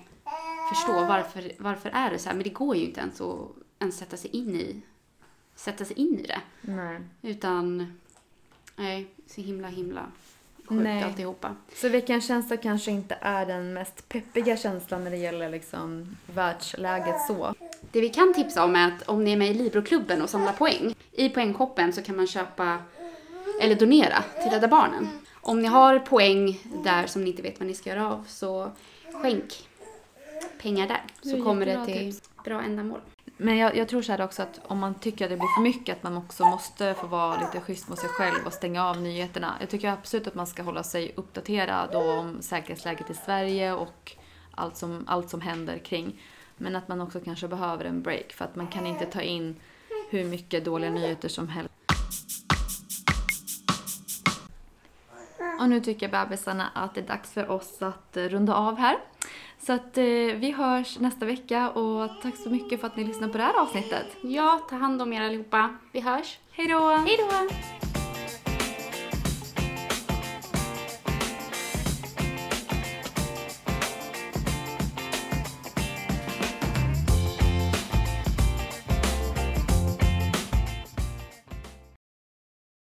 förstå 0.70 0.94
varför, 0.94 1.52
varför 1.58 1.90
är 1.90 2.10
det 2.12 2.20
så 2.20 2.30
här. 2.30 2.36
Men 2.36 2.44
det 2.44 2.50
går 2.50 2.76
ju 2.76 2.86
inte 2.86 3.00
ens 3.02 3.22
att 3.22 3.40
ens 3.80 3.98
sätta 3.98 4.18
sig 4.18 4.30
in 4.36 4.56
i, 4.56 4.82
sätta 5.56 5.86
sig 5.86 5.98
in 6.00 6.20
i 6.20 6.28
det. 6.28 6.42
Nej. 6.62 7.00
Utan, 7.22 7.98
nej, 8.76 9.08
så 9.28 9.42
himla 9.42 9.68
himla 9.68 10.06
sjukt 10.70 10.84
Nej. 10.84 11.04
alltihopa. 11.04 11.56
Så 11.76 11.90
veckans 11.90 12.28
känsla 12.28 12.58
kanske 12.58 12.92
inte 12.92 13.18
är 13.22 13.46
den 13.46 13.74
mest 13.74 14.10
peppiga 14.10 14.58
känslan 14.58 15.04
när 15.04 15.12
det 15.12 15.18
gäller 15.18 15.50
liksom 15.50 16.18
världsläget 16.34 17.22
så. 17.28 17.54
Det 17.92 18.02
vi 18.02 18.10
kan 18.10 18.34
tipsa 18.34 18.64
om 18.64 18.76
är 18.76 18.88
att 18.88 19.10
om 19.10 19.24
ni 19.24 19.32
är 19.32 19.38
med 19.38 19.52
i 19.52 19.54
Libroklubben 19.54 20.22
och 20.22 20.30
samlar 20.30 20.54
poäng, 20.54 20.96
i 21.12 21.30
poängkoppen 21.30 21.94
så 21.94 22.02
kan 22.02 22.16
man 22.16 22.28
köpa 22.28 22.78
eller 23.62 23.76
donera 23.76 24.24
till 24.44 24.52
Rädda 24.52 24.68
Barnen. 24.68 25.08
Om 25.42 25.62
ni 25.62 25.68
har 25.68 26.00
poäng 26.00 26.62
där 26.84 27.08
som 27.08 27.24
ni 27.24 27.30
inte 27.30 27.42
vet 27.42 27.60
vad 27.60 27.68
ni 27.68 27.74
ska 27.74 27.90
göra 27.90 28.12
av 28.14 28.26
så 28.28 28.72
skänk 29.14 29.68
pengar 30.62 30.88
där 30.88 31.04
så 31.22 31.44
kommer 31.44 31.66
det 31.66 31.86
till 31.86 32.14
tips. 32.14 32.30
bra 32.44 32.62
ändamål. 32.62 33.00
Men 33.42 33.58
jag, 33.58 33.76
jag 33.76 33.90
tror 33.90 34.02
så 34.02 34.12
här 34.12 34.22
också 34.22 34.42
att 34.42 34.60
om 34.68 34.80
man 34.80 34.96
tycker 34.96 35.26
att 35.26 35.32
det 35.32 35.38
blir 35.38 35.56
för 35.56 35.62
mycket 35.62 35.98
att 35.98 36.04
man 36.04 36.18
också 36.18 36.46
måste 36.46 36.94
få 36.94 37.08
vara 37.08 37.40
lite 37.40 37.60
schysst 37.60 37.90
mot 37.90 38.00
sig 38.00 38.10
själv 38.10 38.46
och 38.46 38.54
stänga 38.54 38.86
av 38.86 39.02
nyheterna. 39.02 39.56
Jag 39.60 39.70
tycker 39.70 39.90
absolut 39.90 40.28
att 40.28 40.36
man 40.36 40.48
ska 40.48 40.64
hålla 40.64 40.84
sig 40.84 41.14
uppdaterad 41.16 41.96
om 41.96 42.42
säkerhetsläget 42.42 43.10
i 43.10 43.14
Sverige 43.14 43.74
och 43.74 44.16
allt 44.52 44.78
som, 44.78 45.06
allt 45.08 45.30
som 45.30 45.42
händer 45.42 45.78
kring. 45.78 46.22
Men 46.58 46.76
att 46.76 46.88
man 46.88 47.02
också 47.02 47.20
kanske 47.20 47.48
behöver 47.48 47.86
en 47.86 48.02
break 48.02 48.34
för 48.34 48.46
att 48.46 48.56
man 48.56 48.68
kan 48.68 48.88
inte 48.88 49.06
ta 49.06 49.22
in 49.22 49.56
hur 50.10 50.26
mycket 50.26 50.66
dåliga 50.66 50.90
nyheter 50.90 51.30
som 51.30 51.48
helst. 51.48 51.74
Och 55.60 55.70
nu 55.70 55.80
tycker 55.80 56.10
bebisarna 56.10 56.70
att 56.74 56.96
det 56.96 57.02
är 57.02 57.08
dags 57.08 57.34
för 57.34 57.52
oss 57.52 57.82
att 57.82 58.18
runda 58.18 58.56
av 58.56 58.78
här. 58.78 58.98
Så 59.60 59.74
att 59.74 59.98
eh, 59.98 60.04
vi 60.36 60.52
hörs 60.58 61.00
nästa 61.00 61.26
vecka 61.26 61.70
och 61.70 62.22
tack 62.22 62.36
så 62.36 62.50
mycket 62.50 62.80
för 62.80 62.88
att 62.88 62.98
ni 62.98 63.04
lyssnade 63.04 63.32
på 63.32 63.38
det 63.38 63.44
här 63.44 63.62
avsnittet. 63.62 64.06
Ja, 64.22 64.62
ta 64.70 64.76
hand 64.76 65.02
om 65.02 65.14
er 65.14 65.22
allihopa. 65.22 65.76
Vi 65.92 66.00
hörs. 66.00 66.40
Hej 66.52 66.68
då! 66.68 66.90
Hej 66.90 67.18
då! 67.18 67.89